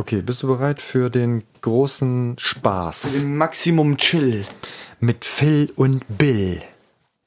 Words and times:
Okay, 0.00 0.22
bist 0.22 0.44
du 0.44 0.46
bereit 0.46 0.80
für 0.80 1.10
den 1.10 1.42
großen 1.60 2.36
Spaß? 2.38 3.24
Maximum 3.24 3.96
Chill. 3.96 4.44
Mit 5.00 5.24
Phil 5.24 5.72
und 5.74 6.04
Bill. 6.16 6.62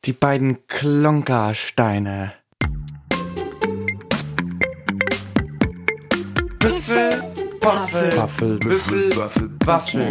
Die 0.06 0.14
beiden 0.14 0.66
Klonkersteine. 0.68 2.32
Büffel, 6.60 7.12
Waffel, 7.60 8.18
Waffel, 8.18 8.58
Büffel, 8.60 9.18
Waffel, 9.18 9.50
Waffel. 9.66 10.10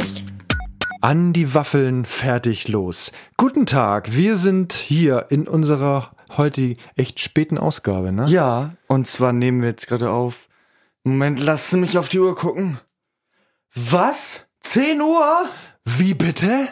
An 1.01 1.33
die 1.33 1.55
Waffeln, 1.55 2.05
fertig, 2.05 2.69
los. 2.69 3.11
Guten 3.39 3.65
Tag, 3.65 4.15
wir 4.15 4.37
sind 4.37 4.75
hier 4.75 5.29
in 5.31 5.49
unserer 5.49 6.11
heute 6.37 6.75
echt 6.95 7.21
späten 7.21 7.57
Ausgabe, 7.57 8.13
ne? 8.13 8.27
Ja, 8.29 8.73
und 8.87 9.07
zwar 9.07 9.33
nehmen 9.33 9.63
wir 9.63 9.71
jetzt 9.71 9.87
gerade 9.87 10.11
auf. 10.11 10.50
Moment, 11.05 11.39
lass 11.41 11.73
mich 11.73 11.96
auf 11.98 12.09
die 12.09 12.19
Uhr 12.21 12.35
gucken. 12.35 12.79
Was? 13.75 14.45
10 14.61 15.01
Uhr? 15.01 15.48
Wie 15.84 16.15
bitte? 16.15 16.69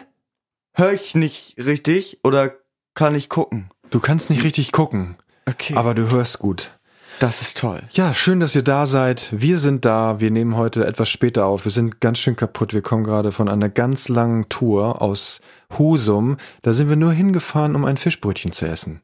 Hör 0.73 0.93
ich 0.93 1.15
nicht 1.15 1.55
richtig 1.57 2.19
oder 2.23 2.53
kann 2.93 3.15
ich 3.15 3.29
gucken? 3.29 3.69
Du 3.89 3.99
kannst 3.99 4.29
nicht 4.29 4.43
richtig 4.43 4.71
gucken, 4.71 5.15
Okay. 5.47 5.75
aber 5.75 5.93
du 5.95 6.11
hörst 6.11 6.39
gut. 6.39 6.71
das 7.19 7.41
ist 7.41 7.57
toll. 7.57 7.81
Ja, 7.91 8.13
schön, 8.13 8.39
dass 8.39 8.55
ihr 8.55 8.61
da 8.63 8.85
seid. 8.85 9.29
Wir 9.31 9.57
sind 9.57 9.83
da. 9.83 10.19
Wir 10.21 10.29
nehmen 10.31 10.55
heute 10.55 10.85
etwas 10.85 11.09
später 11.09 11.45
auf. 11.47 11.65
Wir 11.65 11.71
sind 11.71 11.99
ganz 11.99 12.19
schön 12.19 12.35
kaputt. 12.35 12.73
Wir 12.73 12.81
kommen 12.83 13.03
gerade 13.03 13.31
von 13.31 13.49
einer 13.49 13.67
ganz 13.67 14.07
langen 14.09 14.47
Tour 14.47 15.01
aus 15.01 15.41
Husum. 15.77 16.37
Da 16.61 16.71
sind 16.71 16.87
wir 16.87 16.95
nur 16.95 17.11
hingefahren, 17.11 17.75
um 17.75 17.83
ein 17.83 17.97
Fischbrötchen 17.97 18.51
zu 18.53 18.65
essen. 18.67 19.01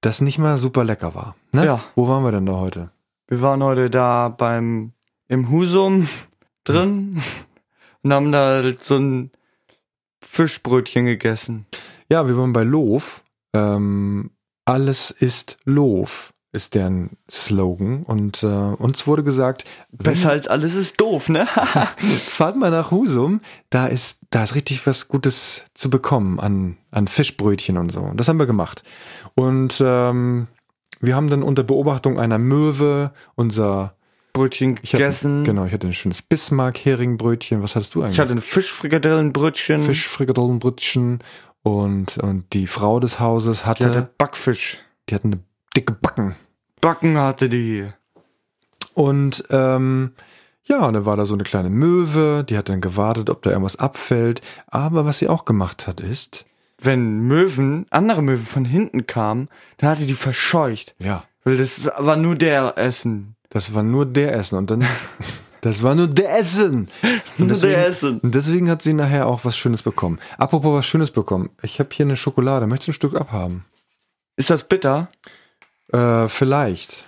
Das 0.00 0.20
nicht 0.20 0.38
mal 0.38 0.56
super 0.58 0.82
lecker 0.82 1.14
war. 1.14 1.36
Ne? 1.52 1.64
Ja. 1.66 1.84
Wo 1.94 2.08
waren 2.08 2.24
wir 2.24 2.32
denn 2.32 2.46
da 2.46 2.54
heute? 2.54 2.90
Wir 3.28 3.40
waren 3.40 3.62
heute 3.62 3.90
da 3.90 4.28
beim 4.28 4.92
im 5.28 5.50
Husum 5.50 6.08
drin 6.64 7.20
und 8.02 8.12
haben 8.12 8.30
da 8.30 8.46
halt 8.62 8.84
so 8.84 8.96
ein 8.96 9.30
Fischbrötchen 10.20 11.06
gegessen. 11.06 11.66
Ja, 12.08 12.28
wir 12.28 12.36
waren 12.36 12.52
bei 12.52 12.62
Loof. 12.62 13.24
Ähm, 13.52 14.30
alles 14.64 15.10
ist 15.10 15.56
Loof, 15.64 16.32
ist 16.52 16.74
deren 16.74 17.16
Slogan. 17.28 18.04
Und 18.04 18.44
äh, 18.44 18.46
uns 18.46 19.08
wurde 19.08 19.24
gesagt, 19.24 19.64
Besser 19.90 20.30
als 20.30 20.46
alles 20.46 20.74
ist 20.74 21.00
doof, 21.00 21.28
ne? 21.28 21.46
fahrt 22.26 22.56
mal 22.56 22.70
nach 22.70 22.92
Husum, 22.92 23.40
da 23.70 23.88
ist, 23.88 24.20
da 24.30 24.44
ist 24.44 24.54
richtig 24.54 24.86
was 24.86 25.08
Gutes 25.08 25.64
zu 25.74 25.90
bekommen 25.90 26.38
an, 26.38 26.76
an 26.92 27.08
Fischbrötchen 27.08 27.76
und 27.76 27.90
so. 27.90 28.00
Und 28.00 28.18
das 28.18 28.28
haben 28.28 28.38
wir 28.38 28.46
gemacht. 28.46 28.84
Und 29.34 29.82
ähm, 29.84 30.46
wir 31.00 31.14
haben 31.14 31.28
dann 31.28 31.42
unter 31.42 31.62
Beobachtung 31.62 32.18
einer 32.18 32.38
Möwe 32.38 33.12
unser 33.34 33.94
Brötchen 34.32 34.78
ich 34.82 34.92
hatte, 34.92 35.02
gegessen. 35.04 35.44
Genau, 35.44 35.64
ich 35.64 35.72
hatte 35.72 35.86
ein 35.86 35.94
schönes 35.94 36.22
Bismarck-Heringbrötchen. 36.22 37.62
Was 37.62 37.74
hattest 37.74 37.94
du 37.94 38.02
eigentlich? 38.02 38.16
Ich 38.16 38.20
hatte 38.20 38.32
ein 38.32 38.40
Fischfrikadellenbrötchen. 38.40 39.82
Fischfrikadellenbrötchen 39.82 41.20
und, 41.62 42.18
und 42.18 42.52
die 42.52 42.66
Frau 42.66 43.00
des 43.00 43.18
Hauses 43.18 43.60
Die 43.60 43.64
hatte, 43.66 43.88
hatte 43.88 44.10
Backfisch. 44.18 44.78
die 45.08 45.14
hatte 45.14 45.24
eine 45.24 45.38
dicke 45.74 45.94
Backen. 45.94 46.36
Backen 46.80 47.18
hatte 47.18 47.48
die. 47.48 47.86
Und 48.94 49.44
ähm, 49.50 50.12
ja, 50.64 50.86
und 50.86 50.94
dann 50.94 51.06
war 51.06 51.16
da 51.16 51.24
so 51.24 51.34
eine 51.34 51.44
kleine 51.44 51.70
Möwe, 51.70 52.44
die 52.44 52.58
hat 52.58 52.68
dann 52.68 52.80
gewartet, 52.80 53.30
ob 53.30 53.42
da 53.42 53.50
irgendwas 53.50 53.76
abfällt. 53.76 54.40
Aber 54.66 55.06
was 55.06 55.18
sie 55.18 55.28
auch 55.28 55.44
gemacht 55.44 55.86
hat, 55.86 56.00
ist, 56.00 56.44
Wenn 56.78 57.20
Möwen, 57.20 57.86
andere 57.90 58.22
Möwen 58.22 58.44
von 58.46 58.64
hinten 58.64 59.06
kamen, 59.06 59.48
dann 59.78 59.90
hatte 59.90 60.06
die 60.06 60.14
verscheucht. 60.14 60.94
ja, 60.98 61.24
Weil 61.44 61.56
das 61.56 61.86
war 61.98 62.16
nur 62.16 62.34
der 62.36 62.76
Essen. 62.76 63.34
das 63.48 63.74
war 63.74 63.82
nur 63.82 64.04
der 64.06 64.34
Essen 64.34 64.56
und 64.58 64.70
dann, 64.70 64.84
das 65.62 65.82
war 65.82 65.94
nur 65.94 66.06
der 66.08 66.38
Essen. 66.38 66.88
Und 67.38 67.48
Nur 67.48 67.56
der 67.58 67.86
Essen. 67.86 68.20
Und 68.20 68.34
deswegen 68.34 68.68
hat 68.70 68.82
sie 68.82 68.92
nachher 68.92 69.26
auch 69.26 69.44
was 69.44 69.56
Schönes 69.56 69.82
bekommen. 69.82 70.18
Apropos 70.38 70.72
was 70.74 70.86
Schönes 70.86 71.10
bekommen. 71.10 71.50
Ich 71.62 71.78
habe 71.80 71.88
hier 71.92 72.04
eine 72.06 72.16
Schokolade. 72.16 72.66
Möchtest 72.66 72.88
du 72.88 72.90
ein 72.90 72.94
Stück 72.94 73.16
abhaben? 73.20 73.64
Ist 74.36 74.50
das 74.50 74.64
bitter? 74.64 75.08
Äh, 75.92 76.28
vielleicht. 76.28 77.06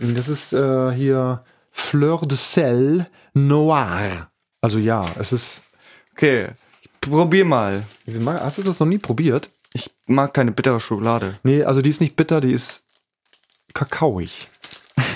Das 0.00 0.28
ist 0.28 0.52
äh, 0.52 0.90
hier 0.92 1.44
Fleur 1.70 2.22
de 2.22 2.36
Sel 2.36 3.06
Noir. 3.34 4.30
Also 4.60 4.78
ja, 4.78 5.06
es 5.18 5.32
ist. 5.32 5.62
Okay, 6.12 6.48
probier 7.10 7.44
mal. 7.44 7.84
Hast 8.40 8.58
du 8.58 8.62
das 8.62 8.78
noch 8.80 8.86
nie 8.86 8.98
probiert? 8.98 9.50
Ich 9.74 9.90
mag 10.06 10.32
keine 10.34 10.52
bittere 10.52 10.80
Schokolade. 10.80 11.32
Nee, 11.42 11.64
also 11.64 11.82
die 11.82 11.90
ist 11.90 12.00
nicht 12.00 12.16
bitter, 12.16 12.40
die 12.40 12.52
ist 12.52 12.82
kakaoig. 13.74 14.30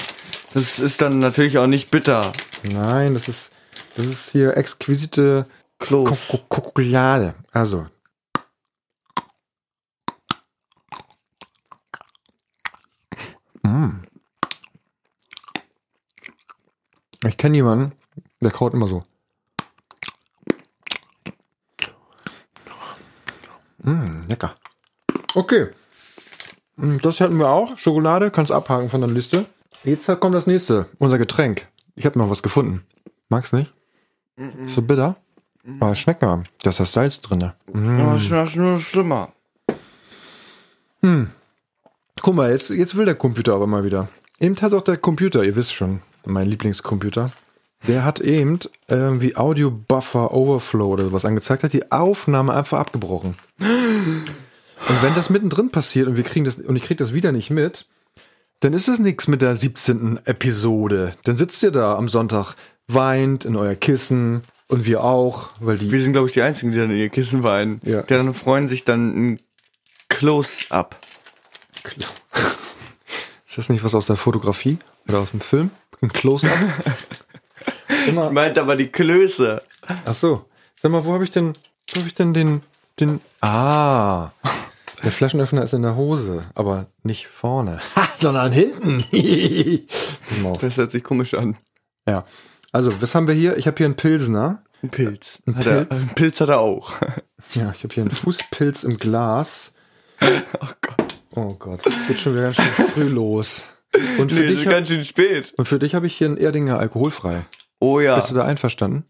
Das 0.52 0.80
ist 0.80 1.00
dann 1.00 1.18
natürlich 1.18 1.58
auch 1.58 1.68
nicht 1.68 1.92
bitter. 1.92 2.32
Nein, 2.64 3.14
das 3.14 3.28
ist 3.28 3.52
das 3.96 4.04
ist 4.06 4.30
hier 4.32 4.56
exquisite 4.56 5.46
Kloß. 5.78 6.08
Ko- 6.28 6.38
Ko- 6.48 6.62
Schokolade. 6.62 7.34
Also. 7.52 7.86
Mm. 13.62 14.04
Ich 17.26 17.36
kenne 17.36 17.56
jemanden, 17.56 17.92
der 18.40 18.50
kaut 18.50 18.72
immer 18.74 18.88
so. 18.88 19.02
Mm, 23.82 24.28
lecker. 24.28 24.54
Okay. 25.34 25.68
Mm, 26.76 26.98
Das 27.02 27.20
hatten 27.20 27.38
wir 27.38 27.50
auch. 27.50 27.76
Schokolade, 27.78 28.30
kannst 28.30 28.52
abhaken 28.52 28.90
von 28.90 29.00
der 29.00 29.10
Liste. 29.10 29.46
Jetzt 29.84 30.06
kommt 30.20 30.34
das 30.34 30.46
nächste. 30.46 30.86
Unser 30.98 31.18
Getränk. 31.18 31.66
Ich 31.94 32.04
habe 32.06 32.18
noch 32.18 32.30
was 32.30 32.42
gefunden. 32.42 32.84
Magst 33.28 33.52
nicht? 33.52 33.72
Ist 34.36 34.74
so 34.74 34.82
bitter? 34.82 35.16
Aber 35.80 35.94
schmeckt 35.94 36.22
mal. 36.22 36.44
Da 36.62 36.70
ist 36.70 36.80
das 36.80 36.92
Salz 36.92 37.20
drin. 37.20 37.40
Ja, 37.40 37.54
das 38.14 38.22
schmeckt 38.24 38.56
nur 38.56 38.78
schlimmer. 38.80 39.32
Guck 42.20 42.34
mal, 42.34 42.50
jetzt, 42.50 42.70
jetzt 42.70 42.96
will 42.96 43.04
der 43.06 43.14
Computer 43.14 43.54
aber 43.54 43.66
mal 43.66 43.84
wieder. 43.84 44.08
Eben 44.38 44.56
hat 44.60 44.72
auch 44.74 44.82
der 44.82 44.96
Computer, 44.98 45.42
ihr 45.44 45.56
wisst 45.56 45.72
schon, 45.74 46.00
mein 46.24 46.46
Lieblingscomputer, 46.48 47.30
der 47.86 48.04
hat 48.04 48.20
eben 48.20 48.58
irgendwie 48.88 49.36
Audio 49.36 49.70
Buffer 49.70 50.32
Overflow 50.32 50.88
oder 50.88 51.04
sowas 51.04 51.24
angezeigt, 51.24 51.62
hat 51.62 51.72
die 51.72 51.90
Aufnahme 51.90 52.54
einfach 52.54 52.78
abgebrochen. 52.78 53.36
Und 53.58 55.02
wenn 55.02 55.14
das 55.14 55.30
mittendrin 55.30 55.70
passiert 55.70 56.08
und 56.08 56.16
wir 56.16 56.24
kriegen 56.24 56.44
das 56.44 56.56
und 56.56 56.76
ich 56.76 56.82
krieg 56.82 56.98
das 56.98 57.14
wieder 57.14 57.32
nicht 57.32 57.50
mit, 57.50 57.86
dann 58.60 58.72
ist 58.74 58.88
es 58.88 58.98
nichts 58.98 59.28
mit 59.28 59.40
der 59.40 59.56
17. 59.56 60.20
Episode. 60.24 61.16
Dann 61.24 61.36
sitzt 61.36 61.62
ihr 61.62 61.70
da 61.70 61.96
am 61.96 62.08
Sonntag, 62.08 62.54
weint 62.88 63.44
in 63.44 63.56
euer 63.56 63.74
Kissen 63.74 64.42
und 64.68 64.84
wir 64.84 65.02
auch, 65.02 65.50
weil 65.60 65.78
die 65.78 65.90
Wir 65.90 66.00
sind, 66.00 66.12
glaube 66.12 66.28
ich, 66.28 66.34
die 66.34 66.42
Einzigen, 66.42 66.72
die 66.72 66.78
dann 66.78 66.90
in 66.90 66.98
ihr 66.98 67.08
Kissen 67.08 67.42
weinen. 67.42 67.80
Ja. 67.84 68.02
Die 68.02 68.14
dann 68.14 68.34
freuen 68.34 68.68
sich 68.68 68.84
dann 68.84 69.32
ein 69.32 69.40
Close-Up. 70.08 70.96
Ist 73.46 73.58
das 73.58 73.68
nicht 73.68 73.82
was 73.82 73.94
aus 73.94 74.06
der 74.06 74.16
Fotografie 74.16 74.78
oder 75.08 75.20
aus 75.20 75.30
dem 75.30 75.40
Film? 75.40 75.70
Ein 76.02 76.12
Close-up? 76.12 76.52
Immer. 78.10 78.30
Meint 78.30 78.58
aber 78.58 78.76
die 78.76 78.88
Klöße. 78.88 79.62
Ach 80.04 80.14
so. 80.14 80.44
Sag 80.80 80.92
mal, 80.92 81.04
wo 81.04 81.12
habe 81.14 81.24
ich 81.24 81.30
denn, 81.30 81.54
wo 81.92 81.98
habe 82.00 82.08
ich 82.08 82.14
denn 82.14 82.34
den, 82.34 82.62
den, 82.98 83.20
ah. 83.40 84.30
Der 85.02 85.12
Flaschenöffner 85.12 85.62
ist 85.64 85.72
in 85.72 85.82
der 85.82 85.96
Hose, 85.96 86.42
aber 86.54 86.86
nicht 87.02 87.26
vorne, 87.26 87.80
sondern 88.18 88.52
hinten. 88.52 89.04
Mauf. 90.42 90.58
Das 90.60 90.76
hört 90.76 90.92
sich 90.92 91.02
komisch 91.04 91.34
an. 91.34 91.56
ja. 92.06 92.24
Also, 92.72 93.02
was 93.02 93.14
haben 93.16 93.26
wir 93.26 93.34
hier? 93.34 93.56
Ich 93.56 93.66
habe 93.66 93.76
hier 93.78 93.86
einen 93.86 93.96
Pilsner. 93.96 94.62
Ein 94.82 94.90
Pilz. 94.90 95.38
Ein 95.46 95.54
Pilz? 95.54 95.66
Er, 95.66 95.90
ein 95.90 96.10
Pilz 96.14 96.40
hat 96.40 96.48
er 96.50 96.60
auch. 96.60 96.92
Ja, 97.54 97.72
ich 97.74 97.82
habe 97.82 97.92
hier 97.94 98.02
einen 98.04 98.12
Fußpilz 98.12 98.84
im 98.84 98.96
Glas. 98.98 99.72
Oh 100.22 100.26
Gott. 100.82 101.16
Oh 101.34 101.48
Gott, 101.58 101.80
es 101.86 102.06
geht 102.06 102.20
schon 102.20 102.34
wieder 102.34 102.44
ganz 102.44 102.56
schön 102.56 102.86
früh 102.86 103.02
los. 103.08 103.64
Und 104.18 104.30
für 104.30 104.42
Nee, 104.42 104.46
dich, 104.48 104.58
ist 104.60 104.66
hab, 104.66 104.72
ganz 104.74 104.88
schön 104.88 105.04
spät. 105.04 105.52
und 105.56 105.66
für 105.66 105.78
dich 105.80 105.94
habe 105.96 106.06
ich 106.06 106.14
hier 106.16 106.28
einen 106.28 106.36
Erdinger 106.36 106.78
alkoholfrei. 106.78 107.42
Oh 107.80 107.98
ja. 108.00 108.14
Bist 108.16 108.30
du 108.30 108.34
da 108.34 108.44
einverstanden? 108.44 109.04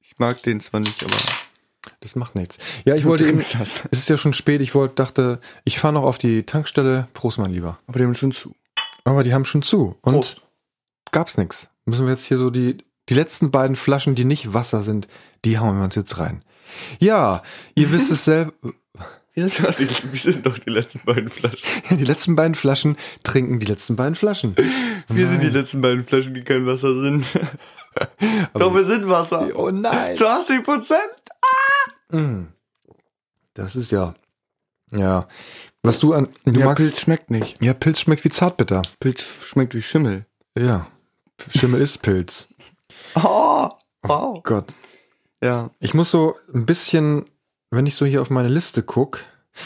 Ich 0.00 0.18
mag 0.18 0.42
den 0.42 0.60
zwar 0.60 0.80
nicht, 0.80 1.02
aber 1.02 1.16
Das 2.00 2.14
macht 2.16 2.34
nichts. 2.34 2.58
Ja, 2.84 2.94
ich 2.94 3.02
Du 3.02 3.08
wollte 3.08 3.26
eben, 3.26 3.38
das. 3.38 3.82
es 3.90 3.98
ist 4.00 4.08
ja 4.08 4.16
schon 4.16 4.34
spät, 4.34 4.60
ich 4.60 4.74
wollte, 4.74 4.94
dachte, 4.94 5.40
ich 5.64 5.78
fahre 5.78 5.94
noch 5.94 6.02
auf 6.04 6.18
die 6.18 6.44
Tankstelle, 6.44 7.08
Prost 7.14 7.38
mein 7.38 7.52
Lieber. 7.52 7.78
aber 7.86 7.98
dem 7.98 8.14
schon 8.14 8.32
zu. 8.32 8.54
Aber 9.04 9.22
die 9.24 9.32
haben 9.32 9.44
schon 9.44 9.62
zu 9.62 9.96
und 10.02 10.12
Prost. 10.14 10.42
gab's 11.12 11.36
nix. 11.36 11.68
Müssen 11.86 12.04
wir 12.04 12.12
jetzt 12.12 12.24
hier 12.26 12.36
so 12.38 12.50
die, 12.50 12.78
die 13.08 13.14
letzten 13.14 13.50
beiden 13.50 13.74
Flaschen, 13.76 14.14
die 14.14 14.24
nicht 14.24 14.52
Wasser 14.52 14.82
sind, 14.82 15.08
die 15.44 15.58
hauen 15.58 15.78
wir 15.78 15.84
uns 15.84 15.94
jetzt 15.94 16.18
rein. 16.18 16.44
Ja, 16.98 17.42
ihr 17.74 17.90
wisst 17.92 18.10
es 18.12 18.24
selber, 18.26 18.52
Wie 19.32 19.42
sind, 19.48 19.66
doch 19.66 19.74
die, 19.74 19.88
wie 20.12 20.18
sind 20.18 20.44
doch 20.44 20.58
die 20.58 20.68
letzten 20.70 21.00
beiden 21.06 21.30
Flaschen? 21.30 21.58
die 21.96 22.04
letzten 22.04 22.34
beiden 22.36 22.54
Flaschen 22.54 22.96
trinken 23.22 23.60
die 23.60 23.66
letzten 23.66 23.96
beiden 23.96 24.14
Flaschen. 24.16 24.54
Wir 25.08 25.28
sind 25.28 25.42
die 25.42 25.48
letzten 25.48 25.80
beiden 25.80 26.04
Flaschen, 26.04 26.34
die 26.34 26.42
kein 26.42 26.66
Wasser 26.66 26.92
sind. 27.00 27.24
Doch, 28.54 28.74
wir 28.74 28.84
sind 28.84 29.08
Wasser. 29.08 29.48
Oh 29.54 29.70
nein. 29.70 30.16
Zu 30.16 30.26
80 30.28 30.62
Prozent. 30.64 31.00
Das 33.54 33.76
ist 33.76 33.90
ja, 33.90 34.14
ja. 34.92 35.26
Was 35.82 35.98
du 35.98 36.12
an, 36.14 36.28
du 36.44 36.58
Ja, 36.60 36.66
magst, 36.66 36.84
Pilz 36.84 37.00
schmeckt 37.00 37.30
nicht. 37.30 37.62
ja, 37.62 37.72
Pilz 37.74 38.00
schmeckt 38.00 38.24
wie 38.24 38.30
Zartbitter. 38.30 38.82
Pilz 39.00 39.22
schmeckt 39.44 39.74
wie 39.74 39.82
Schimmel. 39.82 40.26
Ja. 40.56 40.86
Schimmel 41.56 41.80
ist 41.80 42.02
Pilz. 42.02 42.46
Oh, 43.14 43.70
wow. 44.02 44.42
Gott. 44.42 44.74
Ja. 45.42 45.70
Ich 45.78 45.94
muss 45.94 46.10
so 46.10 46.36
ein 46.52 46.66
bisschen, 46.66 47.26
wenn 47.70 47.86
ich 47.86 47.94
so 47.94 48.04
hier 48.04 48.20
auf 48.20 48.28
meine 48.30 48.48
Liste 48.48 48.82
guck, 48.82 49.20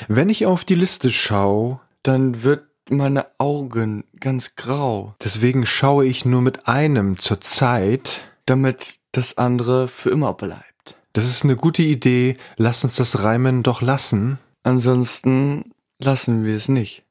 wenn 0.08 0.28
ich 0.28 0.44
auf 0.46 0.64
die 0.64 0.74
Liste 0.74 1.10
schaue, 1.10 1.80
Dann 2.02 2.42
wird 2.42 2.66
meine 2.90 3.26
Augen 3.38 4.04
ganz 4.18 4.56
grau, 4.56 5.14
deswegen 5.22 5.66
schaue 5.66 6.04
ich 6.06 6.24
nur 6.24 6.42
mit 6.42 6.66
einem 6.68 7.18
zur 7.18 7.40
Zeit. 7.40 8.28
damit 8.46 8.98
das 9.12 9.38
andere 9.38 9.88
für 9.88 10.10
immer 10.10 10.34
bleibt. 10.34 10.96
Das 11.12 11.24
ist 11.26 11.44
eine 11.44 11.56
gute 11.56 11.82
Idee. 11.82 12.36
Lass 12.56 12.84
uns 12.84 12.96
das 12.96 13.22
Reimen 13.22 13.62
doch 13.62 13.82
lassen. 13.82 14.38
Ansonsten 14.62 15.72
lassen 15.98 16.44
wir 16.44 16.56
es 16.56 16.68
nicht. 16.68 17.04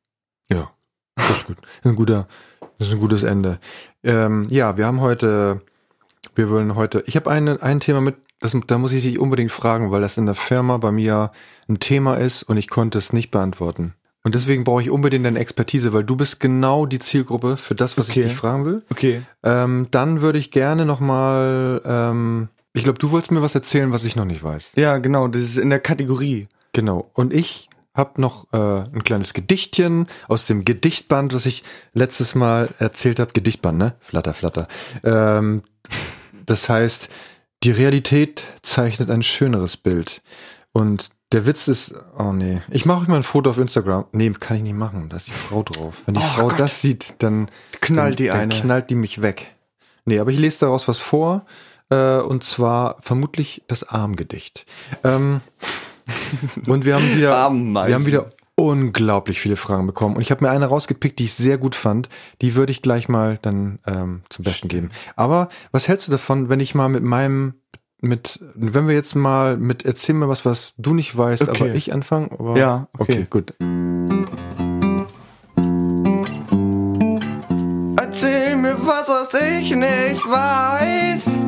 Ja, 0.49 0.71
das 1.15 1.29
ist 1.29 1.45
gut. 1.47 1.57
Das 1.61 1.69
ist 1.83 1.91
ein 1.91 1.95
guter, 1.95 2.27
das 2.77 2.87
ist 2.87 2.93
ein 2.93 2.99
gutes 2.99 3.23
Ende. 3.23 3.59
Ähm, 4.03 4.47
ja, 4.49 4.77
wir 4.77 4.85
haben 4.85 5.01
heute, 5.01 5.61
wir 6.35 6.49
wollen 6.49 6.75
heute, 6.75 7.03
ich 7.05 7.15
habe 7.15 7.29
eine, 7.29 7.61
ein 7.61 7.79
Thema 7.79 8.01
mit, 8.01 8.15
das, 8.39 8.57
da 8.67 8.77
muss 8.77 8.93
ich 8.93 9.03
dich 9.03 9.19
unbedingt 9.19 9.51
fragen, 9.51 9.91
weil 9.91 10.01
das 10.01 10.17
in 10.17 10.25
der 10.25 10.35
Firma 10.35 10.77
bei 10.77 10.91
mir 10.91 11.31
ein 11.69 11.79
Thema 11.79 12.15
ist 12.15 12.43
und 12.43 12.57
ich 12.57 12.69
konnte 12.69 12.97
es 12.97 13.13
nicht 13.13 13.29
beantworten. 13.29 13.93
Und 14.23 14.35
deswegen 14.35 14.63
brauche 14.63 14.81
ich 14.83 14.89
unbedingt 14.91 15.25
deine 15.25 15.39
Expertise, 15.39 15.93
weil 15.93 16.03
du 16.03 16.15
bist 16.15 16.39
genau 16.39 16.85
die 16.85 16.99
Zielgruppe 16.99 17.57
für 17.57 17.73
das, 17.75 17.97
was 17.97 18.09
Okay. 18.09 18.21
ich 18.21 18.27
dich 18.27 18.35
fragen 18.35 18.65
will. 18.65 18.83
Okay. 18.91 19.23
Ähm, 19.43 19.87
dann 19.91 20.21
würde 20.21 20.37
ich 20.37 20.51
gerne 20.51 20.85
nochmal, 20.85 21.81
ähm, 21.83 22.49
ich 22.73 22.83
glaube, 22.83 22.99
du 22.99 23.09
wolltest 23.11 23.31
mir 23.31 23.41
was 23.41 23.55
erzählen, 23.55 23.91
was 23.91 24.03
ich 24.03 24.15
noch 24.15 24.25
nicht 24.25 24.43
weiß. 24.43 24.73
Ja, 24.75 24.97
genau, 24.99 25.27
das 25.27 25.41
ist 25.41 25.57
in 25.57 25.69
der 25.71 25.79
Kategorie. 25.79 26.47
Genau. 26.73 27.09
Und 27.13 27.33
ich 27.33 27.67
habe 27.93 28.21
noch 28.21 28.45
äh, 28.53 28.57
ein 28.93 29.03
kleines 29.03 29.33
Gedichtchen 29.33 30.07
aus 30.27 30.45
dem 30.45 30.63
Gedichtband, 30.65 31.33
das 31.33 31.45
ich 31.45 31.63
letztes 31.93 32.35
Mal 32.35 32.69
erzählt 32.79 33.19
habe. 33.19 33.33
Gedichtband, 33.33 33.77
ne? 33.77 33.95
Flatter, 33.99 34.33
flatter. 34.33 34.67
Ähm, 35.03 35.63
das 36.45 36.69
heißt, 36.69 37.09
die 37.63 37.71
Realität 37.71 38.43
zeichnet 38.61 39.09
ein 39.09 39.23
schöneres 39.23 39.77
Bild. 39.77 40.21
Und 40.71 41.09
der 41.31 41.45
Witz 41.45 41.67
ist, 41.67 41.93
oh 42.17 42.33
nee, 42.33 42.61
ich 42.69 42.85
mache 42.85 43.01
euch 43.01 43.07
mal 43.07 43.15
ein 43.17 43.23
Foto 43.23 43.49
auf 43.51 43.57
Instagram. 43.57 44.05
Nee, 44.11 44.31
kann 44.31 44.57
ich 44.57 44.63
nicht 44.63 44.75
machen. 44.75 45.07
Da 45.09 45.17
ist 45.17 45.27
die 45.27 45.31
Frau 45.31 45.63
drauf. 45.63 46.01
Wenn 46.05 46.15
die 46.15 46.19
Oh 46.21 46.23
Frau 46.35 46.47
Gott. 46.49 46.59
das 46.59 46.81
sieht, 46.81 47.13
dann 47.19 47.49
Knallt 47.79 48.13
dann, 48.13 48.17
die 48.17 48.27
dann 48.27 48.37
eine. 48.39 48.53
knallt 48.55 48.89
die 48.89 48.95
mich 48.95 49.21
weg. 49.21 49.51
Nee, 50.05 50.19
aber 50.19 50.31
ich 50.31 50.37
lese 50.39 50.59
daraus 50.59 50.87
was 50.87 50.99
vor. 50.99 51.45
Äh, 51.89 52.17
und 52.17 52.43
zwar 52.43 52.97
vermutlich 53.01 53.63
das 53.67 53.83
Armgedicht. 53.87 54.65
Ähm, 55.03 55.41
und 56.67 56.85
wir 56.85 56.95
haben 56.95 57.15
wieder, 57.15 57.29
wir 57.31 57.95
haben 57.95 58.05
wieder 58.05 58.29
unglaublich 58.55 59.39
viele 59.39 59.55
Fragen 59.55 59.87
bekommen. 59.87 60.15
Und 60.15 60.21
ich 60.21 60.31
habe 60.31 60.43
mir 60.43 60.51
eine 60.51 60.65
rausgepickt, 60.65 61.17
die 61.19 61.23
ich 61.25 61.33
sehr 61.33 61.57
gut 61.57 61.75
fand. 61.75 62.09
Die 62.41 62.55
würde 62.55 62.71
ich 62.71 62.81
gleich 62.81 63.09
mal 63.09 63.39
dann 63.41 63.79
ähm, 63.87 64.21
zum 64.29 64.43
Besten 64.43 64.67
geben. 64.67 64.91
Aber 65.15 65.49
was 65.71 65.87
hältst 65.87 66.07
du 66.07 66.11
davon, 66.11 66.49
wenn 66.49 66.59
ich 66.59 66.75
mal 66.75 66.89
mit 66.89 67.03
meinem 67.03 67.55
mit, 68.01 68.39
wenn 68.55 68.87
wir 68.87 68.95
jetzt 68.95 69.15
mal 69.15 69.57
mit 69.57 69.85
erzähl 69.85 70.15
mir 70.15 70.27
was, 70.27 70.43
was 70.45 70.73
du 70.77 70.93
nicht 70.93 71.15
weißt, 71.17 71.47
Okay. 71.49 71.63
aber 71.65 71.75
ich 71.75 71.93
anfange? 71.93 72.31
Aber- 72.31 72.57
Ja, 72.57 72.87
okay. 72.97 73.13
okay, 73.13 73.27
gut. 73.29 73.53
Erzähl 77.97 78.55
mir 78.57 78.75
was, 78.85 79.07
was 79.07 79.33
ich 79.35 79.71
nicht 79.75 80.23
weiß. 80.25 81.45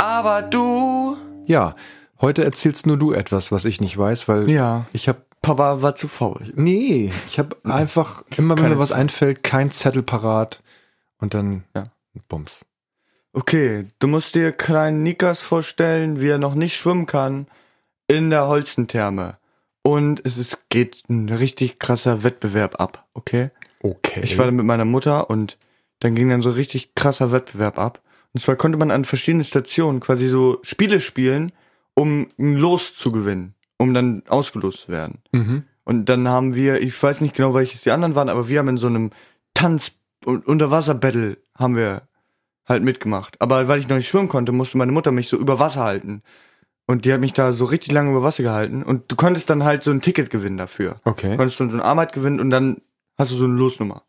Aber 0.00 0.42
du. 0.42 1.16
Ja, 1.46 1.74
heute 2.20 2.44
erzählst 2.44 2.86
nur 2.86 2.96
du 2.96 3.12
etwas, 3.12 3.52
was 3.52 3.64
ich 3.64 3.80
nicht 3.80 3.96
weiß, 3.98 4.28
weil 4.28 4.48
Ja. 4.50 4.86
ich 4.92 5.08
habe 5.08 5.22
Papa 5.42 5.82
war 5.82 5.94
zu 5.94 6.08
faul. 6.08 6.52
nee, 6.56 7.12
ich 7.28 7.38
habe 7.38 7.56
einfach 7.64 8.22
immer 8.36 8.56
wenn 8.56 8.62
Keine 8.64 8.74
mir 8.74 8.80
was 8.80 8.90
einfällt, 8.92 9.42
kein 9.44 9.70
Zettel 9.70 10.02
parat 10.02 10.60
und 11.18 11.32
dann 11.34 11.64
Ja. 11.76 11.84
Bums. 12.28 12.64
Okay, 13.38 13.86
du 14.00 14.08
musst 14.08 14.34
dir 14.34 14.50
kleinen 14.50 15.04
Nikas 15.04 15.40
vorstellen, 15.40 16.20
wie 16.20 16.26
er 16.26 16.38
noch 16.38 16.56
nicht 16.56 16.76
schwimmen 16.76 17.06
kann, 17.06 17.46
in 18.08 18.30
der 18.30 18.48
Holzentherme. 18.48 19.38
Und 19.82 20.20
es 20.26 20.38
ist, 20.38 20.68
geht 20.70 21.04
ein 21.08 21.28
richtig 21.28 21.78
krasser 21.78 22.24
Wettbewerb 22.24 22.80
ab, 22.80 23.06
okay? 23.14 23.50
Okay. 23.80 24.22
Ich 24.24 24.38
war 24.38 24.46
da 24.46 24.50
mit 24.50 24.66
meiner 24.66 24.84
Mutter 24.84 25.30
und 25.30 25.56
dann 26.00 26.16
ging 26.16 26.28
dann 26.30 26.42
so 26.42 26.50
richtig 26.50 26.96
krasser 26.96 27.30
Wettbewerb 27.30 27.78
ab. 27.78 28.02
Und 28.34 28.40
zwar 28.40 28.56
konnte 28.56 28.76
man 28.76 28.90
an 28.90 29.04
verschiedenen 29.04 29.44
Stationen 29.44 30.00
quasi 30.00 30.26
so 30.26 30.58
Spiele 30.62 31.00
spielen, 31.00 31.52
um 31.94 32.26
ein 32.40 32.54
Los 32.54 32.96
zu 32.96 33.12
gewinnen, 33.12 33.54
um 33.76 33.94
dann 33.94 34.24
ausgelost 34.26 34.80
zu 34.80 34.88
werden. 34.88 35.22
mhm. 35.30 35.62
Und 35.84 36.06
dann 36.06 36.26
haben 36.26 36.56
wir, 36.56 36.82
ich 36.82 37.00
weiß 37.00 37.20
nicht 37.20 37.36
genau, 37.36 37.54
welches 37.54 37.82
die 37.82 37.92
anderen 37.92 38.16
waren, 38.16 38.28
aber 38.28 38.48
wir 38.48 38.58
haben 38.58 38.68
in 38.68 38.78
so 38.78 38.88
einem 38.88 39.10
Tanz- 39.54 39.92
und 40.24 40.44
Unterwasser-Battle 40.44 41.38
haben 41.54 41.76
wir 41.76 42.02
halt 42.68 42.82
mitgemacht. 42.82 43.40
Aber 43.40 43.68
weil 43.68 43.80
ich 43.80 43.88
noch 43.88 43.96
nicht 43.96 44.08
schwimmen 44.08 44.28
konnte, 44.28 44.52
musste 44.52 44.78
meine 44.78 44.92
Mutter 44.92 45.10
mich 45.10 45.28
so 45.28 45.36
über 45.36 45.58
Wasser 45.58 45.82
halten. 45.82 46.22
Und 46.86 47.04
die 47.04 47.12
hat 47.12 47.20
mich 47.20 47.34
da 47.34 47.52
so 47.52 47.66
richtig 47.66 47.92
lange 47.92 48.10
über 48.10 48.22
Wasser 48.22 48.42
gehalten. 48.42 48.82
Und 48.82 49.10
du 49.12 49.16
konntest 49.16 49.50
dann 49.50 49.64
halt 49.64 49.82
so 49.82 49.90
ein 49.90 50.00
Ticket 50.00 50.30
gewinnen 50.30 50.56
dafür. 50.56 51.00
Okay. 51.04 51.32
Du 51.32 51.36
konntest 51.36 51.60
dann 51.60 51.70
so 51.70 51.74
eine 51.74 51.84
Arbeit 51.84 52.12
gewinnen 52.12 52.40
und 52.40 52.50
dann 52.50 52.78
hast 53.18 53.32
du 53.32 53.36
so 53.36 53.44
eine 53.44 53.54
Losnummer. 53.54 54.02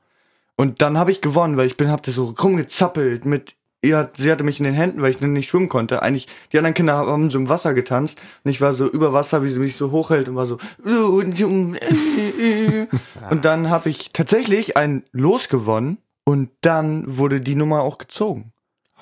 Und 0.55 0.81
dann 0.81 0.97
habe 0.97 1.11
ich 1.11 1.21
gewonnen, 1.21 1.57
weil 1.57 1.67
ich 1.67 1.77
bin, 1.77 1.89
hab 1.89 2.03
das 2.03 2.15
so 2.15 2.35
rumgezappelt 2.41 3.25
mit, 3.25 3.55
ihr 3.81 3.97
hat, 3.97 4.17
sie 4.17 4.31
hatte 4.31 4.43
mich 4.43 4.59
in 4.59 4.65
den 4.65 4.73
Händen, 4.73 5.01
weil 5.01 5.11
ich 5.11 5.21
noch 5.21 5.27
nicht 5.27 5.49
schwimmen 5.49 5.69
konnte. 5.69 6.01
Eigentlich, 6.01 6.27
die 6.51 6.57
anderen 6.57 6.73
Kinder 6.73 6.97
haben 6.97 7.29
so 7.29 7.37
im 7.37 7.49
Wasser 7.49 7.73
getanzt 7.73 8.17
und 8.43 8.51
ich 8.51 8.61
war 8.61 8.73
so 8.73 8.89
über 8.89 9.13
Wasser, 9.13 9.43
wie 9.43 9.47
sie 9.47 9.59
mich 9.59 9.77
so 9.77 9.91
hochhält 9.91 10.27
und 10.27 10.35
war 10.35 10.45
so, 10.45 10.57
und 13.29 13.45
dann 13.45 13.69
habe 13.69 13.89
ich 13.89 14.11
tatsächlich 14.13 14.77
ein 14.77 15.03
Los 15.11 15.49
gewonnen 15.49 15.97
und 16.29 16.51
dann 16.61 17.17
wurde 17.17 17.41
die 17.41 17.55
Nummer 17.55 17.81
auch 17.81 17.97
gezogen. 17.97 18.53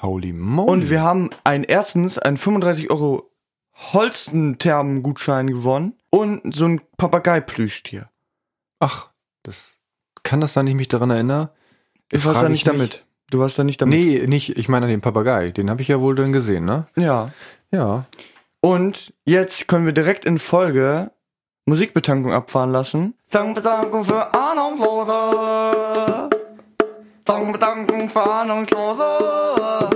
Holy 0.01 0.31
moly. 0.31 0.71
Und 0.71 0.89
wir 0.89 1.01
haben 1.01 1.29
ein 1.44 1.65
erstens 1.65 2.18
einen 2.18 2.38
35 2.38 2.89
Euro 2.89 3.29
Holstenthermen-Gutschein 3.91 5.47
gewonnen 5.47 5.95
und 6.09 6.56
so 6.56 6.63
ein 6.65 6.79
Papagei-Plüschtier. 6.95 8.09
Ach, 8.79 9.09
das 9.44 9.75
kann 10.24 10.39
das 10.39 10.53
sein, 10.53 10.68
ich 10.68 10.75
mich 10.75 10.88
daran 10.88 11.09
erinnere? 11.09 11.51
Warst 12.13 12.24
Frag 12.24 12.33
da 12.35 12.44
ich 12.44 12.50
nicht 12.50 12.65
mich. 12.65 12.74
damit. 12.77 13.03
Du 13.30 13.39
warst 13.39 13.59
da 13.59 13.65
nicht 13.65 13.81
damit. 13.81 14.00
Nee, 14.00 14.25
nicht, 14.25 14.57
ich 14.57 14.69
meine 14.69 14.85
an 14.85 14.89
den 14.89 15.01
Papagei. 15.01 15.51
Den 15.51 15.69
habe 15.69 15.81
ich 15.81 15.89
ja 15.89 16.00
wohl 16.00 16.15
dann 16.15 16.31
gesehen, 16.31 16.63
ne? 16.63 16.88
Ja. 16.95 17.33
Ja. 17.71 18.06
Und 18.62 19.13
jetzt 19.25 19.68
können 19.68 19.85
wir 19.85 19.91
direkt 19.91 20.23
in 20.23 20.39
Folge 20.39 21.12
Musikbetankung 21.65 22.31
abfahren 22.31 22.71
lassen. 22.71 23.15
Dankbetankung 23.31 24.06
für 24.06 24.33
Ahnungslose. 24.33 26.30
Dankbetankung 27.27 28.09
für 28.09 28.24
Ahnungslose. 28.24 29.89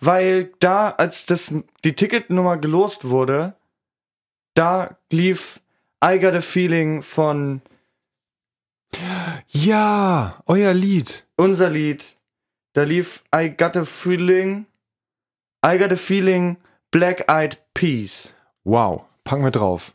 Weil 0.00 0.52
da, 0.60 0.90
als 0.90 1.26
das, 1.26 1.52
die 1.84 1.94
Ticketnummer 1.94 2.58
gelost 2.58 3.08
wurde, 3.08 3.56
da 4.54 4.96
lief 5.10 5.60
I 6.04 6.18
Got 6.18 6.34
a 6.34 6.40
Feeling 6.40 7.02
von 7.02 7.62
Ja, 9.48 10.38
euer 10.46 10.74
Lied. 10.74 11.26
unser 11.36 11.70
Lied, 11.70 12.16
da 12.74 12.82
lief 12.82 13.22
I 13.34 13.48
Got 13.50 13.76
a 13.76 13.84
Feeling, 13.84 14.66
I 15.66 15.78
Got 15.78 15.92
a 15.92 15.96
Feeling, 15.96 16.58
Black 16.90 17.30
Eyed 17.30 17.58
Peas. 17.74 18.32
Wow, 18.64 19.04
packen 19.24 19.44
wir 19.44 19.50
drauf. 19.50 19.92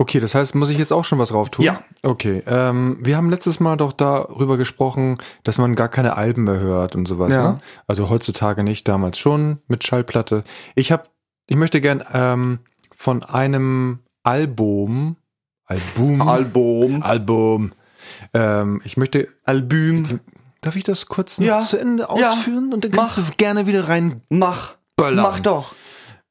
Okay, 0.00 0.18
das 0.18 0.34
heißt, 0.34 0.54
muss 0.54 0.70
ich 0.70 0.78
jetzt 0.78 0.94
auch 0.94 1.04
schon 1.04 1.18
was 1.18 1.28
drauf 1.28 1.50
tun? 1.50 1.62
Ja. 1.62 1.82
Okay, 2.02 2.42
ähm, 2.46 2.96
wir 3.02 3.18
haben 3.18 3.28
letztes 3.28 3.60
Mal 3.60 3.76
doch 3.76 3.92
darüber 3.92 4.56
gesprochen, 4.56 5.16
dass 5.44 5.58
man 5.58 5.74
gar 5.74 5.88
keine 5.88 6.16
Alben 6.16 6.44
mehr 6.44 6.58
hört 6.58 6.96
und 6.96 7.06
sowas, 7.06 7.30
Ja. 7.30 7.42
ne? 7.52 7.60
Also 7.86 8.08
heutzutage 8.08 8.62
nicht, 8.64 8.88
damals 8.88 9.18
schon 9.18 9.58
mit 9.68 9.84
Schallplatte. 9.84 10.42
Ich 10.74 10.90
habe, 10.90 11.02
ich 11.48 11.56
möchte 11.56 11.82
gern 11.82 12.02
ähm, 12.14 12.60
von 12.96 13.22
einem 13.24 13.98
Album, 14.22 15.16
Album, 15.66 16.22
Album. 16.22 17.02
Album. 17.02 17.72
Ähm, 18.32 18.80
ich 18.86 18.96
möchte, 18.96 19.28
Album. 19.44 20.20
darf 20.62 20.76
ich 20.76 20.84
das 20.84 21.06
kurz 21.08 21.38
noch 21.38 21.46
Ja. 21.46 21.60
zu 21.60 21.76
Ende 21.78 22.04
Ja. 22.04 22.08
ausführen 22.08 22.72
und 22.72 22.84
dann 22.84 22.90
kannst 22.92 23.18
Mach. 23.18 23.28
du 23.28 23.34
gerne 23.36 23.66
wieder 23.66 23.86
rein 23.86 24.22
Mach. 24.30 24.76
Böllern. 24.96 25.22
Mach 25.24 25.40
doch. 25.40 25.74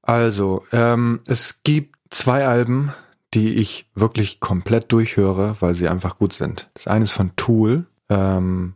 Also, 0.01 0.63
ähm, 0.71 1.19
es 1.27 1.59
gibt 1.63 1.95
zwei 2.09 2.47
Alben, 2.47 2.93
die 3.33 3.55
ich 3.55 3.89
wirklich 3.95 4.39
komplett 4.39 4.91
durchhöre, 4.91 5.57
weil 5.59 5.75
sie 5.75 5.87
einfach 5.87 6.17
gut 6.17 6.33
sind. 6.33 6.69
Das 6.73 6.87
eine 6.87 7.03
ist 7.03 7.11
von 7.11 7.35
Tool. 7.35 7.85
Ähm, 8.09 8.75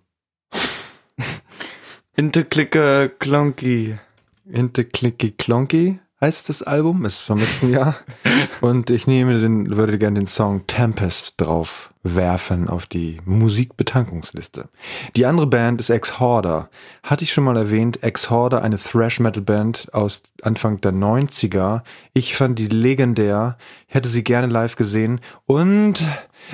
Interklicke 2.16 3.12
Klonky. 3.18 3.98
Inte 4.46 4.86
Clicky 4.86 5.32
Clonky 5.32 6.00
heißt 6.24 6.48
das 6.48 6.64
Album, 6.64 7.04
ist 7.04 7.20
vom 7.20 7.38
letzten 7.38 7.70
Jahr. 7.70 7.96
Und 8.62 8.90
ich 8.90 9.08
nehme 9.08 9.42
den, 9.42 9.76
würde 9.76 9.98
gerne 9.98 10.22
den 10.22 10.28
Song 10.28 10.66
Tempest 10.68 11.34
drauf 11.38 11.94
werfen 12.02 12.70
auf 12.70 12.86
die 12.86 13.20
Musikbetankungsliste. 13.26 14.70
Die 15.18 15.26
andere 15.26 15.48
Band 15.48 15.82
ist 15.82 15.90
Ex-Horder. 15.90 16.70
Hatte 17.04 17.26
ich 17.26 17.34
schon 17.34 17.44
mal 17.44 17.58
erwähnt, 17.58 18.04
Ex-Horder, 18.04 18.62
eine 18.62 18.78
Thrash-Metal-Band 18.78 19.94
aus 19.94 20.22
Anfang 20.42 20.80
der 20.80 20.94
90er. 20.94 21.82
Ich 22.14 22.38
fand 22.38 22.58
die 22.58 22.68
legendär, 22.68 23.58
hätte 23.88 24.08
sie 24.08 24.24
gerne 24.24 24.48
live 24.48 24.78
gesehen 24.78 25.20
und 25.46 26.06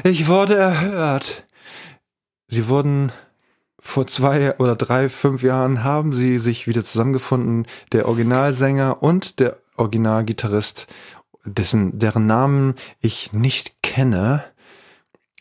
ich 0.04 0.28
wurde 0.28 0.56
erhört. 0.56 1.46
Sie 2.48 2.70
wurden 2.70 3.12
vor 3.80 4.08
zwei 4.08 4.58
oder 4.58 4.76
drei, 4.76 5.10
fünf 5.10 5.42
Jahren 5.42 5.84
haben 5.84 6.14
sie 6.14 6.38
sich 6.38 6.68
wieder 6.68 6.84
zusammengefunden, 6.84 7.66
der 7.92 8.08
Originalsänger 8.08 9.02
und 9.02 9.40
der 9.40 9.58
Originalgitarrist, 9.78 10.88
dessen, 11.46 11.98
deren 11.98 12.28
Namen 12.28 12.76
ich 13.00 13.34
nicht 13.34 13.82
kenne. 13.82 14.44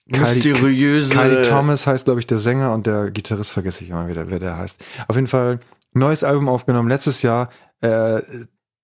Mysteriöse. 0.07 1.11
Kylie 1.11 1.43
Thomas 1.43 1.87
heißt, 1.87 2.07
glaube 2.07 2.21
ich, 2.21 2.27
der 2.27 2.39
Sänger 2.39 2.73
und 2.73 2.87
der 2.87 3.11
Gitarrist 3.11 3.51
vergesse 3.51 3.85
ich 3.85 3.91
immer 3.91 4.09
wieder, 4.09 4.31
wer 4.31 4.39
der 4.39 4.57
heißt. 4.57 4.83
Auf 5.07 5.17
jeden 5.17 5.27
Fall 5.27 5.61
neues 5.93 6.25
Album 6.25 6.49
aufgenommen, 6.49 6.89
letztes 6.89 7.23
Jahr, 7.23 7.51
äh, 7.81 8.23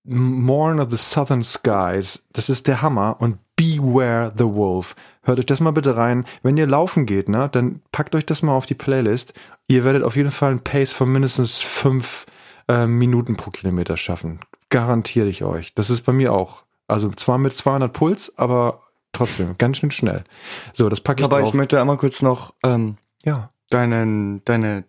Morn 0.05 0.79
of 0.79 0.89
the 0.89 0.97
Southern 0.97 1.43
Skies. 1.43 2.25
Das 2.33 2.49
ist 2.49 2.67
der 2.67 2.81
Hammer 2.81 3.17
und 3.19 3.37
Beware 3.55 4.33
the 4.37 4.45
Wolf. 4.45 4.95
Hört 5.23 5.39
euch 5.39 5.45
das 5.45 5.61
mal 5.61 5.71
bitte 5.71 5.95
rein. 5.95 6.25
Wenn 6.43 6.57
ihr 6.57 6.67
laufen 6.67 7.05
geht, 7.05 7.29
ne, 7.29 7.49
dann 7.51 7.81
packt 7.91 8.13
euch 8.13 8.25
das 8.25 8.41
mal 8.41 8.53
auf 8.53 8.65
die 8.65 8.73
Playlist. 8.75 9.33
Ihr 9.67 9.83
werdet 9.83 10.03
auf 10.03 10.15
jeden 10.15 10.31
Fall 10.31 10.51
ein 10.51 10.59
Pace 10.59 10.93
von 10.93 11.11
mindestens 11.11 11.61
fünf 11.61 12.25
äh, 12.67 12.85
Minuten 12.85 13.35
pro 13.35 13.51
Kilometer 13.51 13.97
schaffen. 13.97 14.39
Garantiere 14.69 15.27
ich 15.27 15.43
euch. 15.43 15.73
Das 15.73 15.89
ist 15.89 16.01
bei 16.01 16.11
mir 16.11 16.33
auch. 16.33 16.63
Also 16.87 17.09
zwar 17.11 17.37
mit 17.37 17.53
200 17.53 17.91
Puls, 17.93 18.33
aber 18.35 18.81
trotzdem 19.13 19.57
ganz 19.57 19.77
schön 19.77 19.91
schnell. 19.91 20.23
So, 20.73 20.89
das 20.89 21.01
packe 21.01 21.21
ich 21.21 21.25
Aber 21.25 21.39
drauf. 21.39 21.49
ich 21.49 21.53
möchte 21.55 21.79
einmal 21.79 21.97
kurz 21.97 22.21
noch 22.21 22.53
ähm, 22.63 22.97
ja, 23.23 23.49
deinen, 23.69 24.43
deine 24.45 24.83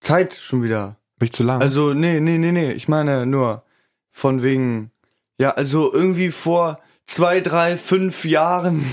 Zeit 0.00 0.34
schon 0.34 0.62
wieder. 0.62 0.96
bin 1.18 1.26
ich 1.26 1.32
zu 1.32 1.42
lang? 1.42 1.60
Also, 1.62 1.94
nee, 1.94 2.20
nee, 2.20 2.38
nee, 2.38 2.52
nee. 2.52 2.72
Ich 2.72 2.88
meine 2.88 3.26
nur 3.26 3.62
von 4.12 4.42
wegen, 4.42 4.90
ja, 5.38 5.50
also 5.50 5.92
irgendwie 5.92 6.30
vor 6.30 6.78
zwei, 7.06 7.40
drei, 7.40 7.76
fünf 7.76 8.24
Jahren 8.24 8.84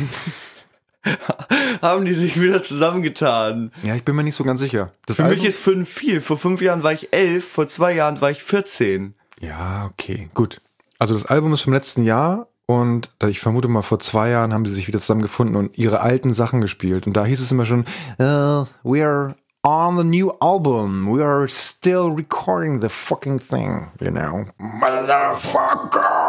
haben 1.82 2.06
die 2.06 2.14
sich 2.14 2.40
wieder 2.42 2.64
zusammengetan. 2.64 3.72
ja, 3.84 3.96
ich 3.96 4.04
bin 4.04 4.16
mir 4.16 4.24
nicht 4.24 4.36
so 4.36 4.44
ganz 4.44 4.60
sicher. 4.60 4.92
Das 5.06 5.18
Für 5.18 5.24
mich 5.24 5.32
Album- 5.34 5.46
ist 5.48 5.60
fünf 5.60 5.90
viel. 5.90 6.22
Vor 6.22 6.38
fünf 6.38 6.62
Jahren 6.62 6.84
war 6.84 6.94
ich 6.94 7.14
elf, 7.14 7.48
vor 7.48 7.68
zwei 7.68 7.94
Jahren 7.94 8.20
war 8.22 8.32
ich 8.32 8.44
14. 8.44 9.14
Ja, 9.40 9.90
okay, 9.92 10.30
gut. 10.34 10.62
Also 10.98 11.14
das 11.14 11.26
Album 11.26 11.54
ist 11.54 11.62
vom 11.62 11.74
letzten 11.74 12.04
Jahr 12.04 12.48
und 12.66 13.10
ich 13.28 13.40
vermute 13.40 13.68
mal 13.70 13.82
vor 13.82 14.00
zwei 14.00 14.30
Jahren 14.30 14.54
haben 14.54 14.66
sie 14.66 14.74
sich 14.74 14.88
wieder 14.88 15.00
zusammengefunden 15.00 15.56
und 15.56 15.78
ihre 15.78 16.02
alten 16.02 16.34
Sachen 16.34 16.60
gespielt. 16.62 17.08
Und 17.08 17.14
da 17.14 17.26
hieß 17.26 17.40
es 17.40 17.52
immer 17.52 17.66
schon, 17.66 17.86
uh, 18.20 18.66
we 18.84 19.04
are 19.06 19.36
on 19.64 19.98
the 19.98 20.04
new 20.04 20.32
album. 20.42 21.10
We 21.10 21.24
are 21.24 21.48
still 21.48 22.12
recording 22.12 22.82
the 22.82 22.90
fucking 22.90 23.40
thing, 23.40 23.92
you 24.00 24.12
know. 24.12 24.46
Motherfucker! 24.60 26.20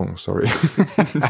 Oh, 0.00 0.14
sorry. 0.14 0.48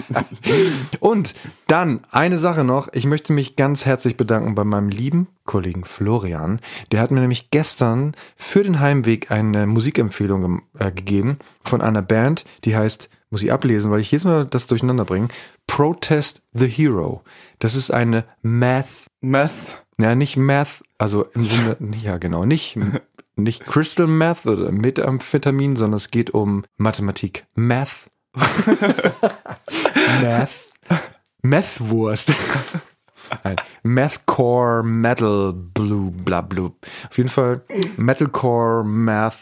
und 1.00 1.33
dann 1.69 2.00
eine 2.11 2.37
Sache 2.37 2.65
noch. 2.65 2.88
Ich 2.93 3.07
möchte 3.07 3.33
mich 3.33 3.57
ganz 3.57 3.87
herzlich 3.87 4.19
bedanken 4.19 4.55
bei 4.55 4.65
meinem 4.65 4.91
lieben 4.91 5.29
Kollegen 5.47 5.87
Florian. 5.87 6.61
Der 6.93 7.00
hat 7.00 7.11
mir 7.11 7.21
nämlich 7.21 7.49
gestern 7.49 8.15
für 8.37 8.62
den 8.62 8.79
Heimweg 8.79 9.31
eine 9.31 9.67
Musikempfehlung 9.67 10.61
äh, 10.79 10.93
gegeben 10.93 11.38
von 11.65 11.81
einer 11.81 12.03
Band, 12.03 12.45
die 12.65 12.77
heißt, 12.77 13.09
muss 13.31 13.43
ich 13.43 13.53
ablesen, 13.53 13.91
weil 13.91 14.00
ich 14.00 14.11
jedes 14.11 14.27
Mal 14.27 14.45
das 14.45 14.67
durcheinander 14.67 15.07
bringe, 15.07 15.29
Protest 15.67 16.43
the 16.53 16.67
Hero. 16.67 17.23
Das 17.61 17.75
ist 17.75 17.91
eine 17.91 18.25
Math, 18.43 19.07
Meth. 19.23 19.83
Ja 19.99 20.14
nicht 20.14 20.37
Math, 20.37 20.83
also 20.99 21.25
im 21.35 21.45
Sinne, 21.45 21.76
ja 22.02 22.19
genau, 22.19 22.45
nicht, 22.45 22.78
nicht 23.37 23.67
Crystal 23.67 24.07
Meth 24.07 24.47
oder 24.47 24.71
Methamphetamin, 24.73 25.76
sondern 25.76 25.97
es 25.97 26.11
geht 26.11 26.31
um 26.31 26.64
Mathematik. 26.76 27.47
Math. 27.55 28.11
Math. 30.23 30.69
Methwurst. 31.43 32.33
Nein. 33.45 33.57
Mathcore, 33.83 34.83
Metal, 34.83 35.52
Blue, 35.52 36.11
bla, 36.11 36.40
blub. 36.40 36.75
Auf 37.09 37.17
jeden 37.17 37.28
Fall 37.28 37.62
Metalcore, 37.97 38.85
Math. 38.85 39.37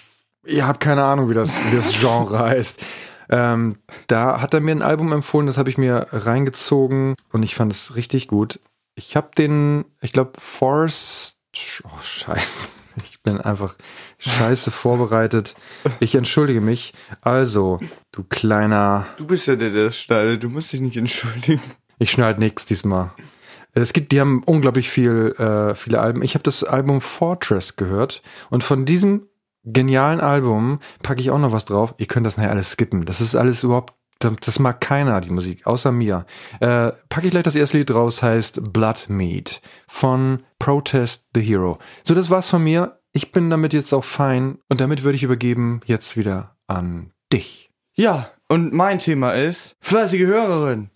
Ihr 0.46 0.66
habt 0.66 0.80
keine 0.80 1.04
Ahnung, 1.04 1.28
wie 1.30 1.34
das, 1.34 1.58
wie 1.70 1.76
das 1.76 1.92
Genre 1.98 2.38
heißt. 2.38 2.82
Ähm, 3.28 3.76
da 4.06 4.40
hat 4.40 4.54
er 4.54 4.60
mir 4.60 4.72
ein 4.72 4.82
Album 4.82 5.12
empfohlen, 5.12 5.46
das 5.46 5.58
habe 5.58 5.70
ich 5.70 5.78
mir 5.78 6.06
reingezogen 6.12 7.16
und 7.32 7.42
ich 7.42 7.54
fand 7.54 7.72
es 7.72 7.96
richtig 7.96 8.28
gut. 8.28 8.60
Ich 8.98 9.14
habe 9.14 9.28
den, 9.36 9.84
ich 10.00 10.12
glaube, 10.12 10.32
Forest. 10.40 11.38
Oh, 11.84 12.02
scheiße. 12.02 12.68
Ich 13.04 13.22
bin 13.22 13.38
einfach 13.42 13.76
scheiße 14.16 14.70
vorbereitet. 14.70 15.54
Ich 16.00 16.14
entschuldige 16.14 16.62
mich. 16.62 16.94
Also, 17.20 17.78
du 18.10 18.24
kleiner. 18.24 19.06
Du 19.18 19.26
bist 19.26 19.46
ja 19.46 19.54
der, 19.54 19.68
der 19.68 19.84
das 19.84 19.98
schneidet. 19.98 20.42
Du 20.42 20.48
musst 20.48 20.72
dich 20.72 20.80
nicht 20.80 20.96
entschuldigen. 20.96 21.60
Ich 21.98 22.10
schneide 22.10 22.40
nix 22.40 22.64
diesmal. 22.64 23.10
Es 23.74 23.92
gibt, 23.92 24.12
die 24.12 24.20
haben 24.22 24.42
unglaublich 24.44 24.88
viel, 24.88 25.34
äh, 25.38 25.74
viele 25.74 26.00
Alben. 26.00 26.22
Ich 26.22 26.32
habe 26.32 26.42
das 26.44 26.64
Album 26.64 27.02
Fortress 27.02 27.76
gehört 27.76 28.22
und 28.48 28.64
von 28.64 28.86
diesem 28.86 29.28
genialen 29.64 30.20
Album 30.20 30.78
packe 31.02 31.20
ich 31.20 31.30
auch 31.30 31.38
noch 31.38 31.52
was 31.52 31.66
drauf. 31.66 31.94
Ihr 31.98 32.06
könnt 32.06 32.24
das 32.24 32.38
nachher 32.38 32.52
alles 32.52 32.70
skippen. 32.70 33.04
Das 33.04 33.20
ist 33.20 33.34
alles 33.34 33.62
überhaupt, 33.62 33.92
das, 34.18 34.58
mag 34.58 34.80
keiner, 34.80 35.20
die 35.20 35.30
Musik, 35.30 35.66
außer 35.66 35.92
mir. 35.92 36.26
Äh, 36.60 36.92
packe 37.08 37.26
ich 37.26 37.30
gleich 37.30 37.42
das 37.42 37.54
erste 37.54 37.78
Lied 37.78 37.92
raus, 37.92 38.22
heißt 38.22 38.72
Blood 38.72 39.06
Meat 39.08 39.60
von 39.86 40.42
Protest 40.58 41.26
the 41.34 41.40
Hero. 41.40 41.78
So, 42.04 42.14
das 42.14 42.30
war's 42.30 42.48
von 42.48 42.64
mir. 42.64 43.00
Ich 43.12 43.32
bin 43.32 43.50
damit 43.50 43.72
jetzt 43.72 43.92
auch 43.92 44.04
fein 44.04 44.58
und 44.68 44.80
damit 44.80 45.02
würde 45.02 45.16
ich 45.16 45.22
übergeben 45.22 45.80
jetzt 45.86 46.16
wieder 46.16 46.56
an 46.66 47.12
dich. 47.32 47.70
Ja, 47.94 48.30
und 48.48 48.72
mein 48.72 48.98
Thema 48.98 49.32
ist, 49.32 49.76
fleißige 49.80 50.26
Hörerin. 50.26 50.90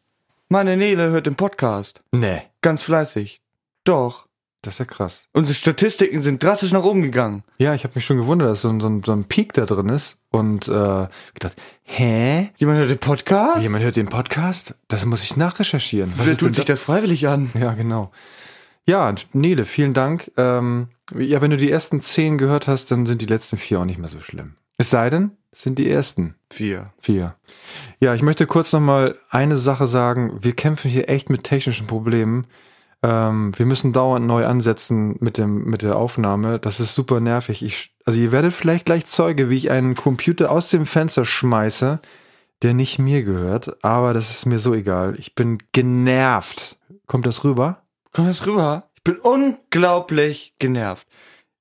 Meine 0.49 0.77
Nele 0.77 1.11
hört 1.11 1.27
den 1.27 1.37
Podcast. 1.37 2.03
Nee. 2.12 2.43
Ganz 2.61 2.83
fleißig. 2.83 3.41
Doch. 3.85 4.27
Das 4.62 4.75
ist 4.75 4.79
ja 4.79 4.85
krass. 4.85 5.26
Unsere 5.33 5.55
Statistiken 5.55 6.23
sind 6.23 6.43
drastisch 6.43 6.73
nach 6.73 6.85
oben 6.85 7.00
gegangen. 7.00 7.45
Ja, 7.59 7.75
ich 7.75 7.85
habe 7.85 7.95
mich 7.95 8.05
schon 8.05 8.19
gewundert, 8.19 8.50
dass 8.50 8.61
so 8.61 8.69
ein, 8.69 8.81
so, 8.81 8.88
ein, 8.88 9.02
so 9.02 9.12
ein 9.12 9.25
Peak 9.25 9.55
da 9.55 9.64
drin 9.64 9.88
ist 9.88 10.19
und 10.31 10.69
äh, 10.69 11.09
gedacht, 11.35 11.57
hä? 11.85 12.50
Jemand 12.59 12.79
hört 12.79 12.90
den 12.90 12.99
Podcast? 12.99 13.62
Jemand 13.62 13.83
hört 13.85 13.97
den 13.97 14.09
Podcast? 14.09 14.75
Das 14.88 15.07
muss 15.07 15.25
ich 15.25 15.37
nachrecherchieren. 15.37 16.12
Was 16.17 16.26
Wer 16.26 16.37
tut 16.37 16.57
sich 16.57 16.67
das 16.67 16.83
freiwillig 16.83 17.26
an? 17.26 17.50
Ja, 17.59 17.73
genau. 17.73 18.11
Ja, 18.87 19.14
Nele, 19.33 19.64
vielen 19.64 19.95
Dank. 19.95 20.31
Ähm, 20.37 20.88
ja, 21.19 21.40
wenn 21.40 21.50
du 21.50 21.57
die 21.57 21.71
ersten 21.71 22.00
zehn 22.00 22.38
gehört 22.38 22.69
hast, 22.69 22.90
dann 22.90 23.07
sind 23.07 23.23
die 23.23 23.26
letzten 23.26 23.57
vier 23.57 23.81
auch 23.81 23.85
nicht 23.85 23.99
mehr 23.99 24.09
so 24.09 24.21
schlimm. 24.21 24.57
Es 24.76 24.90
sei 24.90 25.11
denn, 25.11 25.33
es 25.52 25.62
sind 25.62 25.79
die 25.79 25.90
ersten 25.90 26.35
Vier. 26.52 26.93
vier. 27.00 27.37
Ja, 28.00 28.14
ich 28.14 28.23
möchte 28.23 28.47
kurz 28.47 28.73
nochmal 28.73 29.17
eine 29.31 29.57
Sache 29.57 29.87
sagen. 29.87 30.38
Wir 30.43 30.52
kämpfen 30.55 30.90
hier 30.90 31.09
echt 31.09 31.31
mit 31.31 31.45
technischen 31.45 31.87
Problemen. 31.87 32.47
Ähm, 33.02 33.52
wir 33.57 33.66
müssen 33.66 33.92
dauernd 33.92 34.26
neu 34.26 34.45
ansetzen 34.45 35.16
mit 35.21 35.38
dem 35.38 35.64
mit 35.64 35.83
der 35.83 35.97
Aufnahme. 35.97 36.59
Das 36.59 36.80
ist 36.80 36.95
super 36.95 37.21
nervig. 37.21 37.62
Ich, 37.62 37.95
also 38.04 38.21
ihr 38.21 38.33
werdet 38.33 38.52
vielleicht 38.52 38.85
gleich 38.85 39.07
Zeuge, 39.07 39.49
wie 39.49 39.57
ich 39.57 39.71
einen 39.71 39.95
Computer 39.95 40.50
aus 40.50 40.69
dem 40.69 40.85
Fenster 40.87 41.25
schmeiße, 41.25 42.00
der 42.62 42.75
nicht 42.75 42.99
mir 42.99 43.23
gehört. 43.23 43.83
Aber 43.83 44.12
das 44.12 44.30
ist 44.30 44.47
mir 44.47 44.59
so 44.59 44.75
egal. 44.75 45.14
Ich 45.19 45.35
bin 45.35 45.59
genervt. 45.73 46.76
Kommt 47.07 47.26
das 47.26 47.42
rüber? 47.45 47.83
Komm 48.12 48.26
jetzt 48.26 48.45
rüber. 48.47 48.90
Ich 48.97 49.04
bin 49.04 49.16
unglaublich 49.16 50.54
genervt. 50.59 51.07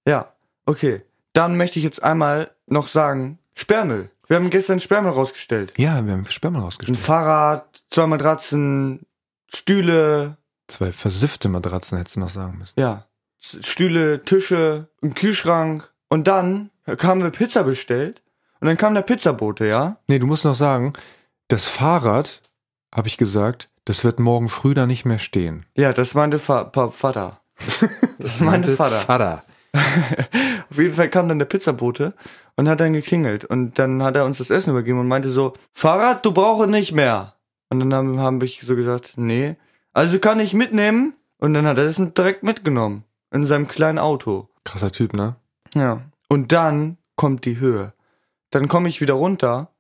Ja, 0.05 0.33
okay. 0.65 1.03
Dann 1.33 1.55
möchte 1.55 1.79
ich 1.79 1.85
jetzt 1.85 2.03
einmal 2.03 2.51
noch 2.67 2.87
sagen, 2.87 3.39
Sperrmüll. 3.53 4.09
Wir 4.27 4.35
haben 4.35 4.49
gestern 4.49 4.79
Sperrmüll 4.79 5.11
rausgestellt. 5.11 5.73
Ja, 5.77 6.05
wir 6.05 6.13
haben 6.13 6.25
Ein 6.25 6.55
rausgestellt. 6.55 6.99
Fahrrad, 6.99 7.81
zwei 7.87 8.07
Matratzen, 8.07 9.05
Stühle, 9.47 10.37
Zwei 10.69 10.91
versiffte 10.91 11.49
Matratzen 11.49 11.97
hättest 11.97 12.15
du 12.15 12.21
noch 12.21 12.29
sagen 12.29 12.57
müssen. 12.59 12.79
ja, 12.79 13.05
Stühle, 13.41 14.23
Tische, 14.25 14.87
ein 15.01 15.13
Kühlschrank. 15.13 15.91
Und 16.09 16.27
dann 16.27 16.71
haben 16.87 17.21
wir 17.21 17.29
Pizza 17.31 17.63
bestellt. 17.63 18.21
Und 18.59 18.67
dann 18.67 18.77
kam 18.77 18.93
der 18.93 19.01
Pizzabote, 19.01 19.65
ja? 19.65 19.97
Nee, 20.07 20.19
du 20.19 20.27
musst 20.27 20.43
noch 20.43 20.55
sagen, 20.55 20.93
das 21.47 21.65
Fahrrad, 21.67 22.41
habe 22.93 23.07
ich 23.07 23.17
gesagt, 23.17 23.69
das 23.85 24.03
wird 24.03 24.19
morgen 24.19 24.49
früh 24.49 24.73
da 24.73 24.85
nicht 24.85 25.05
mehr 25.05 25.19
stehen. 25.19 25.65
Ja, 25.77 25.93
das 25.93 26.13
meinte 26.13 26.37
Fa 26.39 26.63
pa 26.65 26.89
Vater. 26.89 27.39
Das 28.19 28.39
meinte 28.39 28.75
Vater. 28.75 28.97
Vater. 28.97 29.43
Auf 30.69 30.77
jeden 30.77 30.93
Fall 30.93 31.09
kam 31.09 31.29
dann 31.29 31.39
der 31.39 31.45
Pizzabote 31.45 32.13
und 32.55 32.67
hat 32.67 32.79
dann 32.79 32.93
geklingelt. 32.93 33.45
Und 33.45 33.79
dann 33.79 34.03
hat 34.03 34.15
er 34.15 34.25
uns 34.25 34.39
das 34.39 34.49
Essen 34.49 34.71
übergeben 34.71 34.99
und 34.99 35.07
meinte 35.07 35.29
so, 35.29 35.53
Fahrrad, 35.73 36.25
du 36.25 36.33
brauchst 36.33 36.69
nicht 36.69 36.91
mehr. 36.91 37.35
Und 37.69 37.79
dann 37.79 37.93
haben, 37.93 38.19
haben 38.19 38.41
ich 38.41 38.61
so 38.63 38.75
gesagt, 38.75 39.13
nee. 39.15 39.55
Also 39.99 40.17
kann 40.19 40.39
ich 40.39 40.53
mitnehmen? 40.53 41.13
Und 41.39 41.53
dann 41.53 41.65
hat 41.65 41.77
er 41.77 41.83
das 41.83 41.97
direkt 42.17 42.41
mitgenommen. 42.41 43.03
In 43.31 43.45
seinem 43.45 43.67
kleinen 43.67 43.99
Auto. 43.99 44.47
Krasser 44.63 44.93
Typ, 44.93 45.13
ne? 45.13 45.35
Ja. 45.75 46.01
Und 46.29 46.53
dann 46.53 46.95
kommt 47.17 47.43
die 47.43 47.59
Höhe. 47.59 47.91
Dann 48.49 48.69
komme 48.69 48.87
ich 48.87 49.01
wieder 49.01 49.15
runter 49.15 49.71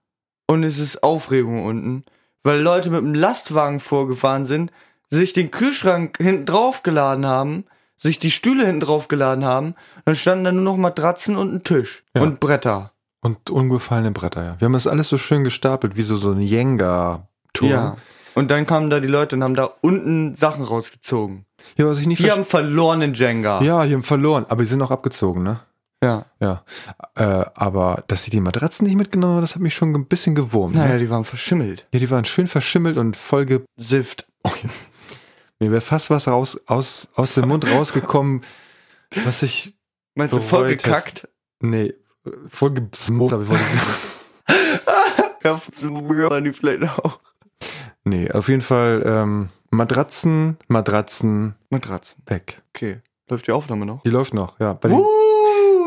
und 0.45 0.63
es 0.63 0.77
ist 0.77 1.03
Aufregung 1.03 1.63
unten, 1.65 2.03
weil 2.43 2.59
Leute 2.59 2.89
mit 2.89 2.99
dem 2.99 3.13
Lastwagen 3.13 3.79
vorgefahren 3.79 4.45
sind, 4.45 4.73
sich 5.09 5.31
den 5.31 5.51
Kühlschrank 5.51 6.17
hinten 6.17 6.45
drauf 6.45 6.83
geladen 6.83 7.25
haben, 7.25 7.63
sich 7.97 8.19
die 8.19 8.31
Stühle 8.31 8.65
hinten 8.65 8.81
drauf 8.81 9.07
geladen 9.07 9.45
haben, 9.45 9.73
dann 10.03 10.15
standen 10.15 10.43
da 10.43 10.51
nur 10.51 10.63
noch 10.63 10.75
Matratzen 10.77 11.37
und 11.37 11.53
ein 11.53 11.63
Tisch 11.63 12.03
Ja. 12.13 12.23
und 12.23 12.41
Bretter. 12.41 12.91
Und 13.21 13.49
umgefallene 13.49 14.11
Bretter, 14.11 14.43
ja. 14.43 14.59
Wir 14.59 14.65
haben 14.65 14.73
das 14.73 14.85
alles 14.85 15.07
so 15.07 15.17
schön 15.17 15.45
gestapelt, 15.45 15.95
wie 15.95 16.01
so, 16.01 16.17
so 16.17 16.31
ein 16.31 16.41
Jenga-Turm. 16.41 17.71
Ja. 17.71 17.95
Und 18.35 18.51
dann 18.51 18.65
kamen 18.65 18.89
da 18.89 18.99
die 18.99 19.07
Leute 19.07 19.35
und 19.35 19.43
haben 19.43 19.55
da 19.55 19.69
unten 19.81 20.35
Sachen 20.35 20.63
rausgezogen. 20.63 21.45
Ja, 21.77 21.85
was 21.87 21.99
ich 21.99 22.07
nicht 22.07 22.19
Die 22.23 22.31
haben 22.31 22.45
verlorenen 22.45 23.13
Jenga. 23.13 23.61
Ja, 23.61 23.85
die 23.85 23.93
haben 23.93 24.03
verloren, 24.03 24.45
aber 24.49 24.63
die 24.63 24.67
sind 24.69 24.81
auch 24.81 24.91
abgezogen, 24.91 25.43
ne? 25.43 25.59
ja. 26.03 26.25
Ja. 26.39 26.63
Äh, 27.15 27.45
aber 27.55 28.03
dass 28.07 28.23
sie 28.23 28.31
die 28.31 28.39
Matratzen 28.39 28.87
nicht 28.87 28.95
mitgenommen 28.95 29.35
haben, 29.35 29.41
das 29.41 29.55
hat 29.55 29.61
mich 29.61 29.75
schon 29.75 29.93
ein 29.93 30.05
bisschen 30.05 30.35
gewurmt. 30.35 30.75
Naja, 30.75 30.93
Ne? 30.93 30.99
die 30.99 31.09
waren 31.09 31.25
verschimmelt. 31.25 31.87
Ja, 31.93 31.99
die 31.99 32.09
waren 32.09 32.23
schön 32.23 32.47
verschimmelt 32.47 32.97
und 32.97 33.17
voll 33.17 33.45
ge 33.45 33.61
Sift. 33.75 34.27
Mir 35.59 35.71
wäre 35.71 35.81
fast 35.81 36.09
was 36.09 36.27
raus, 36.29 36.59
aus, 36.67 37.09
aus 37.15 37.33
dem 37.33 37.49
Mund 37.49 37.69
rausgekommen, 37.69 38.43
was 39.25 39.43
ich. 39.43 39.75
Meinst 40.15 40.33
du 40.33 40.39
voll 40.39 40.69
gekackt? 40.69 41.27
Nee, 41.59 41.93
voll 42.47 42.71
gezmockt 42.71 43.33
habe 43.33 43.43
ich 43.43 43.49
wollte 43.49 43.63
sagen. 43.63 43.87
Ja, 45.43 46.39
die 46.41 46.51
vielleicht 46.51 46.83
auch. 46.83 47.19
Nee, 48.05 48.31
auf 48.31 48.47
jeden 48.49 48.61
Fall 48.61 49.03
ähm, 49.05 49.49
Matratzen, 49.71 50.57
Matratzen 50.67 51.55
Matratzen. 51.69 52.21
weg. 52.25 52.61
Okay. 52.75 53.01
Läuft 53.29 53.47
die 53.47 53.51
Aufnahme 53.51 53.85
noch? 53.85 54.01
Die 54.03 54.09
läuft 54.09 54.33
noch, 54.33 54.59
ja. 54.59 54.73
Bei 54.73 54.89
den, 54.89 55.03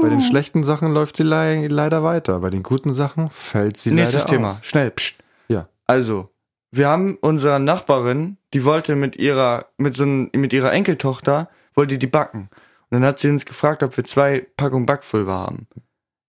bei 0.02 0.08
den 0.08 0.20
schlechten 0.20 0.62
Sachen 0.62 0.92
läuft 0.92 1.16
sie 1.16 1.24
lei- 1.24 1.66
leider 1.68 2.04
weiter. 2.04 2.38
Bei 2.40 2.50
den 2.50 2.62
guten 2.62 2.94
Sachen 2.94 3.30
fällt 3.30 3.76
sie 3.76 3.90
Nächstes 3.90 4.20
leider 4.22 4.30
Thema. 4.30 4.50
aus. 4.52 4.58
Schnell. 4.62 4.90
Psst. 4.92 5.16
Ja. 5.48 5.68
Also, 5.86 6.28
wir 6.70 6.88
haben 6.88 7.16
unsere 7.20 7.58
Nachbarin, 7.58 8.36
die 8.54 8.64
wollte 8.64 8.94
mit 8.94 9.16
ihrer, 9.16 9.66
mit 9.78 9.94
so 9.94 10.06
mit 10.06 10.52
ihrer 10.52 10.72
Enkeltochter, 10.72 11.48
wollte 11.74 11.98
die 11.98 12.06
backen. 12.06 12.48
Und 12.90 13.00
dann 13.00 13.04
hat 13.04 13.18
sie 13.18 13.28
uns 13.30 13.44
gefragt, 13.46 13.82
ob 13.82 13.96
wir 13.96 14.04
zwei 14.04 14.46
Packungen 14.56 14.86
Backpulver 14.86 15.32
haben. 15.32 15.66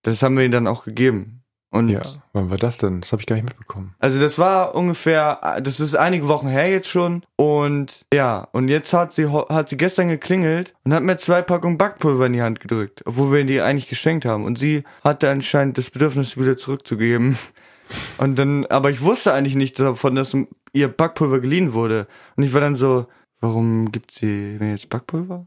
Das 0.01 0.23
haben 0.23 0.35
wir 0.37 0.43
ihnen 0.43 0.51
dann 0.53 0.67
auch 0.67 0.85
gegeben. 0.85 1.42
Und 1.73 1.89
Ja, 1.89 2.03
wann 2.33 2.51
war 2.51 2.57
das 2.57 2.77
denn? 2.77 3.01
Das 3.01 3.11
habe 3.11 3.21
ich 3.21 3.25
gar 3.25 3.35
nicht 3.35 3.45
mitbekommen. 3.45 3.95
Also 3.97 4.19
das 4.19 4.37
war 4.37 4.75
ungefähr, 4.75 5.59
das 5.63 5.79
ist 5.79 5.95
einige 5.95 6.27
Wochen 6.27 6.47
her 6.47 6.69
jetzt 6.69 6.87
schon 6.87 7.25
und 7.35 8.05
ja, 8.13 8.47
und 8.51 8.67
jetzt 8.67 8.93
hat 8.93 9.13
sie 9.13 9.27
hat 9.27 9.69
sie 9.69 9.77
gestern 9.77 10.07
geklingelt 10.07 10.75
und 10.83 10.93
hat 10.93 11.01
mir 11.01 11.17
zwei 11.17 11.41
Packungen 11.41 11.79
Backpulver 11.79 12.27
in 12.27 12.33
die 12.33 12.43
Hand 12.43 12.59
gedrückt, 12.59 13.01
obwohl 13.07 13.31
wir 13.31 13.43
die 13.43 13.59
eigentlich 13.59 13.89
geschenkt 13.89 14.23
haben 14.23 14.45
und 14.45 14.59
sie 14.59 14.83
hatte 15.03 15.31
anscheinend 15.31 15.79
das 15.79 15.89
Bedürfnis 15.89 16.37
wieder 16.37 16.57
zurückzugeben. 16.57 17.37
Und 18.17 18.39
dann, 18.39 18.65
aber 18.67 18.89
ich 18.89 19.01
wusste 19.01 19.33
eigentlich 19.33 19.53
nicht 19.53 19.77
davon, 19.77 20.15
dass 20.15 20.35
ihr 20.71 20.87
Backpulver 20.87 21.41
geliehen 21.41 21.73
wurde 21.73 22.07
und 22.35 22.43
ich 22.43 22.51
war 22.51 22.61
dann 22.61 22.75
so, 22.75 23.05
warum 23.39 23.91
gibt 23.91 24.11
sie 24.11 24.57
mir 24.59 24.71
jetzt 24.71 24.89
Backpulver? 24.89 25.45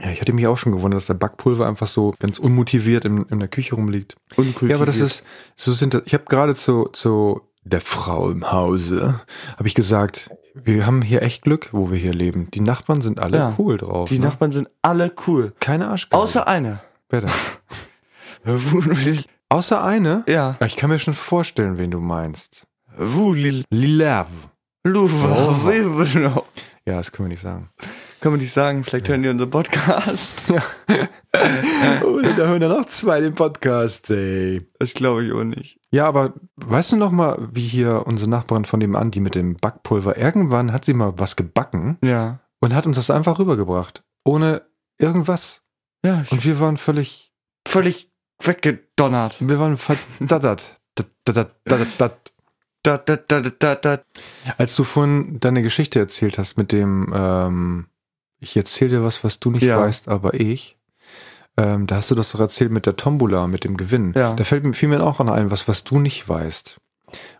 Ja, 0.00 0.10
ich 0.10 0.20
hatte 0.20 0.32
mich 0.32 0.46
auch 0.46 0.58
schon 0.58 0.72
gewundert, 0.72 0.98
dass 0.98 1.06
der 1.06 1.14
Backpulver 1.14 1.66
einfach 1.66 1.86
so 1.86 2.14
ganz 2.18 2.38
unmotiviert 2.38 3.04
in, 3.04 3.24
in 3.24 3.38
der 3.38 3.48
Küche 3.48 3.74
rumliegt. 3.74 4.16
Unkultiviert. 4.36 4.70
Ja, 4.70 4.76
aber 4.76 4.86
das 4.86 4.98
ist, 4.98 5.24
so 5.56 5.72
sind 5.72 5.94
das, 5.94 6.02
ich 6.04 6.12
habe 6.14 6.24
gerade 6.24 6.54
zu, 6.54 6.84
zu 6.92 7.42
der 7.64 7.80
Frau 7.80 8.30
im 8.30 8.52
Hause, 8.52 9.20
habe 9.56 9.66
ich 9.68 9.74
gesagt, 9.74 10.30
wir 10.54 10.86
haben 10.86 11.02
hier 11.02 11.22
echt 11.22 11.42
Glück, 11.42 11.70
wo 11.72 11.90
wir 11.90 11.98
hier 11.98 12.12
leben. 12.14 12.50
Die 12.52 12.60
Nachbarn 12.60 13.00
sind 13.00 13.18
alle 13.18 13.38
Ja. 13.38 13.54
cool 13.58 13.76
drauf. 13.78 14.08
die 14.08 14.18
ne? 14.18 14.26
Nachbarn 14.26 14.52
sind 14.52 14.68
alle 14.82 15.12
cool, 15.26 15.52
Keine 15.60 15.88
Arschgeige. 15.88 16.22
außer 16.22 16.46
eine. 16.46 16.80
Wer 17.08 17.22
denn? 17.22 17.30
Außer 19.48 19.82
eine? 19.82 20.24
ja, 20.60 20.66
ich 20.66 20.76
kann 20.76 20.90
mir 20.90 20.98
schon 20.98 21.14
vorstellen, 21.14 21.78
wen 21.78 21.90
du 21.90 22.00
meinst. 22.00 22.66
Lilav. 23.70 24.28
Ja, 26.86 26.98
das 26.98 27.10
können 27.12 27.26
wir 27.28 27.30
nicht 27.32 27.42
sagen. 27.42 27.70
Kann 28.20 28.32
man 28.32 28.40
nicht 28.40 28.52
sagen, 28.52 28.82
vielleicht 28.82 29.08
hören 29.08 29.22
die 29.22 29.28
unseren 29.28 29.50
Podcast. 29.50 30.42
Oh, 32.02 32.20
da 32.22 32.46
hören 32.46 32.60
dann 32.60 32.70
noch 32.70 32.86
zwei 32.86 33.20
den 33.20 33.34
Podcast, 33.34 34.08
ey. 34.10 34.66
Das 34.78 34.94
glaube 34.94 35.24
ich 35.24 35.32
auch 35.32 35.44
nicht. 35.44 35.78
Ja, 35.90 36.06
aber 36.08 36.32
weißt 36.56 36.92
du 36.92 36.96
noch 36.96 37.10
mal, 37.10 37.48
wie 37.52 37.66
hier 37.66 38.06
unsere 38.06 38.30
Nachbarin 38.30 38.64
von 38.64 38.80
dem 38.80 38.96
Andi 38.96 39.20
mit 39.20 39.34
dem 39.34 39.56
Backpulver, 39.56 40.16
irgendwann 40.16 40.72
hat 40.72 40.86
sie 40.86 40.94
mal 40.94 41.12
was 41.18 41.36
gebacken 41.36 41.98
Ja. 42.02 42.40
und 42.60 42.74
hat 42.74 42.86
uns 42.86 42.96
das 42.96 43.10
einfach 43.10 43.38
rübergebracht. 43.38 44.02
Ohne 44.24 44.62
irgendwas. 44.98 45.60
Ja, 46.04 46.22
ich 46.22 46.32
Und 46.32 46.44
wir 46.46 46.58
waren 46.58 46.78
völlig, 46.78 47.32
völlig 47.68 48.10
weggedonnert. 48.42 49.36
wir 49.40 49.58
waren 49.58 49.76
verdattert. 49.76 50.80
Dat, 50.94 51.06
dat, 51.24 51.36
dat, 51.36 51.50
dat, 51.64 51.88
dat. 51.98 52.32
Da, 52.82 52.96
da, 52.98 53.16
da, 53.16 53.40
da, 53.40 53.50
da, 53.50 53.74
da. 53.74 54.00
Als 54.58 54.74
du 54.76 54.84
vorhin 54.84 55.38
deine 55.40 55.60
Geschichte 55.60 55.98
erzählt 55.98 56.38
hast 56.38 56.56
mit 56.56 56.72
dem, 56.72 57.12
ähm, 57.14 57.86
ich 58.38 58.56
erzähle 58.56 58.90
dir 58.98 59.04
was, 59.04 59.24
was 59.24 59.40
du 59.40 59.50
nicht 59.50 59.62
Ja. 59.62 59.80
weißt, 59.80 60.08
aber 60.08 60.34
ich, 60.34 60.76
ähm, 61.56 61.86
da 61.86 61.96
hast 61.96 62.10
du 62.10 62.14
das 62.14 62.32
doch 62.32 62.40
erzählt 62.40 62.70
mit 62.70 62.86
der 62.86 62.96
Tombola, 62.96 63.46
mit 63.46 63.64
dem 63.64 63.76
Gewinn. 63.76 64.12
Ja. 64.14 64.34
Da 64.34 64.44
fällt 64.44 64.64
mir, 64.64 64.74
fiel 64.74 64.88
mir 64.88 65.02
auch 65.02 65.20
an 65.20 65.28
ein, 65.28 65.50
was, 65.50 65.68
was 65.68 65.84
du 65.84 65.98
nicht 65.98 66.28
weißt. 66.28 66.78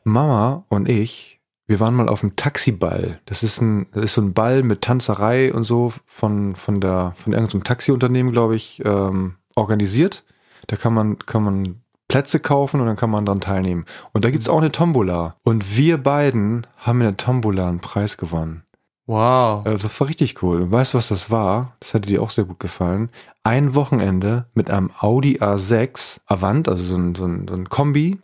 Mama 0.04 0.64
und 0.68 0.88
ich, 0.88 1.40
wir 1.66 1.80
waren 1.80 1.94
mal 1.94 2.08
auf 2.08 2.20
dem 2.20 2.36
Taxiball. 2.36 3.20
Das 3.26 3.42
ist 3.42 3.60
ein, 3.60 3.86
das 3.92 4.04
ist 4.04 4.14
so 4.14 4.22
ein 4.22 4.32
Ball 4.32 4.62
mit 4.62 4.82
Tanzerei 4.82 5.52
und 5.52 5.64
so 5.64 5.92
von, 6.06 6.54
von 6.54 6.80
der, 6.80 7.14
von 7.16 7.32
irgendeinem 7.32 7.64
Taxiunternehmen, 7.64 8.32
glaube 8.32 8.56
ich, 8.56 8.80
ähm, 8.84 9.34
organisiert. 9.56 10.24
Da 10.68 10.76
kann 10.76 10.94
man, 10.94 11.18
kann 11.18 11.42
man 11.42 11.80
Plätze 12.08 12.38
kaufen 12.38 12.80
und 12.80 12.86
dann 12.86 12.96
kann 12.96 13.10
man 13.10 13.26
dran 13.26 13.40
teilnehmen. 13.40 13.84
Und 14.12 14.24
da 14.24 14.30
gibt's 14.30 14.48
auch 14.48 14.58
eine 14.58 14.70
Tombola. 14.70 15.36
Und 15.42 15.76
wir 15.76 15.98
beiden 15.98 16.66
haben 16.78 17.00
in 17.00 17.06
der 17.06 17.16
Tombola 17.16 17.68
einen 17.68 17.80
Preis 17.80 18.16
gewonnen. 18.16 18.62
Wow. 19.06 19.64
Also 19.64 19.86
das 19.86 20.00
war 20.00 20.08
richtig 20.08 20.42
cool. 20.42 20.62
Und 20.62 20.72
weißt 20.72 20.94
du, 20.94 20.98
was 20.98 21.08
das 21.08 21.30
war? 21.30 21.76
Das 21.80 21.94
hatte 21.94 22.08
dir 22.08 22.22
auch 22.22 22.30
sehr 22.30 22.44
gut 22.44 22.58
gefallen. 22.58 23.10
Ein 23.44 23.74
Wochenende 23.74 24.46
mit 24.54 24.70
einem 24.70 24.90
Audi 24.98 25.38
A6 25.38 26.20
Avant, 26.26 26.68
also 26.68 26.82
so 26.82 26.96
ein, 26.96 27.14
so 27.14 27.24
ein, 27.24 27.46
so 27.48 27.54
ein 27.54 27.68
Kombi, 27.68 28.18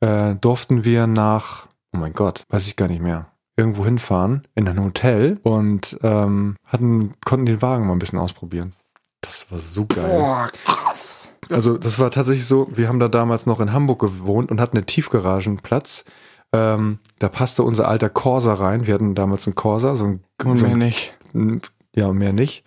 äh, 0.00 0.34
durften 0.34 0.84
wir 0.84 1.06
nach, 1.06 1.66
oh 1.92 1.98
mein 1.98 2.12
Gott, 2.12 2.44
weiß 2.50 2.66
ich 2.66 2.76
gar 2.76 2.88
nicht 2.88 3.00
mehr, 3.00 3.26
irgendwo 3.56 3.84
hinfahren, 3.84 4.42
in 4.54 4.68
ein 4.68 4.82
Hotel 4.82 5.38
und 5.42 5.98
ähm, 6.02 6.56
hatten, 6.66 7.14
konnten 7.24 7.46
den 7.46 7.62
Wagen 7.62 7.86
mal 7.86 7.94
ein 7.94 7.98
bisschen 7.98 8.18
ausprobieren. 8.18 8.74
Das 9.22 9.46
war 9.50 9.60
so 9.60 9.86
geil. 9.86 10.08
Boah, 10.08 10.50
krass. 10.64 11.32
Also 11.48 11.78
das 11.78 11.98
war 11.98 12.10
tatsächlich 12.10 12.46
so, 12.46 12.68
wir 12.74 12.88
haben 12.88 12.98
da 12.98 13.08
damals 13.08 13.46
noch 13.46 13.60
in 13.60 13.72
Hamburg 13.72 14.00
gewohnt 14.00 14.50
und 14.50 14.60
hatten 14.60 14.76
einen 14.76 14.86
Tiefgaragenplatz. 14.86 16.04
Ähm, 16.52 16.98
da 17.18 17.28
passte 17.28 17.62
unser 17.62 17.88
alter 17.88 18.08
Corsa 18.10 18.54
rein. 18.54 18.86
Wir 18.86 18.94
hatten 18.94 19.14
damals 19.14 19.46
einen 19.46 19.54
Corsa, 19.54 19.96
so 19.96 20.04
ein, 20.04 20.20
Und 20.44 20.58
so 20.58 20.66
mehr 20.66 20.74
ein 20.74 20.78
nicht. 20.78 21.14
ja, 21.94 22.12
mehr 22.12 22.32
nicht. 22.32 22.64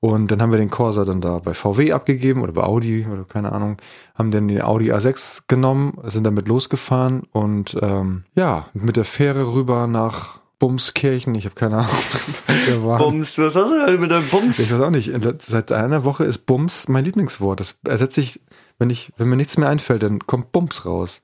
Und 0.00 0.30
dann 0.30 0.40
haben 0.40 0.52
wir 0.52 0.58
den 0.58 0.70
Corsa 0.70 1.04
dann 1.04 1.20
da 1.20 1.38
bei 1.38 1.54
VW 1.54 1.92
abgegeben 1.92 2.42
oder 2.42 2.52
bei 2.52 2.62
Audi 2.62 3.06
oder 3.12 3.24
keine 3.24 3.52
Ahnung, 3.52 3.78
haben 4.14 4.30
dann 4.30 4.46
den 4.46 4.62
Audi 4.62 4.92
A6 4.92 5.42
genommen, 5.48 5.98
sind 6.04 6.24
damit 6.24 6.46
losgefahren 6.46 7.24
und 7.32 7.76
ähm, 7.82 8.22
ja, 8.36 8.66
mit 8.74 8.96
der 8.96 9.04
Fähre 9.04 9.54
rüber 9.54 9.88
nach 9.88 10.40
Bumskirchen, 10.60 11.34
ich 11.34 11.44
habe 11.44 11.54
keine 11.54 11.78
Ahnung. 11.78 11.90
wir 12.66 12.84
waren. 12.84 12.98
Bums, 12.98 13.38
was 13.38 13.54
hast 13.54 13.70
du 13.70 13.86
denn 13.86 14.00
mit 14.00 14.10
deinem 14.10 14.28
Bums? 14.28 14.58
Ich 14.58 14.72
weiß 14.72 14.80
auch 14.80 14.90
nicht. 14.90 15.12
Seit 15.42 15.70
einer 15.70 16.04
Woche 16.04 16.24
ist 16.24 16.46
Bums 16.46 16.88
mein 16.88 17.04
Lieblingswort. 17.04 17.60
Das 17.60 17.78
ersetze 17.86 18.20
ich, 18.20 18.40
wenn 18.78 18.90
ich, 18.90 19.12
wenn 19.16 19.28
mir 19.28 19.36
nichts 19.36 19.56
mehr 19.56 19.68
einfällt, 19.68 20.02
dann 20.02 20.20
kommt 20.26 20.52
Bums 20.52 20.86
raus. 20.86 21.22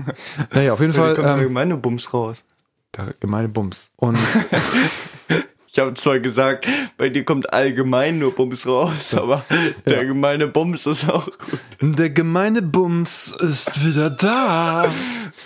naja, 0.52 0.72
auf 0.72 0.80
jeden 0.80 0.92
Da 0.92 0.98
Fall. 1.00 1.14
kommt 1.14 1.26
Ähm, 1.26 1.34
allgemeine 1.38 1.76
Bums 1.76 2.12
raus. 2.12 2.44
der 2.96 3.14
gemeine 3.20 3.48
Bums. 3.48 3.90
Und 3.96 4.18
Ich 5.68 5.78
habe 5.80 5.92
zwar 5.92 6.20
gesagt, 6.20 6.66
bei 6.96 7.10
dir 7.10 7.22
kommt 7.26 7.52
allgemein 7.52 8.18
nur 8.18 8.34
Bums 8.34 8.66
raus, 8.66 9.12
aber 9.12 9.44
der 9.84 10.06
gemeine 10.06 10.46
Bums 10.46 10.86
ist 10.86 11.06
auch 11.06 11.26
gut. 11.26 11.60
der 11.98 12.08
gemeine 12.08 12.62
Bums 12.62 13.34
ist 13.40 13.84
wieder 13.84 14.08
da. 14.08 14.86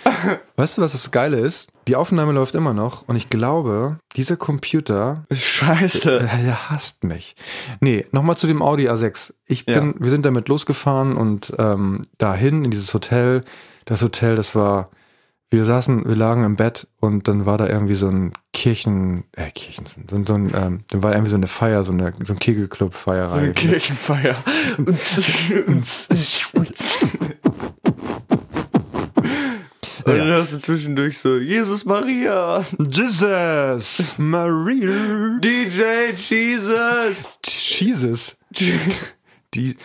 weißt 0.55 0.77
du, 0.77 0.81
was 0.83 0.93
das 0.93 1.11
Geile 1.11 1.37
ist? 1.37 1.67
Die 1.91 1.97
Aufnahme 1.97 2.31
läuft 2.31 2.55
immer 2.55 2.73
noch 2.73 3.05
und 3.09 3.17
ich 3.17 3.29
glaube, 3.29 3.97
dieser 4.15 4.37
Computer, 4.37 5.25
Scheiße. 5.29 6.19
äh, 6.21 6.43
der 6.45 6.69
hasst 6.69 7.03
mich. 7.03 7.35
Nee, 7.81 8.05
nochmal 8.13 8.37
zu 8.37 8.47
dem 8.47 8.61
Audi 8.61 8.87
A6. 8.87 9.33
Ich 9.45 9.65
bin, 9.65 9.89
Ja. 9.89 9.93
wir 9.99 10.09
sind 10.09 10.25
damit 10.25 10.47
losgefahren 10.47 11.17
und 11.17 11.51
ähm, 11.59 12.03
dahin 12.17 12.63
in 12.63 12.71
dieses 12.71 12.93
Hotel. 12.93 13.43
Das 13.83 14.01
Hotel, 14.01 14.37
das 14.37 14.55
war, 14.55 14.89
wir 15.49 15.65
saßen, 15.65 16.07
wir 16.07 16.15
lagen 16.15 16.45
im 16.45 16.55
Bett 16.55 16.87
und 17.01 17.27
dann 17.27 17.45
war 17.45 17.57
da 17.57 17.67
irgendwie 17.67 17.95
so 17.95 18.07
ein 18.07 18.31
Kirchen, 18.53 19.25
äh, 19.33 19.51
Kirchen, 19.51 19.85
so, 19.85 19.99
so 20.25 20.33
ein, 20.35 20.49
ähm, 20.55 20.79
dann 20.91 21.03
war 21.03 21.11
irgendwie 21.11 21.31
so 21.31 21.35
eine 21.35 21.47
Feier, 21.47 21.83
so 21.83 21.91
eine, 21.91 22.13
so 22.23 22.31
ein 22.31 22.39
Kegelclub-Feierei. 22.39 23.37
Eine 23.37 23.51
Kirchenfeier. 23.51 24.35
Und 30.05 30.17
dann 30.17 30.27
hörst 30.27 30.53
du 30.53 30.59
zwischendurch 30.59 31.17
so, 31.17 31.37
Jesus 31.37 31.85
Maria, 31.85 32.65
Jesus, 32.79 34.15
Maria, 34.17 35.39
DJ 35.39 36.11
Jesus. 36.15 37.39
Jesus, 37.43 38.37
die 39.53 39.77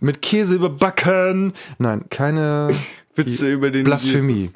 mit 0.00 0.22
Käse 0.22 0.56
überbacken. 0.56 1.52
Nein, 1.78 2.04
keine 2.10 2.74
Witze 3.14 3.52
über 3.52 3.70
den 3.70 3.84
Blasphemie. 3.84 4.50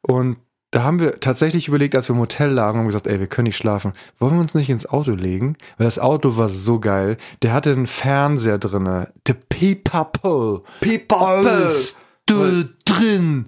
Und 0.00 0.38
da 0.70 0.82
haben 0.84 1.00
wir 1.00 1.20
tatsächlich 1.20 1.68
überlegt, 1.68 1.94
als 1.94 2.08
wir 2.08 2.14
im 2.14 2.20
Hotel 2.20 2.50
lagen, 2.50 2.78
haben 2.78 2.86
gesagt, 2.86 3.06
ey, 3.06 3.20
wir 3.20 3.26
können 3.26 3.46
nicht 3.46 3.58
schlafen. 3.58 3.92
Wollen 4.18 4.34
wir 4.34 4.40
uns 4.40 4.54
nicht 4.54 4.70
ins 4.70 4.86
Auto 4.86 5.12
legen? 5.12 5.56
Weil 5.76 5.84
das 5.84 5.98
Auto 5.98 6.38
war 6.38 6.48
so 6.48 6.80
geil. 6.80 7.18
Der 7.42 7.52
hatte 7.52 7.72
einen 7.72 7.86
Fernseher 7.86 8.58
drinne. 8.58 9.12
Der 9.26 9.34
Pipapo. 9.34 10.64
Alles 11.10 11.96
du 12.26 12.68
drin. 12.86 13.46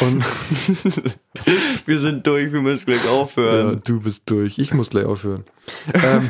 Und 0.00 0.24
Wir 1.86 1.98
sind 1.98 2.26
durch, 2.26 2.52
wir 2.52 2.60
müssen 2.62 2.86
gleich 2.86 3.04
ja, 3.04 3.10
aufhören. 3.10 3.80
du 3.84 4.00
bist 4.00 4.28
durch. 4.30 4.58
Ich 4.58 4.74
muss 4.74 4.90
gleich 4.90 5.04
aufhören. 5.04 5.44
ähm, 5.94 6.28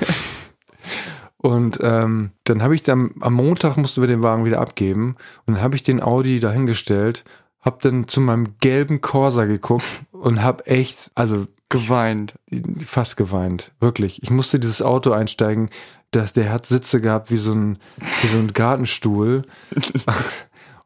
und 1.38 1.78
ähm, 1.82 2.30
dann 2.44 2.62
habe 2.62 2.74
ich 2.74 2.82
dann 2.82 3.12
am 3.20 3.34
Montag 3.34 3.76
mussten 3.76 4.00
wir 4.02 4.08
den 4.08 4.22
Wagen 4.22 4.44
wieder 4.44 4.61
abgeben 4.61 5.16
und 5.46 5.54
dann 5.54 5.62
habe 5.62 5.76
ich 5.76 5.82
den 5.82 6.02
Audi 6.02 6.40
dahingestellt, 6.40 7.24
habe 7.61 7.78
dann 7.80 8.08
zu 8.08 8.20
meinem 8.20 8.46
gelben 8.61 9.00
Corsa 9.00 9.44
geguckt 9.44 9.87
und 10.12 10.42
habe 10.42 10.66
echt, 10.66 11.11
also 11.14 11.46
Geweint. 11.70 12.34
fast 12.87 13.18
geweint, 13.18 13.72
wirklich. 13.78 14.22
Ich 14.22 14.30
musste 14.30 14.58
dieses 14.58 14.80
Auto 14.80 15.12
einsteigen, 15.12 15.68
das, 16.12 16.32
der 16.32 16.50
hat 16.50 16.64
Sitze 16.64 17.00
gehabt 17.02 17.30
wie 17.30 17.37
so 17.37 17.52
ein, 17.52 17.78
wie 18.22 18.26
so 18.28 18.38
ein 18.38 18.54
Gartenstuhl. 18.54 19.42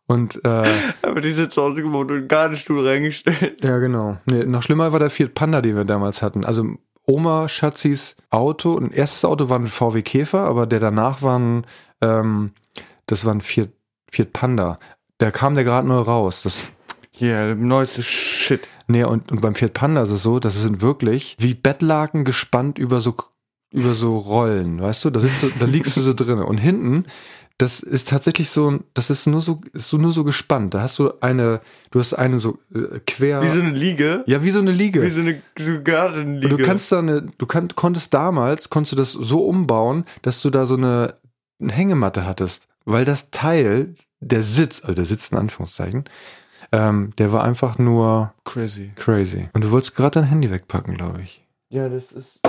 und 0.07 0.45
äh, 0.45 0.69
Aber 1.03 1.21
die 1.21 1.33
Sitze 1.33 1.62
ausgebaut 1.62 2.11
und 2.11 2.17
einen 2.17 2.29
Gartenstuhl 2.29 2.87
reingestellt. 2.87 3.62
Ja, 3.62 3.79
genau. 3.79 4.19
Nee, 4.27 4.45
noch 4.45 4.62
schlimmer 4.62 4.93
war 4.93 4.99
der 4.99 5.11
Fiat 5.11 5.35
Panda, 5.35 5.61
den 5.62 5.77
wir 5.77 5.85
damals 5.85 6.23
hatten. 6.23 6.45
Also 6.45 6.67
Oma 7.07 7.49
Schatzis 7.49 8.17
Auto, 8.31 8.79
ein 8.79 8.91
erstes 8.93 9.25
Auto 9.25 9.49
war 9.49 9.59
ein 9.59 9.67
VW 9.67 10.03
Käfer, 10.03 10.41
aber 10.41 10.67
der 10.67 10.81
danach 10.81 11.23
war 11.23 11.38
ein, 11.38 11.67
ähm, 12.01 12.53
das 13.07 13.25
war 13.25 13.35
ein 13.35 13.41
Fiat, 13.41 13.71
Fiat 14.11 14.33
Panda. 14.33 14.79
Da 15.19 15.31
kam 15.31 15.55
der 15.55 15.65
gerade 15.65 15.87
neu 15.87 15.99
raus. 16.01 16.43
Das, 16.43 16.69
Ja, 17.17 17.47
yeah, 17.47 17.55
neueste 17.55 18.03
Shit. 18.03 18.69
nee, 18.87 19.05
und, 19.05 19.31
und 19.33 19.41
beim 19.41 19.55
Fiat 19.55 19.75
Panda 19.75 20.03
ist 20.03 20.11
es 20.11 20.23
so, 20.23 20.38
das 20.38 20.61
sind 20.61 20.81
wirklich 20.81 21.37
wie 21.38 21.55
Bettlaken 21.55 22.25
gespannt 22.25 22.79
über 22.79 23.01
so, 23.01 23.15
über 23.73 23.95
so 23.95 24.17
Rollen, 24.17 24.81
weißt 24.81 25.05
du? 25.05 25.11
Da 25.11 25.21
sitzt 25.21 25.43
du, 25.43 25.51
da 25.59 25.67
liegst 25.67 25.97
du 25.97 26.01
so 26.01 26.15
drin. 26.15 26.38
Und 26.38 26.59
hinten, 26.59 27.05
das 27.62 27.81
ist 27.81 28.09
tatsächlich 28.09 28.51
so, 28.51 28.70
ein- 28.70 28.85
das 28.94 29.09
ist 29.09 29.27
nur 29.27 29.40
so, 29.40 29.61
ist 29.72 29.88
so 29.88 29.96
nur 29.96 30.12
so 30.12 30.25
gespannt. 30.25 30.75
Da 30.75 30.81
hast 30.83 30.98
du 30.98 31.12
eine, 31.20 31.61
du 31.90 32.01
hast 32.01 32.14
eine 32.14 32.40
so 32.40 32.59
äh, 32.75 32.98
quer. 33.07 33.40
Wie 33.42 33.48
so 33.48 33.61
eine 33.61 33.70
Liege. 33.70 34.25
ja, 34.27 34.42
wie 34.42 34.51
so 34.51 34.59
eine 34.59 34.72
Liege. 34.72 35.03
Wie 35.03 35.11
so 35.11 35.20
eine 35.20 35.40
so 35.59 35.81
Gartenliege. 35.83 36.53
Und 36.55 36.61
du 36.61 36.64
kannst 36.66 36.90
da 36.92 36.98
eine, 36.98 37.22
du 37.38 37.46
kann, 37.46 37.68
konntest 37.75 38.12
damals, 38.12 38.68
konntest 38.68 38.92
du 38.92 38.96
das 38.96 39.12
so 39.12 39.44
umbauen, 39.46 40.05
dass 40.22 40.42
du 40.42 40.51
da 40.51 40.66
so 40.66 40.75
eine, 40.77 41.14
eine 41.61 41.72
Hängematte 41.72 42.27
hattest. 42.27 42.68
Weil 42.85 43.05
das 43.05 43.31
Teil, 43.31 43.94
der 44.20 44.42
Sitz, 44.42 44.83
also 44.83 44.94
der 44.94 45.05
Sitz 45.05 45.29
in 45.31 45.38
Anführungszeichen, 45.38 46.05
ähm, 46.72 47.12
der 47.18 47.33
war 47.33 47.44
einfach 47.44 47.79
nur 47.79 48.33
Crazy. 48.44 48.90
crazy. 48.96 49.48
Und 49.53 49.64
du 49.64 49.70
wolltest 49.70 49.94
gerade 49.94 50.20
dein 50.20 50.29
Handy 50.29 50.51
wegpacken, 50.51 50.96
glaube 50.96 51.22
ich. 51.22 51.46
Ja, 51.68 51.88
das 51.88 52.12
ist. 52.12 52.40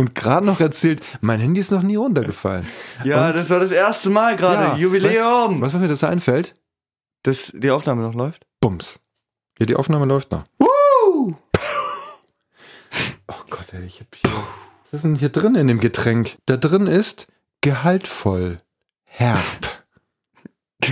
Und 0.00 0.14
gerade 0.14 0.46
noch 0.46 0.60
erzählt, 0.60 1.02
mein 1.20 1.40
Handy 1.40 1.60
ist 1.60 1.70
noch 1.70 1.82
nie 1.82 1.96
runtergefallen. 1.96 2.66
Ja, 3.04 3.26
Und- 3.28 3.36
das 3.36 3.50
war 3.50 3.60
das 3.60 3.70
erste 3.70 4.08
Mal 4.08 4.34
gerade. 4.34 4.62
Ja, 4.62 4.76
Jubiläum. 4.78 5.60
Was, 5.60 5.74
was 5.74 5.80
mir 5.82 5.88
dazu 5.88 6.06
einfällt? 6.06 6.54
Dass 7.22 7.52
die 7.54 7.70
Aufnahme 7.70 8.00
noch 8.00 8.14
läuft? 8.14 8.46
Bums. 8.62 9.00
Ja, 9.58 9.66
die 9.66 9.76
Aufnahme 9.76 10.06
läuft 10.06 10.30
noch. 10.32 10.44
Woo! 10.58 11.36
Oh 13.28 13.34
Gott, 13.50 13.66
ey, 13.74 13.84
ich 13.84 14.00
hab 14.00 14.06
hier. 14.14 14.32
Was 14.84 14.94
ist 14.94 15.04
denn 15.04 15.16
hier 15.16 15.28
drin 15.28 15.54
in 15.54 15.66
dem 15.66 15.80
Getränk? 15.80 16.38
Da 16.46 16.56
drin 16.56 16.86
ist 16.86 17.26
gehaltvoll. 17.60 18.62
Herb. 19.04 19.84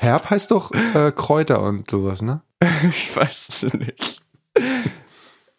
Herb 0.00 0.28
heißt 0.28 0.50
doch 0.50 0.70
äh, 0.94 1.12
Kräuter 1.16 1.62
und 1.62 1.90
sowas, 1.90 2.20
ne? 2.20 2.42
Ich 2.90 3.16
weiß 3.16 3.48
es 3.48 3.72
nicht. 3.72 4.20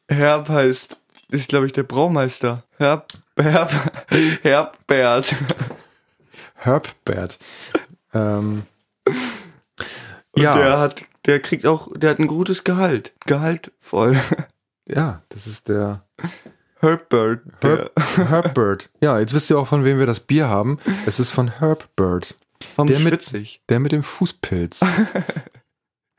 Herb 0.08 0.50
heißt, 0.50 0.98
ist 1.30 1.50
glaube 1.50 1.66
ich 1.68 1.72
der 1.74 1.84
Braumeister. 1.84 2.64
Herb, 2.78 3.08
Herb, 3.38 3.72
Herbbert. 4.44 5.36
Herbbert. 6.56 7.40
Ähm, 8.14 8.64
Und 9.06 10.42
ja, 10.42 10.56
der 10.58 10.80
hat, 10.80 11.06
der 11.26 11.40
kriegt 11.42 11.66
auch, 11.66 11.90
der 11.96 12.10
hat 12.12 12.20
ein 12.20 12.28
gutes 12.28 12.64
Gehalt. 12.64 13.14
Gehalt 13.26 13.72
voll. 13.80 14.20
ja, 14.88 15.22
das 15.30 15.48
ist 15.48 15.68
der 15.68 16.04
Herbbert. 16.80 17.42
Der 17.62 17.90
Herb, 18.18 18.30
Herbbird. 18.30 18.90
Ja, 19.02 19.20
jetzt 19.20 19.34
wisst 19.34 19.50
ihr 19.50 19.58
auch, 19.58 19.68
von 19.68 19.84
wem 19.86 20.00
wir 20.00 20.06
das 20.06 20.20
Bier 20.20 20.48
haben. 20.50 20.78
Es 21.06 21.20
ist 21.20 21.32
von 21.32 21.48
Herbbird. 21.60 22.36
vom 22.76 22.88
der 22.88 23.00
mit- 23.00 23.08
Schwitzig. 23.24 23.62
Der 23.70 23.80
mit 23.80 23.92
dem 23.92 24.04
Fußpilz. 24.04 24.82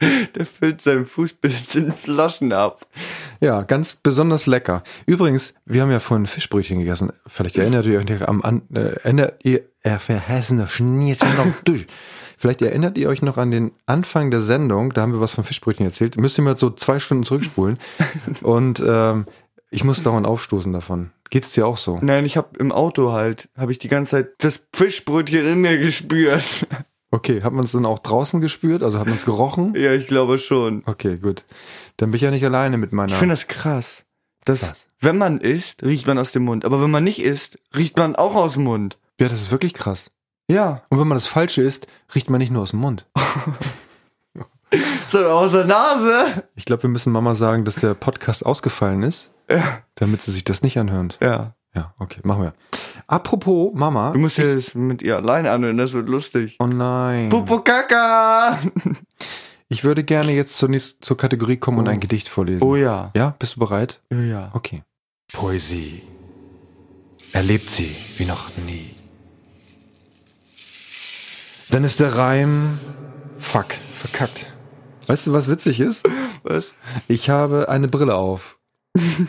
Der 0.00 0.44
füllt 0.44 0.82
seinen 0.82 1.06
Fußpilz 1.06 1.74
in 1.74 1.92
Flaschen 1.92 2.52
ab. 2.52 2.87
Ja, 3.40 3.62
ganz 3.62 3.94
besonders 3.94 4.46
lecker. 4.46 4.82
Übrigens, 5.06 5.54
wir 5.64 5.82
haben 5.82 5.90
ja 5.90 6.00
vorhin 6.00 6.26
Fischbrötchen 6.26 6.80
gegessen. 6.80 7.12
Vielleicht 7.26 7.56
erinnert 7.56 7.87
ihr 7.87 7.98
euch 7.98 8.09
noch 8.09 8.28
am 8.28 8.42
an, 8.42 8.62
äh, 8.74 8.96
erinnert 9.02 9.44
ihr 9.44 9.62
er 9.87 10.00
verhessen 10.00 10.59
noch 10.59 10.68
Schnittchen 10.68 11.37
noch 11.37 11.46
durch. 11.64 11.87
Vielleicht 12.37 12.61
erinnert 12.61 12.98
ihr 12.98 13.09
euch 13.09 13.22
noch 13.22 13.38
an 13.38 13.50
den 13.50 13.72
Anfang 13.87 14.30
der 14.30 14.40
Sendung, 14.40 14.92
da 14.92 15.00
haben 15.00 15.12
wir 15.12 15.20
was 15.20 15.32
von 15.32 15.44
Fischbrötchen 15.44 15.87
erzählt. 15.87 16.18
Müsst 16.18 16.38
ihr 16.38 16.42
mal 16.42 16.56
so 16.56 16.70
zwei 16.70 16.98
Stunden 16.98 17.24
zurückspulen. 17.24 17.78
Und 18.42 18.82
ähm, 18.87 19.26
ich 19.70 19.85
muss 19.85 20.02
dauernd 20.02 20.26
aufstoßen 20.26 20.72
davon. 20.72 21.12
Geht's 21.30 21.52
dir 21.52 21.66
auch 21.66 21.76
so? 21.76 21.98
Nein, 22.02 22.26
ich 22.26 22.37
habe 22.37 22.59
im 22.59 22.72
Auto 22.72 23.12
halt, 23.12 23.48
habe 23.56 23.72
ich 23.72 23.78
die 23.78 23.88
ganze 23.88 24.11
Zeit 24.11 24.35
das 24.38 24.61
Fischbrötchen 24.72 25.46
in 25.46 25.61
mir 25.61 25.78
gespürt. 25.78 26.66
Okay, 27.16 27.42
hat 27.42 27.52
man 27.55 27.64
es 27.64 27.72
dann 27.72 27.87
auch 27.87 27.98
draußen 27.98 28.40
gespürt? 28.42 28.83
Also 28.83 28.98
hat 28.98 29.07
man 29.07 29.16
es 29.16 29.24
gerochen? 29.24 29.74
ja, 29.74 29.92
ich 29.92 30.07
glaube 30.07 30.37
schon. 30.38 30.83
Okay, 30.85 31.16
gut. 31.16 31.44
Dann 31.96 32.11
bin 32.11 32.16
ich 32.16 32.22
ja 32.22 32.31
nicht 32.31 32.44
alleine 32.44 32.76
mit 32.76 32.92
meiner. 32.92 33.12
Ich 33.12 33.18
finde 33.18 33.33
das 33.35 33.48
krass. 33.48 34.05
Dass, 34.44 34.62
Was? 34.62 34.74
wenn 35.00 35.16
man 35.16 35.38
isst, 35.40 35.83
riecht 35.83 36.07
man 36.07 36.18
aus 36.18 36.33
dem 36.33 36.44
Mund. 36.44 36.64
Aber 36.66 36.83
wenn 36.83 36.90
man 36.90 37.05
nicht 37.05 37.20
isst, 37.22 37.59
riecht 37.74 37.96
man 37.96 38.16
auch 38.16 38.35
aus 38.35 38.52
dem 38.55 38.64
Mund. 38.64 38.98
ja, 39.18 39.29
das 39.29 39.40
ist 39.40 39.50
wirklich 39.50 39.72
krass. 39.72 40.11
Ja. 40.50 40.83
Und 40.90 41.00
wenn 41.00 41.09
man 41.09 41.16
das 41.16 41.26
Falsche 41.26 41.62
isst, 41.62 41.87
riecht 42.14 42.29
man 42.31 42.38
nicht 42.38 42.52
nur 42.52 42.62
aus 42.62 42.70
dem 42.70 42.81
Mund. 42.81 43.07
So, 45.09 45.18
aus 45.18 45.52
der 45.52 45.64
Nase. 45.64 46.42
Ich 46.57 46.64
glaube, 46.64 46.83
wir 46.83 46.90
müssen 46.90 47.12
Mama 47.12 47.35
sagen, 47.37 47.64
dass 47.64 47.76
der 47.76 47.94
Podcast 47.94 48.44
ausgefallen 48.44 49.05
ist, 49.05 49.31
Ja. 49.48 49.79
damit 49.94 50.22
sie 50.22 50.33
sich 50.33 50.42
das 50.44 50.62
nicht 50.62 50.76
anhört. 50.79 51.18
Ja. 51.22 51.55
Ja, 51.77 51.95
okay, 51.99 52.21
machen 52.25 52.43
wir. 52.43 52.55
Apropos 53.07 53.73
Mama. 53.75 54.12
Du 54.12 54.19
musst 54.19 54.39
das 54.39 54.75
mit 54.75 55.03
ihr 55.03 55.17
allein 55.17 55.47
anhören, 55.47 55.77
das 55.77 55.93
wird 55.93 56.09
lustig. 56.09 56.57
Oh 56.59 56.67
nein. 56.67 57.29
Popo 57.29 57.61
Kaka! 57.61 58.59
Ich 59.69 59.83
würde 59.83 60.05
gerne 60.05 60.31
jetzt 60.31 60.57
zur, 60.59 60.69
nächsten, 60.69 61.03
zur 61.03 61.17
Kategorie 61.17 61.57
kommen 61.57 61.79
und 61.81 61.89
ein 61.89 61.99
Gedicht 61.99 62.29
vorlesen. 62.29 62.62
Oh 62.62 62.77
ja. 62.77 63.11
Ja, 63.17 63.35
bist 63.37 63.57
du 63.57 63.59
bereit? 63.59 64.01
Ja, 64.12 64.21
ja. 64.21 64.51
Okay. 64.53 64.85
Poesie. 65.33 66.03
Erlebt 67.33 67.69
sie 67.69 67.93
wie 68.17 68.27
noch 68.27 68.49
nie. 68.65 68.95
Dann 71.73 71.83
ist 71.83 71.99
der 71.99 72.17
Reim. 72.17 72.79
Fuck, 73.41 73.73
verkackt. 73.73 74.47
Weißt 75.09 75.27
du, 75.27 75.33
was 75.33 75.49
witzig 75.49 75.81
ist? 75.81 76.09
Was? 76.45 76.73
Ich 77.09 77.29
habe 77.29 77.69
eine 77.69 77.89
Brille 77.89 78.15
auf. 78.15 78.56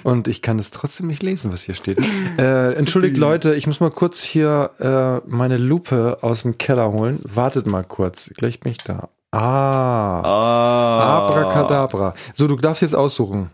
Und 0.04 0.28
ich 0.28 0.42
kann 0.42 0.60
es 0.60 0.72
trotzdem 0.72 1.08
nicht 1.08 1.24
lesen, 1.24 1.52
was 1.52 1.64
hier 1.64 1.76
steht. 1.76 2.00
Äh, 2.38 2.74
entschuldigt 2.74 3.18
Leute, 3.18 3.56
ich 3.56 3.66
muss 3.66 3.80
mal 3.80 3.90
kurz 3.90 4.22
hier 4.22 4.70
äh, 4.80 5.28
meine 5.28 5.58
Lupe 5.58 6.20
aus 6.22 6.44
dem 6.44 6.60
Keller 6.60 6.92
holen. 6.92 7.20
Wartet 7.24 7.66
mal 7.66 7.84
kurz, 7.84 8.30
gleich 8.38 8.60
bin 8.60 8.72
ich 8.74 8.78
da. 8.78 9.10
Ah, 9.32 10.22
Ah. 10.22 11.28
Abracadabra. 11.28 12.14
So, 12.36 12.48
du 12.48 12.56
darfst 12.58 12.82
jetzt 12.84 12.96
aussuchen. 12.96 13.50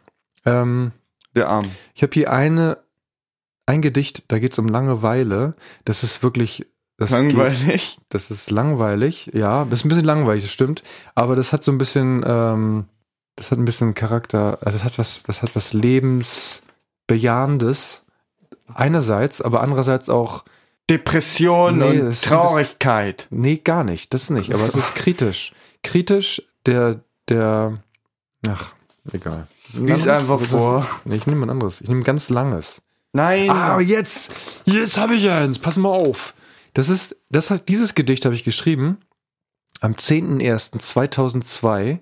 Ähm, 0.46 0.92
Der 1.36 1.48
Arm. 1.50 1.66
ich 1.94 2.04
habe 2.04 2.12
hier 2.14 2.32
eine, 2.32 2.78
ein 3.66 3.82
Gedicht, 3.82 4.24
da 4.28 4.40
geht 4.40 4.52
es 4.52 4.60
um 4.60 4.68
Langeweile. 4.68 5.56
Das 5.86 6.04
ist 6.04 6.22
wirklich, 6.24 6.66
das 6.98 7.10
geht, 7.12 7.20
Langweilig. 7.20 7.98
das 8.10 8.30
ist 8.30 8.52
langweilig, 8.52 9.32
ja, 9.34 9.64
das 9.66 9.80
ist 9.80 9.86
ein 9.86 9.90
bisschen 9.90 10.06
langweilig, 10.06 10.44
das 10.44 10.52
stimmt. 10.52 10.84
Aber 11.16 11.36
das 11.38 11.54
hat 11.54 11.64
so 11.64 11.72
ein 11.72 11.78
bisschen, 11.78 12.24
ähm, 12.28 12.86
das 13.36 13.52
hat 13.52 13.60
ein 13.60 13.66
bisschen 13.66 13.94
Charakter, 13.94 14.58
also 14.62 14.78
das 14.78 14.84
hat 14.84 15.00
was, 15.00 15.24
das 15.24 15.42
hat 15.42 15.56
was 15.56 15.72
lebensbejahendes. 15.74 18.04
Einerseits, 18.74 19.42
aber 19.42 19.62
andererseits 19.62 20.10
auch, 20.10 20.44
Depression 20.90 21.80
Nee, 21.80 22.00
und 22.00 22.06
das 22.08 22.22
Traurigkeit. 22.22 23.28
nee, 23.30 23.58
gar 23.58 23.84
nicht, 23.84 24.14
das 24.14 24.30
nicht, 24.30 24.54
aber 24.54 24.64
es 24.64 24.76
ist 24.76 24.96
kritisch. 24.96 25.54
Kritisch, 25.82 26.42
der, 26.66 27.02
der, 27.30 27.80
ach, 28.48 28.74
egal. 29.12 29.48
Lies 29.74 30.08
einfach 30.08 30.40
vor. 30.40 30.88
Nee, 31.06 31.16
ich 31.16 31.28
nehme 31.28 31.46
ein 31.46 31.50
anderes. 31.50 31.82
Ich 31.82 31.88
nehme 31.88 32.02
ein 32.02 32.06
ganz 32.06 32.30
langes. 32.30 32.82
Nein. 33.12 33.50
Ah, 33.50 33.74
aber 33.74 33.82
jetzt, 33.82 34.32
jetzt 34.66 34.98
habe 34.98 35.16
ich 35.16 35.30
eins. 35.30 35.60
Pass 35.60 35.78
mal 35.78 35.90
auf. 35.90 36.34
Das 36.74 36.90
ist, 36.90 37.16
das 37.30 37.50
hat, 37.50 37.70
dieses 37.70 37.96
Gedicht 37.96 38.26
habe 38.26 38.36
ich 38.36 38.44
geschrieben 38.44 38.98
am 39.82 39.94
10.01.2002 39.94 42.00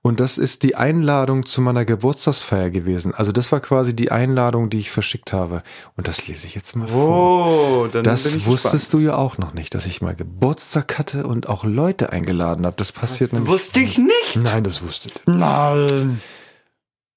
Und 0.00 0.20
das 0.20 0.38
ist 0.38 0.62
die 0.62 0.76
Einladung 0.76 1.44
zu 1.44 1.60
meiner 1.60 1.84
Geburtstagsfeier 1.84 2.70
gewesen. 2.70 3.14
Also 3.14 3.32
das 3.32 3.50
war 3.50 3.60
quasi 3.60 3.94
die 3.94 4.12
Einladung, 4.12 4.70
die 4.70 4.78
ich 4.78 4.90
verschickt 4.90 5.32
habe. 5.32 5.62
Und 5.96 6.06
das 6.06 6.28
lese 6.28 6.46
ich 6.46 6.54
jetzt 6.54 6.76
mal 6.76 6.86
vor. 6.86 7.46
Oh, 7.46 7.86
dann 7.88 8.04
Das 8.04 8.24
bin 8.30 8.38
ich 8.38 8.46
wusstest 8.46 8.92
du 8.94 9.00
ja 9.00 9.16
auch 9.16 9.38
noch 9.38 9.54
nicht, 9.54 9.74
dass 9.74 9.86
ich 9.86 10.00
mal 10.00 10.14
Geburtstag 10.14 10.98
hatte 10.98 11.26
und 11.26 11.48
auch 11.48 11.64
Leute 11.64 12.12
eingeladen 12.12 12.64
habe. 12.64 12.76
Das 12.76 12.92
passiert 12.92 13.30
gespannt. 13.30 13.48
nämlich. 13.48 13.64
Wusste 13.64 13.80
ich 13.80 13.98
nicht. 13.98 14.36
Nein, 14.36 14.62
das 14.62 14.82
wusstet 14.82 15.20
ihr. 15.26 15.34
Nein. 15.34 16.20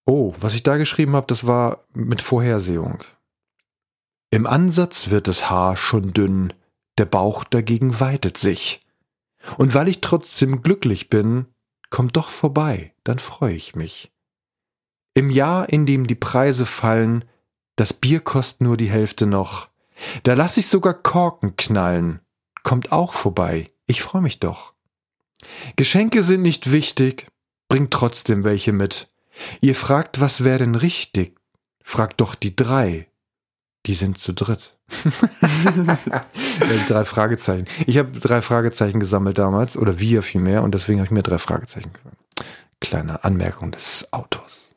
Oh, 0.08 0.34
was 0.41 0.56
ich 0.56 0.63
da 0.63 0.78
geschrieben 0.78 1.15
habe, 1.15 1.28
das 1.28 1.46
war 1.46 1.86
mit 1.94 2.22
Vorhersehung. 2.22 3.04
Im 4.32 4.48
Ansatz 4.48 5.10
wird 5.12 5.28
das 5.28 5.50
Haar 5.50 5.78
schon 5.78 6.13
dünn, 6.13 6.54
der 6.98 7.06
Bauch 7.06 7.44
dagegen 7.44 8.00
weitet 8.00 8.38
sich. 8.38 8.86
Und 9.58 9.76
weil 9.76 9.88
ich 9.88 10.02
trotzdem 10.02 10.63
glücklich 10.63 11.10
bin, 11.10 11.46
kommt 11.91 12.17
doch 12.17 12.32
vorbei, 12.32 12.95
dann 13.04 13.19
freue 13.19 13.54
ich 13.54 13.75
mich. 13.75 14.12
Im 15.13 15.30
Jahr, 15.30 15.69
in 15.69 15.86
dem 15.86 16.08
die 16.08 16.15
Preise 16.15 16.65
fallen, 16.65 17.25
das 17.75 17.93
Bier 17.93 18.21
kostet 18.21 18.62
nur 18.62 18.77
die 18.77 18.89
Hälfte 18.89 19.27
noch, 19.27 19.69
da 20.23 20.34
lass 20.34 20.58
ich 20.58 20.67
sogar 20.67 20.95
Korken 20.95 21.56
knallen, 21.58 22.21
kommt 22.63 22.91
auch 22.91 23.13
vorbei, 23.13 23.71
ich 23.86 24.01
freue 24.01 24.21
mich 24.23 24.39
doch. 24.39 24.73
Geschenke 25.75 26.23
sind 26.23 26.41
nicht 26.41 26.71
wichtig, 26.71 27.27
bringt 27.67 27.91
trotzdem 27.91 28.43
welche 28.43 28.73
mit. 28.73 29.08
Ihr 29.60 29.75
fragt, 29.75 30.19
was 30.19 30.43
wäre 30.43 30.60
denn 30.60 30.75
richtig? 30.75 31.39
Fragt 31.84 32.21
doch 32.21 32.36
die 32.36 32.56
drei. 32.56 33.11
Die 33.88 33.94
sind 33.94 34.17
zu 34.20 34.34
dritt. 34.34 34.78
Drei 36.88 37.04
Fragezeichen. 37.06 37.65
Ich 37.88 37.98
habe 37.98 38.20
drei 38.20 38.41
Fragezeichen 38.41 39.00
gesammelt 39.00 39.38
damals, 39.38 39.76
oder 39.76 40.00
wir 40.00 40.22
vielmehr, 40.22 40.62
und 40.63 40.74
deswegen 40.76 41.00
habe 41.00 41.06
ich 41.06 41.12
mir 41.12 41.24
drei 41.24 41.39
Fragezeichen 41.39 41.91
gemacht. 41.94 42.17
Kleine 42.80 43.24
Anmerkung 43.24 43.72
des 43.72 44.12
Autors. 44.12 44.72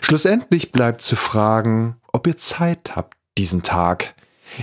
Schlussendlich 0.00 0.72
bleibt 0.72 1.00
zu 1.00 1.16
fragen, 1.16 1.96
ob 2.12 2.26
ihr 2.26 2.36
Zeit 2.36 2.94
habt 2.96 3.16
diesen 3.36 3.62
Tag. 3.62 4.14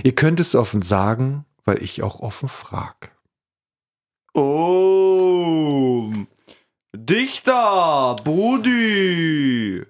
Ihr 0.02 0.14
könnt 0.14 0.40
es 0.40 0.54
offen 0.54 0.82
sagen, 0.82 1.44
weil 1.64 1.82
ich 1.82 2.02
auch 2.02 2.20
offen 2.20 2.48
frag. 2.48 3.10
Oh. 4.32 6.10
Dichter, 6.96 8.16
Brudi. 8.24 9.82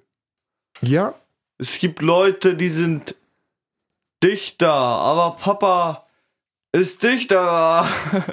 Ja, 0.83 1.15
Es 1.59 1.79
gibt 1.79 2.03
Leute, 2.03 2.57
die 2.57 2.69
sind 2.69 3.15
Dichter, 4.25 4.73
aber 4.73 5.37
Papa 5.37 6.07
ist 6.73 7.03
Dichter. 7.03 7.87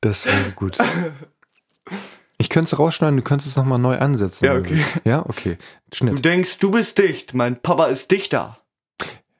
das 0.00 0.26
wäre 0.26 0.50
gut. 0.56 0.76
Ich 2.36 2.50
könnte 2.50 2.74
es 2.74 2.78
rausschneiden, 2.78 3.18
du 3.18 3.22
könntest 3.22 3.50
es 3.50 3.56
nochmal 3.56 3.78
neu 3.78 3.96
ansetzen. 3.96 4.46
Ja, 4.46 4.56
okay. 4.56 4.84
Ja, 5.04 5.24
okay. 5.26 5.58
Du 5.90 5.96
Schnitt. 5.96 6.24
denkst, 6.24 6.58
du 6.58 6.72
bist 6.72 6.98
dicht, 6.98 7.34
mein 7.34 7.62
Papa 7.62 7.86
ist 7.86 8.10
Dichter. 8.10 8.58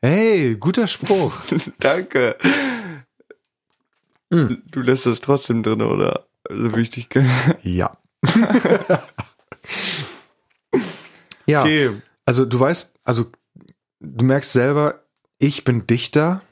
Hey, 0.01 0.55
guter 0.57 0.87
Spruch. 0.87 1.35
Danke. 1.81 2.37
Hm. 4.33 4.63
Du 4.71 4.83
lässt 4.83 5.07
das 5.07 5.21
trotzdem 5.21 5.65
drin, 5.65 5.83
oder? 5.83 6.27
Also 6.49 6.77
wichtig. 6.77 7.09
Ja. 7.65 7.99
ja, 11.47 11.63
Okay. 11.63 12.01
also 12.25 12.45
du 12.45 12.61
weißt, 12.61 12.93
also 13.03 13.33
du 14.05 14.25
merkst 14.25 14.53
selber, 14.53 15.05
ich 15.39 15.65
bin 15.65 15.87
Dichter, 15.87 16.43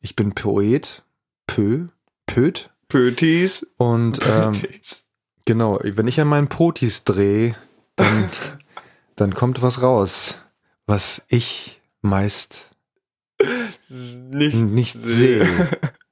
ich 0.00 0.16
bin 0.16 0.34
Poet, 0.34 1.02
Pö, 1.46 1.86
Pöt 2.26 2.70
Pötis. 2.88 3.66
und 3.76 4.18
ähm, 4.26 4.52
Pötis. 4.52 4.98
genau, 5.44 5.78
wenn 5.82 6.08
ich 6.08 6.20
an 6.20 6.28
meinen 6.28 6.48
Potis 6.48 7.04
drehe, 7.04 7.54
dann, 7.96 8.30
dann 9.16 9.34
kommt 9.34 9.62
was 9.62 9.82
raus, 9.82 10.36
was 10.86 11.22
ich 11.28 11.80
meist 12.02 12.70
Nicht, 13.88 14.54
nicht 14.54 14.96
sehe, 15.02 15.68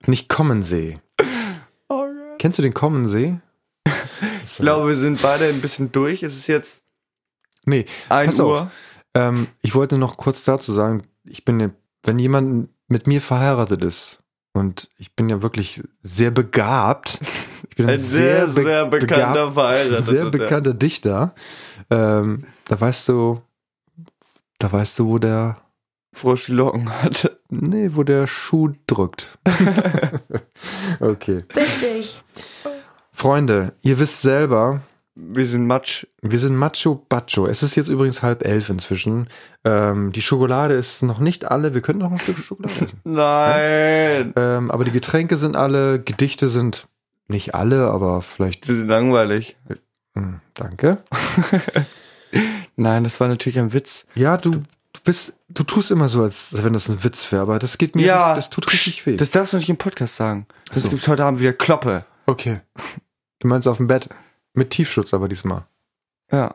nicht 0.06 0.28
kommen 0.28 0.62
sehe. 0.62 1.00
Oh. 1.88 2.06
Kennst 2.38 2.58
du 2.58 2.62
den 2.62 2.74
Kommensee? 2.74 3.40
Ich 4.44 4.56
glaube, 4.58 4.88
wir 4.88 4.96
sind 4.96 5.22
beide 5.22 5.46
ein 5.46 5.60
bisschen 5.60 5.92
durch. 5.92 6.22
Es 6.22 6.36
ist 6.36 6.46
jetzt 6.46 6.82
Nee, 7.64 7.84
1 8.08 8.26
Pass 8.36 8.40
auf. 8.40 8.68
Ähm, 9.14 9.46
ich 9.60 9.74
wollte 9.74 9.98
noch 9.98 10.16
kurz 10.16 10.44
dazu 10.44 10.72
sagen, 10.72 11.02
ich 11.24 11.44
bin 11.44 11.60
ja, 11.60 11.70
wenn 12.02 12.18
jemand 12.18 12.68
mit 12.88 13.06
mir 13.06 13.20
verheiratet 13.20 13.82
ist 13.82 14.18
und 14.54 14.88
ich 14.98 15.14
bin 15.14 15.28
ja 15.28 15.42
wirklich 15.42 15.82
sehr 16.02 16.30
begabt, 16.30 17.20
ich 17.70 17.76
bin 17.76 17.88
Ein 17.88 17.98
sehr, 17.98 18.46
be- 18.46 18.62
sehr 18.62 18.86
bekannter 18.86 19.46
begabt- 19.46 19.54
Verheirateter. 19.54 20.02
sehr 20.02 20.30
bekannter 20.30 20.74
Dichter, 20.74 21.34
ähm, 21.90 22.46
da 22.68 22.80
weißt 22.80 23.08
du, 23.08 23.40
da 24.58 24.70
weißt 24.72 24.98
du, 24.98 25.06
wo 25.06 25.18
der, 25.18 25.58
Frosch 26.14 26.46
die 26.46 26.52
Locken 26.52 26.90
hatte. 27.02 27.38
nee, 27.48 27.90
wo 27.94 28.02
der 28.02 28.26
Schuh 28.26 28.72
drückt. 28.86 29.38
okay. 31.00 31.44
Witzig. 31.54 32.22
Freunde, 33.12 33.74
ihr 33.82 33.98
wisst 33.98 34.22
selber, 34.22 34.80
Wir 35.14 35.44
sind 35.44 35.66
Matsch. 35.66 36.06
Wir 36.22 36.38
sind 36.38 36.56
Macho 36.56 36.94
Bacho. 37.08 37.46
Es 37.46 37.62
ist 37.62 37.74
jetzt 37.74 37.88
übrigens 37.88 38.22
halb 38.22 38.44
elf 38.46 38.70
inzwischen. 38.70 39.28
Ähm, 39.62 40.10
die 40.12 40.22
Schokolade 40.22 40.72
ist 40.74 41.02
noch 41.02 41.18
nicht 41.18 41.50
alle. 41.50 41.74
Wir 41.74 41.82
können 41.82 41.98
noch 41.98 42.10
ein 42.10 42.18
Stück 42.18 42.38
Schokolade 42.38 42.74
essen. 42.86 43.00
Nein. 43.04 44.32
Ähm, 44.36 44.70
aber 44.70 44.84
die 44.84 44.90
Getränke 44.90 45.36
sind 45.36 45.54
alle, 45.54 46.00
Gedichte 46.00 46.48
sind 46.48 46.88
nicht 47.28 47.54
alle, 47.54 47.88
aber 47.90 48.22
vielleicht. 48.22 48.64
Sie 48.64 48.74
sind 48.74 48.88
langweilig. 48.88 49.56
Hm, 50.14 50.40
danke. 50.54 51.02
Nein, 52.76 53.04
das 53.04 53.20
war 53.20 53.28
natürlich 53.28 53.58
ein 53.58 53.72
Witz. 53.74 54.06
Ja, 54.14 54.38
du, 54.38 54.50
du 54.50 55.00
bist, 55.04 55.34
du 55.50 55.62
tust 55.62 55.90
immer 55.90 56.08
so, 56.08 56.22
als 56.22 56.48
wenn 56.64 56.72
das 56.72 56.88
ein 56.88 57.04
Witz 57.04 57.30
wäre, 57.30 57.42
aber 57.42 57.58
das 57.58 57.76
geht 57.76 57.94
mir, 57.94 58.06
Ja. 58.06 58.34
das 58.34 58.48
tut 58.48 58.70
richtig 58.72 59.04
weh. 59.06 59.16
Das 59.16 59.30
darfst 59.30 59.52
du 59.52 59.58
nicht 59.58 59.68
im 59.68 59.76
Podcast 59.76 60.16
sagen. 60.16 60.46
Sonst 60.70 60.84
so. 60.84 60.88
gibt's 60.90 61.06
heute 61.08 61.24
Abend 61.24 61.40
wieder 61.40 61.52
Kloppe. 61.52 62.04
okay. 62.26 62.60
Du 63.40 63.48
meinst 63.48 63.66
auf 63.66 63.78
dem 63.78 63.88
Bett 63.88 64.08
mit 64.54 64.70
Tiefschutz, 64.70 65.14
aber 65.14 65.28
diesmal. 65.28 65.64
Ja. 66.30 66.54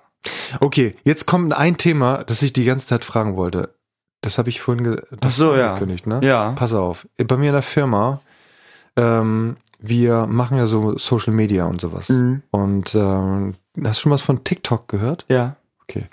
Okay, 0.59 0.95
jetzt 1.03 1.25
kommt 1.25 1.55
ein 1.55 1.77
Thema, 1.77 2.23
das 2.23 2.41
ich 2.41 2.53
die 2.53 2.65
ganze 2.65 2.87
Zeit 2.87 3.05
fragen 3.05 3.35
wollte. 3.35 3.75
Das 4.21 4.37
habe 4.37 4.49
ich 4.49 4.61
vorhin 4.61 4.83
ge 4.83 5.01
Ach 5.21 5.31
so, 5.31 5.55
ja. 5.55 5.69
angekündigt, 5.69 6.07
ne? 6.07 6.19
Ja. 6.23 6.51
Pass 6.51 6.73
auf. 6.73 7.07
Bei 7.17 7.37
mir 7.37 7.47
in 7.47 7.53
der 7.53 7.61
Firma, 7.61 8.21
ähm, 8.95 9.57
wir 9.79 10.25
machen 10.25 10.57
ja 10.57 10.65
so 10.65 10.97
Social 10.97 11.33
Media 11.33 11.65
und 11.65 11.79
sowas. 11.79 12.09
Mhm. 12.09 12.41
Und 12.51 12.95
ähm, 12.95 13.55
hast 13.83 13.97
du 13.97 14.01
schon 14.01 14.11
was 14.11 14.21
von 14.21 14.43
TikTok 14.43 14.87
gehört? 14.87 15.25
Ja. 15.29 15.55
Okay. 15.83 16.05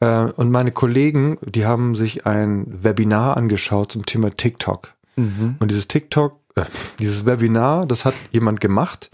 Äh, 0.00 0.30
und 0.32 0.50
meine 0.50 0.72
Kollegen, 0.72 1.38
die 1.42 1.64
haben 1.64 1.94
sich 1.94 2.26
ein 2.26 2.66
Webinar 2.82 3.36
angeschaut 3.36 3.92
zum 3.92 4.04
Thema 4.04 4.36
TikTok. 4.36 4.94
Mhm. 5.16 5.56
Und 5.58 5.70
dieses 5.70 5.88
TikTok, 5.88 6.40
äh, 6.56 6.64
dieses 6.98 7.24
Webinar, 7.24 7.86
das 7.86 8.04
hat 8.04 8.14
jemand 8.32 8.60
gemacht, 8.60 9.10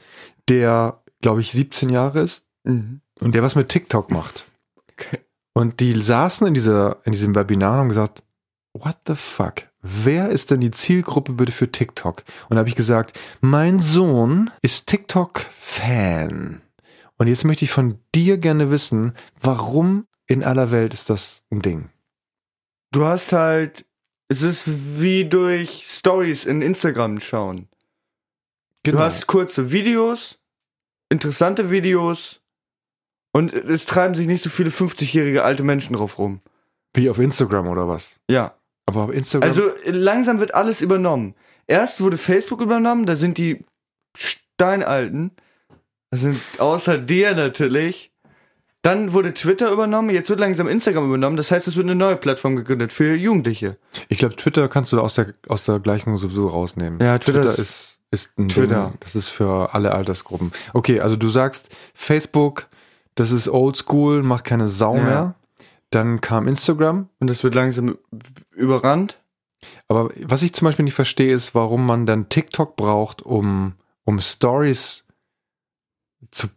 der, 0.49 1.02
glaube 1.23 1.41
ich, 1.41 1.53
17 1.53 1.89
Jahre 1.89 2.21
ist 2.21 2.45
Mhm. 2.65 3.01
und 3.21 3.35
der 3.35 3.43
was 3.43 3.57
mit 3.57 3.69
TikTok 3.71 4.11
macht. 4.11 4.45
Okay. 4.93 5.19
Und 5.55 5.81
die 5.81 5.99
saßen 6.01 6.47
in 6.47 6.55
dieser, 6.55 6.99
in 7.05 7.13
diesem 7.13 7.35
Webinar 7.35 7.73
und 7.75 7.79
haben 7.81 7.89
gesagt, 7.89 8.23
what 8.75 8.97
the 9.07 9.15
fuck? 9.15 9.65
Wer 9.81 10.29
ist 10.29 10.51
denn 10.53 10.61
die 10.61 10.71
Zielgruppe 10.71 11.33
bitte 11.33 11.51
für 11.53 11.71
TikTok? 11.73 12.23
Und 12.49 12.55
da 12.55 12.59
habe 12.61 12.69
ich 12.69 12.77
gesagt, 12.77 13.19
mein 13.41 13.81
Sohn 13.81 14.49
ist 14.63 14.87
TikTok-Fan. 14.87 16.63
Und 17.19 17.27
jetzt 17.27 17.45
möchte 17.45 17.65
ich 17.65 17.71
von 17.73 17.99
dir 18.15 18.39
gerne 18.39 18.71
wissen, 18.71 19.13
warum 19.41 20.07
in 20.27 20.45
aller 20.45 20.71
Welt 20.71 20.95
ist 20.95 21.11
das 21.11 21.43
ein 21.51 21.63
Ding? 21.63 21.91
Du 22.93 23.05
hast 23.05 23.33
halt, 23.33 23.85
es 24.29 24.43
ist 24.43 24.69
wie 25.01 25.25
durch 25.25 25.85
Stories 25.89 26.45
in 26.45 26.63
Instagram 26.63 27.21
schauen. 27.21 27.69
Genau. 28.85 28.99
Du 28.99 29.05
hast 29.05 29.27
kurze 29.27 29.73
Videos, 29.73 30.39
interessante 31.13 31.71
Videos 31.71 32.41
und 33.33 33.53
es 33.53 33.87
treiben 33.87 34.15
sich 34.15 34.27
nicht 34.27 34.43
so 34.43 34.51
viele 34.51 34.71
50-jährige 34.71 35.45
alte 35.45 35.63
Menschen 35.63 35.95
drauf 35.97 36.19
rum. 36.19 36.41
Wie 36.95 37.09
auf 37.09 37.19
Instagram 37.19 37.69
oder 37.69 37.87
was? 37.89 38.17
Ja. 38.29 38.55
Aber 38.87 39.03
auf 39.05 39.13
Instagram. 39.13 39.49
Also 39.49 39.71
langsam 39.87 40.41
wird 40.41 40.55
alles 40.55 40.81
übernommen. 40.81 41.35
Erst 41.69 42.01
wurde 42.01 42.19
Facebook 42.19 42.61
übernommen, 42.61 43.07
da 43.07 43.15
sind 43.15 43.39
die 43.39 43.65
Steinalten, 44.17 45.31
das 46.11 46.21
sind 46.21 46.41
außer 46.59 46.99
dir 46.99 47.35
natürlich. 47.35 48.11
Dann 48.83 49.13
wurde 49.13 49.33
Twitter 49.33 49.71
übernommen, 49.71 50.11
jetzt 50.11 50.29
wird 50.29 50.41
langsam 50.41 50.67
Instagram 50.67 51.07
übernommen, 51.07 51.37
das 51.37 51.53
heißt, 51.53 51.69
es 51.69 51.77
wird 51.77 51.87
eine 51.87 51.95
neue 51.95 52.17
Plattform 52.17 52.57
gegründet 52.57 52.93
für 52.93 53.15
Jugendliche. 53.15 53.79
ich 54.09 54.19
glaube, 54.19 54.35
Twitter 54.35 54.69
kannst 54.69 54.91
du 54.91 55.01
aus 55.01 55.15
der, 55.15 55.35
aus 55.47 55.65
der 55.65 55.79
Gleichung 55.79 56.19
sowieso 56.19 56.49
rausnehmen. 56.49 56.99
Ja, 57.01 57.17
Twitter 57.19 57.45
ist- 57.45 57.59
ist, 57.61 57.99
ist 58.13 58.39
ein 58.39 58.49
Twitter. 58.49 58.91
Ding. 58.91 58.99
Das 59.01 59.17
ist 59.17 59.29
für 59.29 59.75
alle 59.75 59.93
Altersgruppen. 59.93 60.53
Okay, 60.75 61.01
also 61.01 61.17
du 61.17 61.29
sagst, 61.29 61.69
Facebook, 61.95 62.69
das 63.17 63.33
ist 63.33 63.49
oldschool, 63.49 64.23
macht 64.23 64.45
keine 64.45 64.69
Sau 64.69 64.97
Ja. 64.97 65.03
mehr. 65.03 65.35
Dann 65.91 66.21
kam 66.21 66.47
Instagram. 66.47 67.09
Und 67.19 67.27
das 67.29 67.43
wird 67.43 67.55
langsam 67.55 67.99
überrannt. 68.55 69.19
Aber 69.89 70.11
was 70.23 70.43
ich 70.43 70.55
zum 70.55 70.67
Beispiel 70.67 70.85
nicht 70.85 70.95
verstehe, 70.95 71.35
ist, 71.35 71.55
warum 71.55 71.85
man 71.87 72.07
dann 72.07 72.29
TikTok 72.29 72.77
braucht, 72.77 73.23
um, 73.23 73.75
um 74.05 74.19
Stories 74.19 75.05
zu 76.31 76.49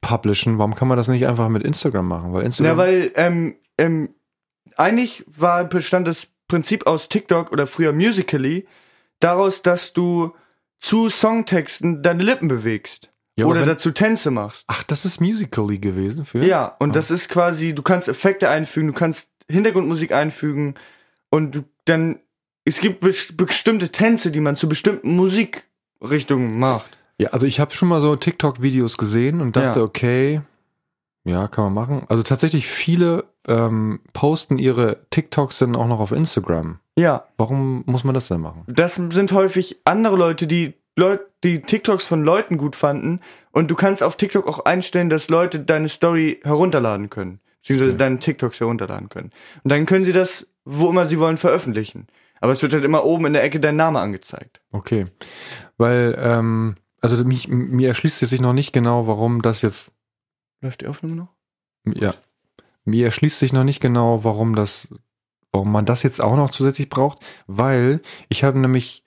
publishen, 0.00 0.58
warum 0.58 0.74
kann 0.74 0.88
man 0.88 0.96
das 0.96 1.08
nicht 1.08 1.26
einfach 1.26 1.48
mit 1.48 1.62
Instagram 1.64 2.06
machen? 2.06 2.32
Weil 2.32 2.44
Instagram. 2.44 2.72
Ja, 2.72 2.76
weil 2.76 3.12
ähm, 3.16 3.56
ähm, 3.78 4.14
eigentlich 4.76 5.24
war 5.26 5.64
bestand 5.64 6.06
das 6.06 6.28
Prinzip 6.48 6.86
aus 6.86 7.08
TikTok 7.08 7.50
oder 7.52 7.66
früher 7.66 7.92
Musically 7.92 8.66
daraus, 9.20 9.62
dass 9.62 9.92
du 9.92 10.32
zu 10.80 11.08
Songtexten 11.08 12.02
deine 12.02 12.22
Lippen 12.22 12.48
bewegst. 12.48 13.10
Ja, 13.38 13.44
oder 13.46 13.66
dazu 13.66 13.90
Tänze 13.90 14.30
machst. 14.30 14.64
Ach, 14.66 14.82
das 14.84 15.04
ist 15.04 15.20
Musically 15.20 15.78
gewesen 15.78 16.24
für? 16.24 16.42
Ja, 16.44 16.74
und 16.78 16.90
Ah. 16.90 16.92
das 16.94 17.10
ist 17.10 17.28
quasi, 17.28 17.74
du 17.74 17.82
kannst 17.82 18.08
Effekte 18.08 18.48
einfügen, 18.48 18.88
du 18.88 18.92
kannst 18.94 19.28
Hintergrundmusik 19.50 20.12
einfügen 20.12 20.74
und 21.30 21.54
du 21.54 21.64
dann, 21.84 22.18
es 22.64 22.80
gibt 22.80 23.02
bes- 23.04 23.36
bestimmte 23.36 23.90
Tänze, 23.92 24.30
die 24.30 24.40
man 24.40 24.56
zu 24.56 24.68
bestimmten 24.68 25.14
Musikrichtungen 25.16 26.58
macht. 26.58 26.96
Ja, 27.18 27.30
also 27.30 27.46
ich 27.46 27.60
habe 27.60 27.74
schon 27.74 27.88
mal 27.88 28.00
so 28.00 28.16
TikTok-Videos 28.16 28.96
gesehen 28.98 29.40
und 29.40 29.56
dachte, 29.56 29.80
Ja. 29.80 29.84
okay, 29.84 30.40
ja, 31.24 31.48
kann 31.48 31.64
man 31.64 31.74
machen. 31.74 32.06
Also 32.08 32.22
tatsächlich 32.22 32.66
viele 32.68 33.24
ähm, 33.48 34.00
posten 34.12 34.58
ihre 34.58 35.06
TikToks 35.10 35.58
dann 35.58 35.76
auch 35.76 35.86
noch 35.88 36.00
auf 36.00 36.12
Instagram. 36.12 36.78
Ja, 36.98 37.26
Warum 37.36 37.82
muss 37.86 38.04
man 38.04 38.14
das 38.14 38.28
denn 38.28 38.40
machen? 38.40 38.64
das 38.66 38.94
sind 38.94 39.32
häufig 39.32 39.80
andere 39.84 40.16
Leute, 40.16 40.46
die 40.46 40.74
Leute, 40.98 41.26
die 41.44 41.60
TikToks 41.60 42.06
von 42.06 42.22
Leuten 42.24 42.56
gut 42.56 42.74
fanden 42.74 43.20
und 43.52 43.70
du 43.70 43.74
kannst 43.74 44.02
auf 44.02 44.16
TikTok 44.16 44.46
auch 44.48 44.64
einstellen, 44.64 45.10
dass 45.10 45.28
Leute 45.28 45.60
deine 45.60 45.88
Story 45.90 46.40
herunterladen 46.42 47.10
können, 47.10 47.40
beziehungsweise 47.60 47.90
Okay. 47.90 47.98
deine 47.98 48.18
TikToks 48.18 48.60
herunterladen 48.60 49.10
können. 49.10 49.30
Und 49.62 49.70
dann 49.72 49.84
können 49.84 50.06
sie 50.06 50.14
das, 50.14 50.46
wo 50.64 50.88
immer 50.88 51.06
sie 51.06 51.18
wollen, 51.18 51.36
veröffentlichen. 51.36 52.06
Aber 52.40 52.52
es 52.52 52.62
wird 52.62 52.72
halt 52.72 52.84
immer 52.84 53.04
oben 53.04 53.26
in 53.26 53.32
der 53.34 53.44
Ecke 53.44 53.60
dein 53.60 53.76
Name 53.76 53.98
angezeigt. 54.00 54.62
Okay. 54.72 55.06
Weil, 55.76 56.16
ähm, 56.18 56.76
also 57.02 57.22
mich, 57.24 57.48
mir 57.48 57.88
erschließt 57.88 58.22
es 58.22 58.30
sich 58.30 58.40
noch 58.40 58.52
nicht 58.54 58.72
genau, 58.72 59.06
warum 59.06 59.42
das 59.42 59.60
jetzt, 59.62 59.92
Läuft 60.62 60.80
die 60.80 60.86
Aufnahme 60.86 61.14
noch? 61.16 61.28
ja, 61.94 62.14
mir 62.86 63.04
erschließt 63.04 63.38
sich 63.38 63.52
noch 63.52 63.64
nicht 63.64 63.80
genau, 63.80 64.24
warum 64.24 64.54
das, 64.54 64.88
warum 65.56 65.72
man 65.72 65.86
das 65.86 66.02
jetzt 66.02 66.20
auch 66.20 66.36
noch 66.36 66.50
zusätzlich 66.50 66.88
braucht, 66.88 67.18
weil 67.46 68.00
ich 68.28 68.44
habe 68.44 68.58
nämlich, 68.58 69.02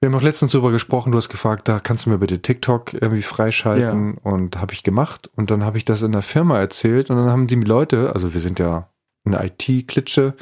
wir 0.00 0.08
haben 0.08 0.16
auch 0.16 0.22
letztens 0.22 0.52
drüber 0.52 0.72
gesprochen, 0.72 1.12
du 1.12 1.18
hast 1.18 1.28
gefragt, 1.28 1.68
da 1.68 1.78
kannst 1.78 2.06
du 2.06 2.10
mir 2.10 2.18
bitte 2.18 2.40
TikTok 2.40 2.94
irgendwie 2.94 3.22
freischalten 3.22 4.14
und 4.18 4.56
habe 4.56 4.72
ich 4.72 4.82
gemacht 4.82 5.30
und 5.36 5.50
dann 5.50 5.64
habe 5.64 5.78
ich 5.78 5.84
das 5.84 6.02
in 6.02 6.12
der 6.12 6.22
Firma 6.22 6.58
erzählt 6.58 7.10
und 7.10 7.16
dann 7.16 7.30
haben 7.30 7.46
die 7.46 7.56
Leute, 7.56 8.14
also 8.14 8.32
wir 8.32 8.40
sind 8.40 8.58
ja 8.58 8.88
eine 9.24 9.44
IT-Klitsche, 9.44 10.34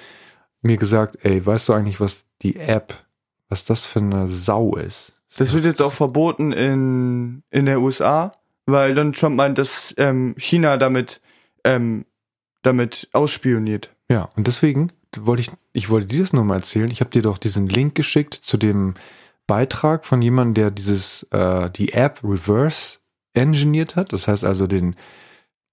mir 0.63 0.77
gesagt, 0.77 1.19
ey, 1.23 1.45
weißt 1.45 1.69
du 1.69 1.73
eigentlich, 1.73 2.01
was 2.01 2.25
die 2.43 2.57
App, 2.57 2.95
was 3.49 3.65
das 3.65 3.85
für 3.85 3.99
eine 3.99 4.29
Sau 4.29 4.77
ist? 4.77 5.13
Das 5.37 5.53
wird 5.53 5.65
jetzt 5.65 5.83
auch 5.83 5.93
verboten 5.93 6.53
in, 6.53 7.43
in 7.51 7.67
der 7.67 7.81
USA, 7.81 8.33
weil 8.67 8.95
Donald 8.95 9.19
Trump 9.19 9.37
meint, 9.37 9.59
dass 9.59 9.95
ähm, 9.97 10.35
China 10.39 10.77
damit, 10.77 11.21
ähm, 11.65 12.05
damit 12.63 13.09
ausspioniert. 13.13 13.91
Ja, 14.11 14.31
und 14.37 14.47
deswegen 14.47 14.91
wollte 15.16 15.42
ich, 15.42 15.51
ich 15.73 15.90
wollte 15.90 16.09
dir 16.09 16.21
das 16.21 16.33
nur 16.33 16.44
mal 16.44 16.57
erzählen. 16.57 16.90
Ich 16.90 17.01
habe 17.01 17.11
dir 17.11 17.23
doch 17.23 17.38
diesen 17.38 17.66
Link 17.66 17.94
geschickt 17.94 18.35
zu 18.35 18.57
dem 18.57 18.94
Beitrag 19.47 20.05
von 20.05 20.21
jemandem, 20.21 20.55
der 20.55 20.71
dieses, 20.71 21.25
äh, 21.31 21.71
die 21.71 21.92
App 21.92 22.21
reverse 22.23 22.99
engineert 23.35 23.97
hat. 23.97 24.12
Das 24.12 24.29
heißt 24.29 24.44
also 24.44 24.66
den, 24.66 24.94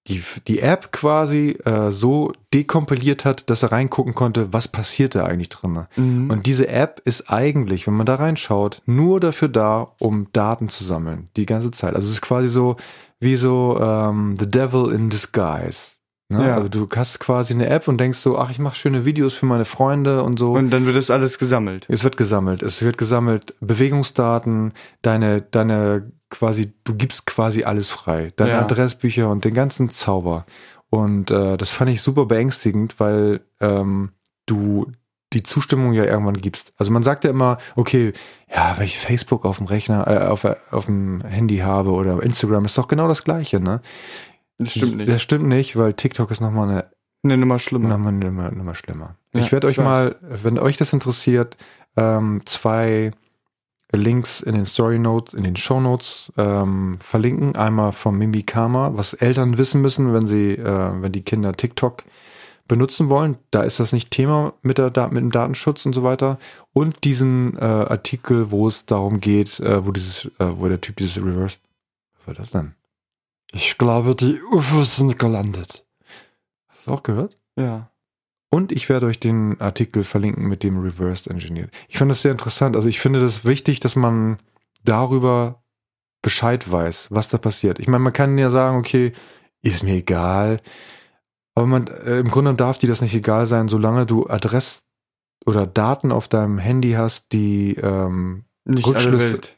die, 0.08 0.24
die 0.48 0.60
App 0.60 0.92
quasi 0.92 1.58
äh, 1.66 1.92
so 1.92 2.32
dekompiliert 2.54 3.26
hat, 3.26 3.50
dass 3.50 3.64
er 3.64 3.72
reingucken 3.72 4.14
konnte, 4.14 4.54
was 4.54 4.68
passiert 4.68 5.16
da 5.16 5.26
eigentlich 5.26 5.50
drin. 5.50 5.88
Mhm. 5.96 6.30
Und 6.30 6.46
diese 6.46 6.68
App 6.68 7.02
ist 7.06 7.30
eigentlich, 7.30 7.88
wenn 7.88 7.96
man 7.96 8.06
da 8.06 8.16
reinschaut, 8.16 8.82
nur 8.86 9.20
dafür 9.20 9.50
da, 9.50 9.94
um 10.00 10.28
Daten 10.32 10.70
zu 10.70 10.84
sammeln, 10.84 11.30
die 11.36 11.46
ganze 11.46 11.72
Zeit. 11.72 11.96
Also 11.96 12.08
es 12.08 12.14
ist 12.14 12.22
quasi 12.22 12.48
so 12.48 12.76
wie 13.20 13.36
so 13.36 13.80
ähm, 13.82 14.36
The 14.38 14.50
Devil 14.50 14.92
in 14.94 15.10
Disguise. 15.10 15.95
Ne? 16.30 16.48
Ja. 16.48 16.56
Also 16.56 16.70
du 16.70 16.88
hast 16.96 17.20
quasi 17.20 17.54
eine 17.54 17.68
App 17.68 17.88
und 17.88 18.00
denkst 18.00 18.18
so, 18.18 18.38
ach, 18.38 18.50
ich 18.50 18.58
mache 18.58 18.76
schöne 18.76 19.06
Videos 19.06 19.36
für 19.36 19.46
meine 19.46 19.66
Freunde 19.66 20.24
und 20.24 20.40
so. 20.40 20.54
Und 20.54 20.72
dann 20.72 20.86
wird 20.86 20.96
das 20.96 21.12
alles 21.12 21.38
gesammelt. 21.38 21.86
es 21.88 22.04
wird 22.04 22.18
gesammelt. 22.18 22.64
Es 22.64 22.82
wird 22.82 22.98
gesammelt 22.98 23.54
Bewegungsdaten, 23.60 24.74
deine, 25.04 25.42
deine 25.42 26.12
quasi, 26.30 26.74
du 26.84 26.96
gibst 26.96 27.26
quasi 27.28 27.64
alles 27.64 27.92
frei. 27.92 28.32
Deine 28.36 28.52
Ja. 28.52 28.62
Adressbücher 28.62 29.30
und 29.30 29.46
den 29.46 29.54
ganzen 29.54 29.92
Zauber. 29.92 30.46
Und 30.90 31.30
äh, 31.30 31.58
das 31.58 31.72
fand 31.72 31.92
ich 31.92 32.02
super 32.02 32.26
beängstigend, 32.26 33.00
weil 33.00 33.42
ähm, 33.60 34.10
du 34.46 34.92
die 35.34 35.44
Zustimmung 35.44 35.94
ja 35.94 36.06
irgendwann 36.06 36.38
gibst. 36.40 36.74
Also 36.78 36.92
man 36.92 37.04
sagt 37.04 37.24
ja 37.24 37.30
immer, 37.30 37.58
okay, 37.76 38.14
ja, 38.54 38.74
wenn 38.78 38.86
ich 38.86 38.98
Facebook 38.98 39.44
auf 39.46 39.58
dem 39.58 39.66
Rechner, 39.68 40.08
äh, 40.08 40.28
auf, 40.28 40.48
auf 40.72 40.86
dem 40.86 41.22
Handy 41.22 41.58
habe 41.58 41.92
oder 41.92 42.22
Instagram, 42.24 42.66
ist 42.66 42.78
doch 42.78 42.88
genau 42.88 43.08
das 43.08 43.24
Gleiche, 43.24 43.60
ne? 43.60 43.82
Das 44.58 44.74
stimmt 44.74 44.98
nicht. 44.98 45.10
Das 45.10 45.22
stimmt 45.22 45.48
nicht, 45.48 45.76
weil 45.76 45.94
TikTok 45.94 46.32
ist 46.32 46.42
nochmal 46.42 46.70
eine 46.70 46.86
Eine 47.24 47.38
Nummer 47.38 47.60
schlimmer. 47.60 47.90
Nochmal, 47.90 48.14
nochmal, 48.14 48.52
nochmal 48.52 48.76
schlimmer. 48.76 49.16
Ja, 49.34 49.42
ich 49.42 49.52
werde 49.52 49.68
euch 49.68 49.78
mal, 49.78 50.16
wenn 50.22 50.60
euch 50.60 50.78
das 50.78 50.94
interessiert, 50.94 51.58
ähm, 51.98 52.42
zwei 52.46 53.12
Links 53.92 54.42
in 54.42 54.56
den 54.56 54.66
Story 54.66 55.00
Notes, 55.00 55.34
in 55.34 55.44
den 55.44 55.56
Show 55.56 55.80
Notes 55.80 56.32
ähm, 56.38 56.98
verlinken. 57.00 57.56
Einmal 57.56 57.92
vom 57.92 58.18
Mimikama, 58.18 58.92
was 58.96 59.14
Eltern 59.14 59.58
wissen 59.58 59.82
müssen, 59.82 60.14
wenn 60.14 60.28
sie, 60.28 60.52
äh, 60.54 61.02
wenn 61.02 61.12
die 61.12 61.24
Kinder 61.24 61.54
TikTok 61.54 62.04
benutzen 62.68 63.10
wollen. 63.10 63.38
Da 63.52 63.62
ist 63.62 63.80
das 63.80 63.94
nicht 63.94 64.12
Thema 64.12 64.54
mit, 64.62 64.78
der, 64.78 64.92
mit 65.10 65.18
dem 65.18 65.32
Datenschutz 65.32 65.86
und 65.86 65.94
so 65.94 66.04
weiter. 66.04 66.40
Und 66.74 67.04
diesen 67.04 67.58
äh, 67.58 67.62
Artikel, 67.62 68.52
wo 68.52 68.68
es 68.68 68.86
darum 68.86 69.20
geht, 69.20 69.60
äh, 69.60 69.86
wo 69.86 69.92
dieses, 69.92 70.26
äh, 70.40 70.46
wo 70.58 70.68
der 70.68 70.82
Typ 70.82 70.98
dieses 70.98 71.18
Reverse. 71.18 71.58
Was 72.18 72.28
war 72.28 72.34
das 72.34 72.52
denn? 72.52 72.74
Ich 73.56 73.78
glaube, 73.78 74.16
die 74.16 74.38
UFOs 74.52 74.98
sind 74.98 75.18
gelandet. 75.18 75.86
Hast 76.68 76.88
du 76.88 76.92
auch 76.92 77.04
gehört? 77.04 77.38
Ja. 77.58 77.90
Und 78.50 78.74
ich 78.74 78.90
werde 78.90 79.06
euch 79.06 79.18
den 79.18 79.60
Artikel 79.62 80.04
verlinken 80.04 80.48
mit 80.48 80.62
dem 80.62 80.78
Reversed 80.78 81.28
Engineered. 81.28 81.72
Ich 81.88 81.98
finde 81.98 82.12
das 82.12 82.22
sehr 82.22 82.34
interessant. 82.34 82.76
Also 82.76 82.90
ich 82.90 83.00
finde 83.00 83.22
das 83.22 83.46
wichtig, 83.46 83.80
dass 83.80 83.96
man 83.96 84.40
darüber 84.84 85.64
Bescheid 86.22 86.70
weiß, 86.70 87.08
was 87.12 87.30
da 87.30 87.38
passiert. 87.38 87.80
Ich 87.80 87.88
meine, 87.88 88.04
man 88.04 88.12
kann 88.12 88.38
ja 88.38 88.52
sagen, 88.52 88.78
okay, 88.78 89.14
ist 89.62 89.84
mir 89.84 89.96
egal. 89.96 90.60
Aber 91.56 91.66
man, 91.66 91.88
äh, 91.88 92.20
im 92.20 92.30
Grunde 92.30 92.54
darf 92.56 92.78
dir 92.78 92.90
das 92.90 93.02
nicht 93.02 93.16
egal 93.16 93.46
sein, 93.46 93.70
solange 93.70 94.06
du 94.06 94.28
Adress 94.28 94.84
oder 95.46 95.66
Daten 95.66 96.12
auf 96.12 96.28
deinem 96.28 96.58
Handy 96.58 96.92
hast, 96.92 97.32
die 97.32 97.76
ähm, 97.76 98.44
Nicht 98.66 98.86
Rückschlüsse- 98.86 99.54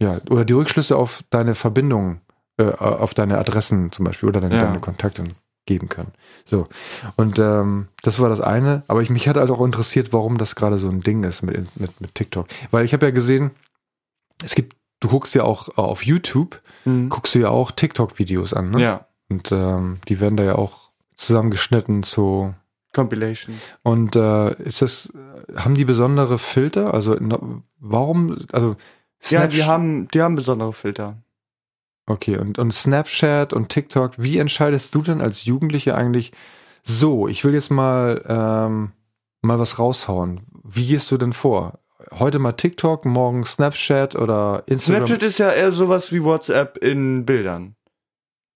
ja, 0.00 0.20
oder 0.30 0.44
die 0.44 0.52
Rückschlüsse 0.52 0.96
auf 0.96 1.24
deine 1.30 1.56
Verbindung, 1.56 2.20
äh, 2.58 2.64
auf 2.72 3.14
deine 3.14 3.38
Adressen 3.38 3.92
zum 3.92 4.04
Beispiel 4.04 4.28
oder 4.28 4.40
deine, 4.40 4.56
Ja. 4.56 4.64
deine 4.64 4.80
Kontakte 4.80 5.24
geben 5.66 5.88
können. 5.88 6.12
So. 6.44 6.68
Und 7.16 7.38
ähm, 7.38 7.88
das 8.02 8.18
war 8.18 8.28
das 8.28 8.40
eine. 8.40 8.82
Aber 8.88 9.00
ich, 9.02 9.10
mich 9.10 9.28
hat 9.28 9.36
halt 9.36 9.50
auch 9.50 9.64
interessiert, 9.64 10.12
warum 10.12 10.36
das 10.38 10.54
gerade 10.56 10.78
so 10.78 10.88
ein 10.88 11.00
Ding 11.02 11.22
ist 11.24 11.42
mit, 11.42 11.76
mit, 11.78 12.00
mit 12.00 12.14
TikTok. 12.14 12.46
Weil 12.72 12.84
ich 12.84 12.92
habe 12.92 13.06
ja 13.06 13.12
gesehen, 13.12 13.52
es 14.44 14.54
gibt, 14.56 14.74
du 15.00 15.08
guckst 15.08 15.34
ja 15.34 15.44
auch 15.44 15.76
auf 15.78 16.04
YouTube, 16.04 16.60
Mhm. 16.84 17.10
guckst 17.10 17.32
du 17.36 17.38
ja 17.38 17.48
auch 17.48 17.70
TikTok-Videos 17.70 18.52
an, 18.54 18.70
ne? 18.70 18.80
Ja. 18.82 19.06
Und 19.28 19.52
ähm, 19.52 19.98
die 20.08 20.18
werden 20.18 20.36
da 20.36 20.42
ja 20.42 20.56
auch 20.56 20.90
zusammengeschnitten 21.14 22.02
zu. 22.02 22.54
Compilation. 22.92 23.54
Und 23.84 24.16
äh, 24.16 24.52
ist 24.64 24.82
das, 24.82 25.10
haben 25.54 25.74
die 25.74 25.84
besondere 25.84 26.38
Filter? 26.40 26.92
Also 26.92 27.14
no, 27.14 27.62
warum, 27.78 28.36
also 28.52 28.74
Ja, 29.30 29.46
die 29.46 29.58
Snapchat- 29.58 29.66
haben, 29.66 30.08
die 30.08 30.20
haben 30.20 30.34
besondere 30.34 30.72
Filter. 30.72 31.21
Okay, 32.12 32.36
und, 32.36 32.58
und 32.58 32.74
Snapchat 32.74 33.54
und 33.54 33.70
TikTok, 33.70 34.12
wie 34.18 34.36
entscheidest 34.36 34.94
du 34.94 35.00
denn 35.00 35.22
als 35.22 35.46
Jugendliche 35.46 35.94
eigentlich, 35.94 36.32
so, 36.82 37.26
ich 37.26 37.42
will 37.42 37.54
jetzt 37.54 37.70
mal, 37.70 38.22
ähm, 38.28 38.92
mal 39.40 39.58
was 39.58 39.78
raushauen. 39.78 40.42
Wie 40.62 40.86
gehst 40.86 41.10
du 41.10 41.16
denn 41.16 41.32
vor? 41.32 41.78
Heute 42.10 42.38
mal 42.38 42.52
TikTok, 42.52 43.06
morgen 43.06 43.46
Snapchat 43.46 44.14
oder 44.14 44.62
Instagram? 44.66 45.06
Snapchat 45.06 45.22
ist 45.22 45.38
ja 45.38 45.52
eher 45.52 45.72
sowas 45.72 46.12
wie 46.12 46.22
WhatsApp 46.22 46.76
in 46.76 47.24
Bildern. 47.24 47.76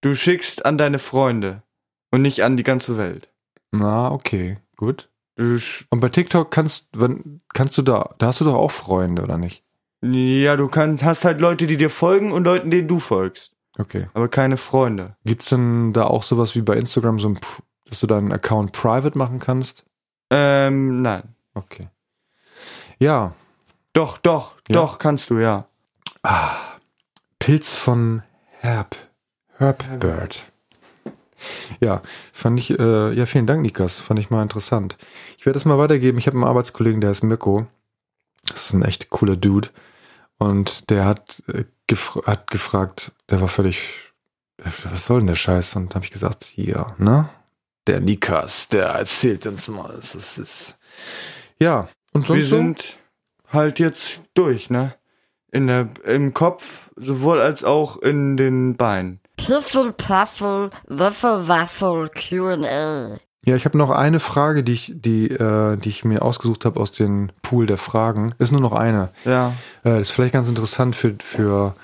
Du 0.03 0.15
schickst 0.15 0.67
an 0.67 0.77
deine 0.77 0.99
Freunde 0.99 1.63
und 2.11 2.21
nicht 2.21 2.43
an 2.43 2.59
die 2.59 2.63
ganze 2.63 2.99
Welt. 2.99 3.33
Na, 3.73 4.13
okay, 4.13 4.59
gut. 4.77 5.09
Und 5.39 6.01
bei 6.01 6.11
TikTok 6.11 6.51
kannst, 6.51 6.89
wenn, 6.93 7.41
kannst 7.55 7.79
du 7.79 7.83
da, 7.83 8.11
da 8.19 8.27
hast 8.27 8.43
du 8.43 8.45
doch 8.45 8.55
auch 8.55 8.71
Freunde, 8.71 9.23
oder 9.23 9.39
nicht? 9.39 9.66
Ja, 10.03 10.57
du 10.57 10.69
kannst, 10.69 11.03
hast 11.05 11.25
halt 11.25 11.41
Leute, 11.41 11.67
die 11.67 11.77
dir 11.77 11.91
folgen 11.91 12.33
und 12.33 12.45
Leuten, 12.45 12.71
denen 12.71 12.89
du 12.89 12.99
folgst. 12.99 13.53
Okay. 13.79 14.09
Aber 14.15 14.29
keine 14.29 14.57
Freunde. 14.57 15.17
Gibt's 15.25 15.49
denn 15.51 15.93
da 15.93 16.05
auch 16.05 16.23
sowas 16.23 16.55
wie 16.55 16.63
bei 16.63 16.77
Instagram, 16.77 17.19
so 17.19 17.29
ein, 17.31 17.39
dass 17.89 18.01
du 18.01 18.07
deinen 18.07 18.33
Account 18.33 18.73
private 18.73 19.17
machen 19.19 19.39
kannst? 19.39 19.85
Ähm, 20.31 21.03
nein. 21.03 21.35
Okay. 21.55 21.89
Ja, 22.99 23.35
Doch, 23.93 24.19
doch, 24.19 24.57
Ja? 24.69 24.75
doch, 24.75 24.99
kannst 24.99 25.31
du, 25.31 25.39
ja. 25.39 25.67
Ah, 26.23 26.57
Pilz 27.39 27.77
von 27.77 28.23
Herb. 28.61 28.97
Herbird. 29.59 30.51
Ja, 31.81 32.03
fand 32.33 32.59
ich, 32.59 32.79
äh, 32.79 33.13
ja, 33.13 33.27
vielen 33.27 33.47
Dank, 33.47 33.61
Nikas. 33.63 33.99
Fand 33.99 34.19
ich 34.19 34.31
mal 34.31 34.43
interessant. 34.43 34.97
Ich 35.39 35.47
werde 35.47 35.59
es 35.59 35.65
mal 35.67 35.79
weitergeben. 35.79 36.19
Ich 36.19 36.27
habe 36.27 36.37
einen 36.37 36.45
Arbeitskollegen, 36.45 37.01
der 37.01 37.11
heißt 37.11 37.23
Mirko. 37.25 37.67
Das 38.47 38.67
ist 38.67 38.73
ein 38.73 38.83
echt 38.83 39.11
cooler 39.11 39.37
Dude. 39.37 39.69
Und 40.39 40.91
der 40.91 41.05
hat, 41.05 41.43
äh, 41.49 41.65
gefra 41.87 42.27
hat 42.27 42.51
gefragt, 42.51 43.13
der 43.31 43.41
war 43.41 43.49
völlig 43.49 44.07
was 44.59 45.07
soll 45.07 45.21
denn 45.21 45.29
der 45.29 45.35
Scheiß? 45.35 45.77
Und 45.77 45.95
habe 45.95 46.05
ich 46.05 46.11
gesagt, 46.11 46.45
hier, 46.45 46.95
ne? 46.99 47.29
Der 47.87 48.01
Nikas, 48.01 48.69
der 48.69 48.87
erzählt 48.87 49.47
uns 49.47 49.69
mal. 49.69 49.95
Es 49.95 50.15
ist, 50.15 50.39
ist 50.39 50.79
ja. 51.61 51.89
Und 52.13 52.27
sonst 52.27 52.37
Wir 52.37 52.45
so? 52.45 52.57
sind 52.57 52.99
halt 53.49 53.79
jetzt 53.79 54.21
durch, 54.35 54.71
ne? 54.71 54.95
In 55.53 55.69
der, 55.69 55.89
im 56.05 56.35
Kopf, 56.35 56.91
sowohl 56.97 57.41
als 57.41 57.63
auch 57.65 57.99
in 57.99 58.37
den 58.37 58.77
Beinen. 58.77 59.21
Piffel, 59.37 59.93
Puffel, 59.93 60.71
Würfel, 60.87 61.47
Waffel, 61.47 62.11
Q&A. 62.11 63.19
Ja, 63.47 63.55
ich 63.55 63.65
habe 63.65 63.79
noch 63.79 63.91
eine 63.91 64.19
Frage, 64.19 64.65
die 64.65 64.73
ich, 64.73 64.93
die, 64.97 65.31
äh, 65.31 65.77
die 65.77 65.89
ich 65.89 66.05
mir 66.05 66.23
ausgesucht 66.23 66.65
habe 66.65 66.81
aus 66.81 66.91
dem 66.91 67.31
Pool 67.43 67.67
der 67.67 67.79
Fragen. 67.79 68.35
Ist 68.39 68.51
nur 68.51 68.61
noch 68.61 68.73
eine. 68.73 69.13
Ja. 69.25 69.51
Äh, 69.85 69.91
das 69.91 70.01
ist 70.01 70.11
vielleicht 70.11 70.35
ganz 70.35 70.49
interessant 70.49 70.97
für, 70.97 71.15
für, 71.23 71.77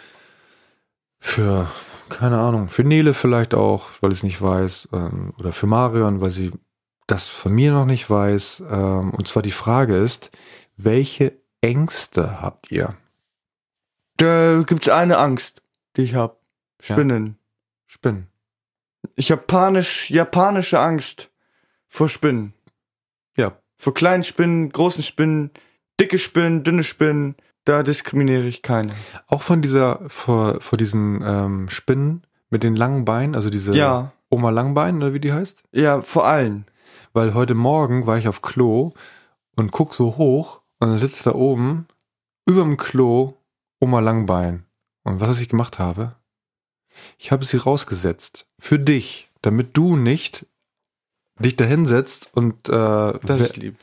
für, 1.20 1.70
keine 2.08 2.40
Ahnung, 2.40 2.68
für 2.68 2.82
Nele 2.82 3.14
vielleicht 3.14 3.54
auch, 3.54 3.86
weil 4.00 4.10
ich 4.10 4.18
es 4.18 4.22
nicht 4.24 4.42
weiß, 4.42 4.88
ähm, 4.92 5.34
oder 5.38 5.52
für 5.52 5.68
Marion, 5.68 6.20
weil 6.20 6.32
sie 6.32 6.50
das 7.06 7.28
von 7.28 7.52
mir 7.52 7.70
noch 7.70 7.86
nicht 7.86 8.10
weiß. 8.10 8.64
Ähm, 8.68 9.14
und 9.14 9.28
zwar 9.28 9.42
die 9.42 9.52
Frage 9.52 9.96
ist, 9.96 10.32
welche 10.76 11.38
Ängste 11.60 12.42
habt 12.42 12.72
ihr? 12.72 12.96
Da 14.16 14.64
gibt's 14.66 14.88
eine 14.88 15.18
Angst, 15.18 15.62
die 15.96 16.02
ich 16.02 16.16
hab. 16.16 16.40
Ja. 16.82 16.96
Spinnen. 16.96 17.38
Spinnen. 17.86 18.26
Ich 19.14 19.30
hab 19.30 19.46
panisch, 19.46 20.10
japanische 20.10 20.80
Angst 20.80 21.28
vor 21.92 22.08
Spinnen. 22.08 22.54
Ja. 23.36 23.52
Vor 23.76 23.92
kleinen 23.92 24.22
Spinnen, 24.22 24.70
großen 24.70 25.04
Spinnen, 25.04 25.50
dicke 26.00 26.18
Spinnen, 26.18 26.64
dünne 26.64 26.84
Spinnen. 26.84 27.36
Da 27.64 27.82
diskriminiere 27.82 28.46
ich 28.46 28.62
keine. 28.62 28.94
Auch 29.28 29.42
von 29.42 29.62
dieser, 29.62 30.00
vor, 30.08 30.60
vor 30.60 30.78
diesen 30.78 31.22
ähm, 31.22 31.68
Spinnen 31.68 32.26
mit 32.48 32.62
den 32.62 32.74
langen 32.74 33.04
Beinen, 33.04 33.34
also 33.36 33.50
diese 33.50 33.74
Ja. 33.74 34.12
Oma 34.30 34.50
Langbein, 34.50 34.96
oder 34.96 35.12
wie 35.12 35.20
die 35.20 35.32
heißt? 35.32 35.62
Ja, 35.72 36.00
vor 36.00 36.26
allen. 36.26 36.64
Weil 37.12 37.34
heute 37.34 37.54
Morgen 37.54 38.06
war 38.06 38.16
ich 38.16 38.26
auf 38.26 38.40
Klo 38.40 38.94
und 39.54 39.70
guck 39.70 39.94
so 39.94 40.16
hoch 40.16 40.62
und 40.80 40.88
dann 40.88 40.98
sitzt 40.98 41.26
da 41.26 41.34
oben 41.34 41.86
über 42.46 42.62
dem 42.62 42.78
Klo 42.78 43.34
Oma 43.78 44.00
Langbein. 44.00 44.64
Und 45.04 45.20
was 45.20 45.40
ich 45.40 45.50
gemacht 45.50 45.78
habe? 45.78 46.16
Ich 47.18 47.30
habe 47.30 47.44
sie 47.44 47.58
rausgesetzt. 47.58 48.46
Für 48.58 48.78
dich. 48.78 49.28
Damit 49.42 49.76
du 49.76 49.96
nicht 49.96 50.46
dich 51.42 51.56
da 51.56 51.64
hinsetzt 51.64 52.30
und 52.32 52.68
äh, 52.68 52.72
Das 52.72 53.40
ist 53.40 53.56
lieb. 53.56 53.76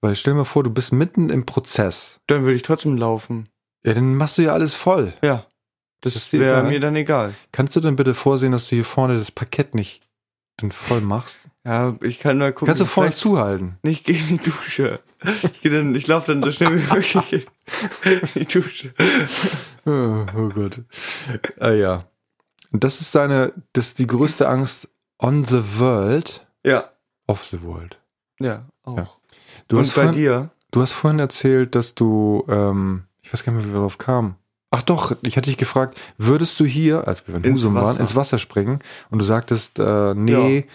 weil 0.00 0.14
stell 0.16 0.34
dir 0.34 0.38
mal 0.38 0.44
vor, 0.44 0.62
du 0.64 0.70
bist 0.70 0.92
mitten 0.92 1.30
im 1.30 1.46
Prozess. 1.46 2.20
Dann 2.26 2.42
würde 2.42 2.56
ich 2.56 2.62
trotzdem 2.62 2.96
laufen. 2.96 3.48
Ja, 3.84 3.94
dann 3.94 4.14
machst 4.16 4.38
du 4.38 4.42
ja 4.42 4.52
alles 4.52 4.74
voll. 4.74 5.12
Ja. 5.22 5.46
Das 6.00 6.16
ist 6.16 6.32
dir 6.32 6.40
wäre 6.40 6.58
egal? 6.58 6.70
mir 6.70 6.80
dann 6.80 6.96
egal. 6.96 7.34
Kannst 7.52 7.74
du 7.76 7.80
denn 7.80 7.96
bitte 7.96 8.12
vorsehen, 8.14 8.52
dass 8.52 8.64
du 8.68 8.76
hier 8.76 8.84
vorne 8.84 9.16
das 9.16 9.30
Parkett 9.30 9.74
nicht 9.74 10.02
dann 10.58 10.70
voll 10.70 11.00
machst? 11.00 11.40
Ja, 11.64 11.96
ich 12.02 12.18
kann 12.18 12.36
mal 12.38 12.52
gucken. 12.52 12.66
Kannst 12.66 12.82
du 12.82 12.86
vorne 12.86 13.14
zuhalten? 13.14 13.78
nicht 13.82 14.04
gegen 14.04 14.28
die 14.28 14.50
Dusche. 14.50 15.00
Ich, 15.42 15.62
geh 15.62 15.70
dann, 15.70 15.94
ich 15.94 16.06
laufe 16.06 16.26
dann 16.32 16.42
so 16.42 16.52
schnell 16.52 16.72
wie 16.78 16.92
möglich 16.94 17.46
in 18.04 18.20
die 18.34 18.44
Dusche. 18.44 18.92
Oh, 19.86 20.26
oh 20.36 20.48
Gott. 20.50 20.82
Ah, 21.58 21.70
ja. 21.70 22.04
Und 22.70 22.84
das 22.84 23.00
ist 23.00 23.14
deine, 23.14 23.52
das 23.72 23.86
ist 23.88 23.98
die 23.98 24.06
größte 24.06 24.46
Angst 24.48 24.88
on 25.18 25.42
the 25.44 25.62
world, 25.78 26.46
Ja, 26.64 26.90
of 27.26 27.44
the 27.44 27.62
world. 27.62 27.98
ja, 28.40 28.66
auch. 28.82 28.96
Ja. 28.96 29.08
Du, 29.68 29.76
Und 29.76 29.82
hast 29.82 29.94
bei 29.94 30.02
vorhin, 30.02 30.14
dir? 30.14 30.50
du 30.70 30.82
hast 30.82 30.92
vorhin 30.92 31.18
erzählt, 31.18 31.74
dass 31.74 31.94
du, 31.94 32.44
ähm, 32.48 33.04
ich 33.22 33.32
weiß 33.32 33.44
gar 33.44 33.52
nicht 33.52 33.62
mehr, 33.62 33.70
wie 33.70 33.74
wir 33.74 33.78
darauf 33.78 33.98
kamen. 33.98 34.36
Ach 34.70 34.82
doch, 34.82 35.16
ich 35.22 35.36
hatte 35.36 35.46
dich 35.50 35.56
gefragt, 35.56 35.96
würdest 36.18 36.58
du 36.58 36.64
hier, 36.64 37.06
als 37.06 37.26
wir 37.28 37.36
in 37.36 37.44
Ins 37.44 37.62
Husum 37.62 37.74
waren, 37.74 37.96
ins 37.96 38.16
Wasser 38.16 38.38
springen? 38.38 38.80
Und 39.08 39.20
du 39.20 39.24
sagtest, 39.24 39.78
äh, 39.78 40.14
nee, 40.14 40.66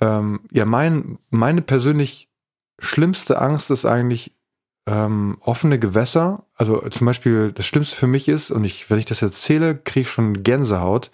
ja, 0.00 0.18
ähm, 0.18 0.40
ja 0.52 0.64
mein, 0.64 1.18
meine 1.30 1.62
persönlich 1.62 2.28
schlimmste 2.78 3.40
Angst 3.40 3.70
ist 3.72 3.84
eigentlich 3.86 4.36
ähm, 4.86 5.36
offene 5.40 5.78
Gewässer. 5.80 6.46
Also 6.54 6.78
zum 6.90 7.06
Beispiel, 7.06 7.50
das 7.52 7.66
Schlimmste 7.66 7.96
für 7.96 8.06
mich 8.06 8.28
ist, 8.28 8.52
und 8.52 8.64
ich, 8.64 8.88
wenn 8.88 8.98
ich 8.98 9.04
das 9.04 9.20
erzähle, 9.20 9.76
kriege 9.76 10.02
ich 10.02 10.10
schon 10.10 10.44
Gänsehaut, 10.44 11.10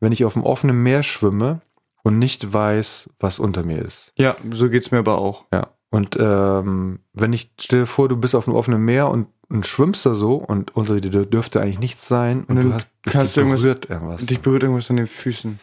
wenn 0.00 0.12
ich 0.12 0.24
auf 0.24 0.34
dem 0.34 0.44
offenen 0.44 0.82
Meer 0.82 1.02
schwimme 1.02 1.60
und 2.02 2.18
nicht 2.18 2.52
weiß, 2.52 3.10
was 3.18 3.38
unter 3.38 3.64
mir 3.64 3.80
ist. 3.82 4.12
Ja, 4.16 4.36
so 4.50 4.68
geht's 4.68 4.90
mir 4.90 4.98
aber 4.98 5.18
auch. 5.18 5.46
Ja. 5.52 5.68
Und 5.90 6.16
ähm, 6.18 7.00
wenn 7.12 7.32
ich 7.32 7.52
stell 7.60 7.80
dir 7.80 7.86
vor, 7.86 8.08
du 8.08 8.16
bist 8.16 8.34
auf 8.34 8.46
dem 8.46 8.54
offenen 8.54 8.82
Meer 8.82 9.08
und, 9.08 9.26
und 9.48 9.66
schwimmst 9.66 10.06
da 10.06 10.14
so 10.14 10.36
und 10.36 10.74
unter 10.74 10.98
dir 11.00 11.26
dürfte 11.26 11.60
eigentlich 11.60 11.78
nichts 11.78 12.08
sein 12.08 12.44
und, 12.44 12.56
Und 12.56 12.64
du 12.64 12.72
hast 12.72 12.88
kannst 13.04 13.36
dich 13.36 13.44
berührt 13.44 13.90
irgendwas. 13.90 14.22
Und 14.22 14.30
dich 14.30 14.40
berührt 14.40 14.62
irgendwas 14.62 14.88
an 14.88 14.96
den 14.96 15.06
Füßen. 15.06 15.60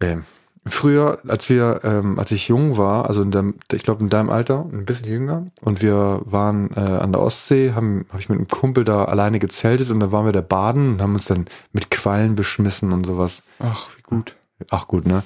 Ähm, 0.00 0.22
früher, 0.64 1.18
als 1.26 1.48
wir, 1.48 1.80
ähm, 1.82 2.20
als 2.20 2.30
ich 2.30 2.46
jung 2.46 2.76
war, 2.76 3.08
also 3.08 3.22
in 3.22 3.32
deinem, 3.32 3.54
ich 3.72 3.82
glaube 3.82 4.02
in 4.02 4.10
deinem 4.10 4.30
Alter, 4.30 4.64
ein 4.72 4.84
bisschen 4.84 5.08
jünger, 5.08 5.46
und 5.60 5.82
wir 5.82 6.20
waren 6.24 6.70
äh, 6.76 6.80
an 6.80 7.10
der 7.12 7.20
Ostsee, 7.20 7.72
haben, 7.72 8.06
habe 8.10 8.20
ich 8.20 8.28
mit 8.28 8.38
einem 8.38 8.48
Kumpel 8.48 8.84
da 8.84 9.06
alleine 9.06 9.40
gezeltet 9.40 9.90
und 9.90 9.98
da 9.98 10.12
waren 10.12 10.24
wir 10.24 10.32
da 10.32 10.40
baden 10.40 10.92
und 10.92 11.02
haben 11.02 11.14
uns 11.14 11.26
dann 11.26 11.46
mit 11.72 11.90
Quallen 11.90 12.36
beschmissen 12.36 12.92
und 12.92 13.06
sowas. 13.06 13.42
Ach, 13.58 13.88
wie 13.96 14.02
gut. 14.02 14.36
Ach 14.70 14.88
gut, 14.88 15.06
ne? 15.06 15.22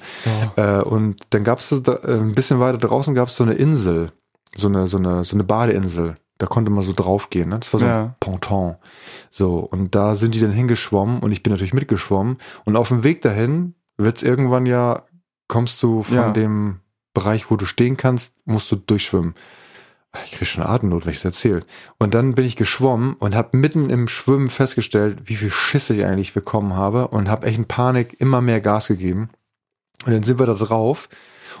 Ja. 0.57 0.79
Äh, 0.79 0.83
und 0.83 1.17
dann 1.31 1.43
gab 1.43 1.59
es 1.59 1.71
äh, 1.71 1.77
ein 2.05 2.35
bisschen 2.35 2.59
weiter 2.59 2.77
draußen 2.77 3.15
gab 3.15 3.27
es 3.29 3.35
so 3.35 3.43
eine 3.43 3.53
Insel, 3.53 4.11
so 4.55 4.67
eine 4.67 4.87
so 4.87 4.97
eine 4.97 5.23
so 5.23 5.35
eine 5.35 5.43
Badeinsel. 5.43 6.15
Da 6.39 6.47
konnte 6.47 6.71
man 6.71 6.83
so 6.83 6.93
draufgehen, 6.93 7.49
ne? 7.49 7.59
Das 7.59 7.71
war 7.73 7.79
so 7.79 7.85
Ja. 7.85 8.03
ein 8.05 8.15
Ponton. 8.19 8.75
So 9.31 9.59
und 9.59 9.95
da 9.95 10.15
sind 10.15 10.35
die 10.35 10.39
dann 10.41 10.51
hingeschwommen 10.51 11.19
und 11.19 11.31
ich 11.31 11.41
bin 11.43 11.51
natürlich 11.51 11.73
mitgeschwommen 11.73 12.37
und 12.65 12.75
auf 12.75 12.89
dem 12.89 13.03
Weg 13.03 13.21
dahin 13.21 13.75
wird's 13.97 14.23
irgendwann 14.23 14.65
ja 14.65 15.03
kommst 15.47 15.81
du 15.83 16.03
von 16.03 16.15
Ja. 16.15 16.31
dem 16.31 16.79
Bereich, 17.13 17.51
wo 17.51 17.55
du 17.55 17.65
stehen 17.65 17.95
kannst, 17.97 18.33
musst 18.45 18.71
du 18.71 18.75
durchschwimmen. 18.75 19.35
Ich 20.25 20.31
krieg 20.33 20.47
schon 20.47 20.63
Atemnot, 20.63 21.05
wenn 21.05 21.11
ich 21.11 21.17
es 21.17 21.25
erzähle. 21.25 21.63
Und 21.97 22.13
dann 22.13 22.35
bin 22.35 22.45
ich 22.45 22.55
geschwommen 22.55 23.15
und 23.15 23.33
habe 23.35 23.57
mitten 23.57 23.89
im 23.89 24.07
Schwimmen 24.07 24.49
festgestellt, 24.49 25.21
wie 25.25 25.35
viel 25.35 25.49
Schiss 25.49 25.89
ich 25.89 26.05
eigentlich 26.05 26.33
bekommen 26.33 26.75
habe 26.75 27.07
und 27.07 27.29
habe 27.29 27.47
echt 27.47 27.57
in 27.57 27.65
Panik 27.65 28.19
immer 28.19 28.41
mehr 28.41 28.61
Gas 28.61 28.87
gegeben. 28.87 29.29
Und 30.05 30.11
dann 30.13 30.23
sind 30.23 30.37
wir 30.37 30.45
da 30.45 30.53
drauf. 30.53 31.09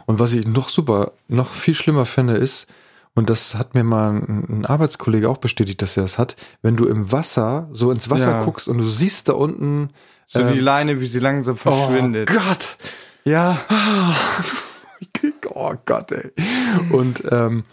Und 0.05 0.19
was 0.19 0.33
ich 0.33 0.45
noch 0.45 0.69
super, 0.69 1.13
noch 1.27 1.51
viel 1.51 1.73
schlimmer 1.73 2.05
finde, 2.05 2.35
ist, 2.35 2.67
und 3.15 3.29
das 3.29 3.55
hat 3.55 3.73
mir 3.75 3.83
mal 3.83 4.11
ein, 4.11 4.65
Arbeitskollege 4.65 5.29
auch 5.29 5.37
bestätigt, 5.37 5.81
dass 5.81 5.97
er 5.97 6.03
das 6.03 6.17
hat, 6.17 6.35
wenn 6.61 6.75
du 6.75 6.85
im 6.85 7.11
Wasser, 7.11 7.69
so 7.71 7.91
ins 7.91 8.09
Wasser 8.09 8.31
Ja. 8.31 8.43
guckst 8.43 8.67
und 8.67 8.77
du 8.79 8.83
siehst 8.83 9.29
da 9.29 9.33
unten, 9.33 9.89
So 10.27 10.39
Ähm, 10.39 10.53
die 10.53 10.59
Leine, 10.59 10.99
wie 10.99 11.05
sie 11.05 11.19
langsam 11.19 11.55
verschwindet. 11.57 12.29
oh 12.31 12.33
Gott, 12.33 12.77
Ja, 13.23 13.57
krieg, 15.13 15.33
oh 15.53 15.73
Gott, 15.85 16.11
ey. 16.11 16.31
Und 16.91 17.23
ähm, 17.31 17.63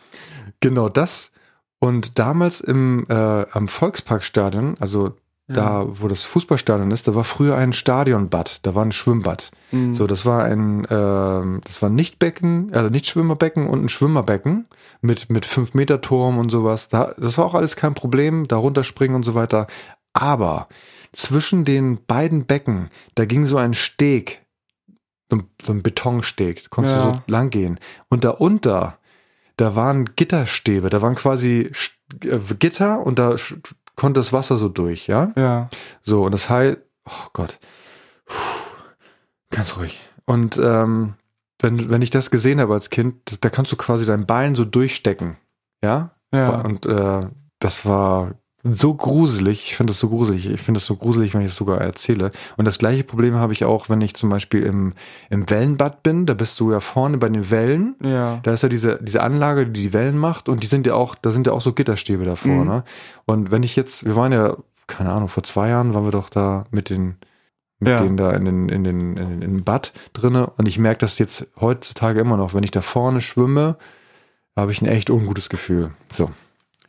genau 0.61 0.88
das. 0.88 1.30
Und 1.78 2.18
damals 2.18 2.61
im 2.61 3.06
äh, 3.08 3.14
am 3.50 3.68
Volksparkstadion, 3.68 4.76
also 4.80 5.14
da, 5.52 5.84
wo 5.88 6.06
das 6.06 6.22
Fußballstadion 6.22 6.92
ist, 6.92 7.08
da 7.08 7.16
war 7.16 7.24
früher 7.24 7.56
ein 7.56 7.72
Stadionbad, 7.72 8.61
da 8.64 8.76
war 8.76 8.84
ein 8.84 8.92
Schwimmbad. 8.92 9.50
Mhm. 9.72 9.94
So, 9.94 10.06
das 10.06 10.24
war 10.24 10.44
ein, 10.44 10.86
ähm, 10.88 11.61
das 11.64 11.82
war 11.82 11.90
nicht 11.90 12.20
Becken, 12.20 12.72
also 12.72 12.88
nicht 12.88 13.06
Schwimmerbecken 13.08 13.66
und 13.66 13.82
ein 13.84 13.88
Schwimmerbecken 13.88 14.66
mit 15.00 15.28
mit 15.28 15.46
fünf 15.46 15.74
Meter 15.74 16.00
Turm 16.02 16.38
und 16.38 16.50
sowas. 16.50 16.88
Da, 16.88 17.14
das 17.18 17.36
war 17.36 17.46
auch 17.46 17.54
alles 17.54 17.74
kein 17.74 17.94
Problem, 17.94 18.46
da 18.46 18.58
runterspringen 18.58 19.16
und 19.16 19.24
so 19.24 19.34
weiter. 19.34 19.66
Aber 20.12 20.68
zwischen 21.12 21.64
den 21.64 21.98
beiden 22.06 22.46
Becken, 22.46 22.88
da 23.16 23.24
ging 23.24 23.42
so 23.42 23.56
ein 23.56 23.74
Steg, 23.74 24.46
so 25.32 25.38
ein, 25.38 25.44
so 25.66 25.72
ein 25.72 25.82
Betonsteg, 25.82 26.62
da 26.62 26.68
konntest 26.70 26.94
du 26.94 27.00
Ja. 27.00 27.12
so 27.14 27.22
lang 27.26 27.50
gehen. 27.50 27.80
Und 28.08 28.22
da 28.22 28.30
unter, 28.30 28.98
da 29.61 29.74
waren 29.74 30.14
Gitterstäbe, 30.16 30.88
da 30.88 31.02
waren 31.02 31.14
quasi 31.14 31.70
äh, 32.24 32.38
Gitter 32.58 33.04
und 33.04 33.18
da 33.18 33.36
konnte 33.94 34.20
das 34.20 34.32
Wasser 34.32 34.56
so 34.56 34.68
durch, 34.68 35.06
ja? 35.06 35.32
ja. 35.36 35.68
So, 36.02 36.24
und 36.24 36.32
das 36.32 36.48
heißt, 36.48 36.78
oh 37.06 37.28
Gott, 37.34 37.58
Puh, 38.24 38.34
ganz 39.50 39.76
ruhig. 39.76 40.00
Und 40.24 40.56
ähm, 40.56 41.14
wenn, 41.58 41.90
wenn 41.90 42.00
ich 42.00 42.11
das 42.11 42.30
gesehen 42.30 42.61
habe 42.61 42.72
als 42.72 42.88
Kind, 42.88 43.44
da 43.44 43.50
kannst 43.50 43.70
du 43.72 43.76
quasi 43.76 44.06
dein 44.06 44.24
Bein 44.24 44.54
so 44.54 44.64
durchstecken, 44.64 45.36
ja? 45.82 46.12
Ja. 46.32 46.61
Und 46.61 46.86
äh, 46.86 47.28
das 47.58 47.84
war 47.84 48.34
so 48.62 48.92
gruselig. 48.94 49.62
Ich 49.66 49.76
finde 49.76 49.92
das 49.92 49.98
so 50.00 50.08
gruselig. 50.08 50.46
Ich 50.46 50.61
finde 50.61 50.78
das 50.78 50.86
so 50.86 50.96
gruselig, 50.96 51.32
wenn 51.34 51.40
ich 51.40 51.48
es 51.48 51.56
sogar 51.56 51.80
erzähle. 51.80 52.30
Und 52.56 52.66
das 52.66 52.78
gleiche 52.78 53.04
Problem 53.04 53.34
habe 53.36 53.52
ich 53.54 53.64
auch, 53.64 53.88
wenn 53.88 54.00
ich 54.02 54.14
zum 54.14 54.28
Beispiel 54.28 54.62
im, 54.64 54.92
im 55.30 55.48
Wellenbad 55.48 56.02
bin. 56.02 56.26
Da 56.26 56.34
bist 56.34 56.61
du 56.61 56.70
ja 56.70 56.80
vorne 56.80 57.16
bei 57.18 57.28
den 57.28 57.50
Wellen. 57.50 57.94
Ja. 58.02 58.40
Da 58.42 58.52
ist 58.52 58.62
ja 58.62 58.68
diese, 58.68 58.98
diese 59.02 59.22
Anlage, 59.22 59.66
die 59.66 59.80
die 59.82 59.92
Wellen 59.92 60.18
macht 60.18 60.48
und 60.48 60.62
die 60.62 60.66
sind 60.66 60.86
ja 60.86 60.94
auch, 60.94 61.14
da 61.14 61.30
sind 61.30 61.46
ja 61.46 61.52
auch 61.54 61.62
so 61.62 61.72
Gitterstäbe 61.72 62.24
davor, 62.24 62.50
Mhm. 62.52 62.68
ne? 62.68 62.84
Und 63.24 63.50
wenn 63.50 63.62
ich 63.62 63.76
jetzt, 63.76 64.04
wir 64.04 64.14
waren 64.16 64.32
ja, 64.32 64.56
keine 64.86 65.11
Ahnung, 65.12 65.28
vor 65.28 65.42
zwei 65.42 65.68
Jahren 65.70 65.94
waren 65.94 66.04
wir 66.04 66.11
doch 66.11 66.28
da 66.28 66.64
mit 66.70 66.90
den, 66.90 67.16
mit 67.78 67.88
Ja. 67.88 68.02
denen 68.02 68.16
da 68.18 68.32
in 68.32 68.44
den, 68.44 68.68
in 68.68 68.84
den, 68.84 69.00
in 69.00 69.14
den, 69.16 69.32
in 69.32 69.40
den 69.40 69.64
Bad 69.64 69.92
drinne 70.12 70.48
und 70.58 70.66
ich 70.68 70.78
merke 70.78 70.98
das 71.00 71.18
jetzt 71.18 71.46
heutzutage 71.61 72.20
immer 72.20 72.36
noch, 72.36 72.52
wenn 72.52 72.64
ich 72.64 72.72
da 72.72 72.82
vorne 72.82 73.20
schwimme, 73.22 73.76
habe 74.54 74.72
ich 74.72 74.82
ein 74.82 74.86
echt 74.86 75.08
ungutes 75.08 75.48
Gefühl. 75.48 75.92
So. 76.12 76.30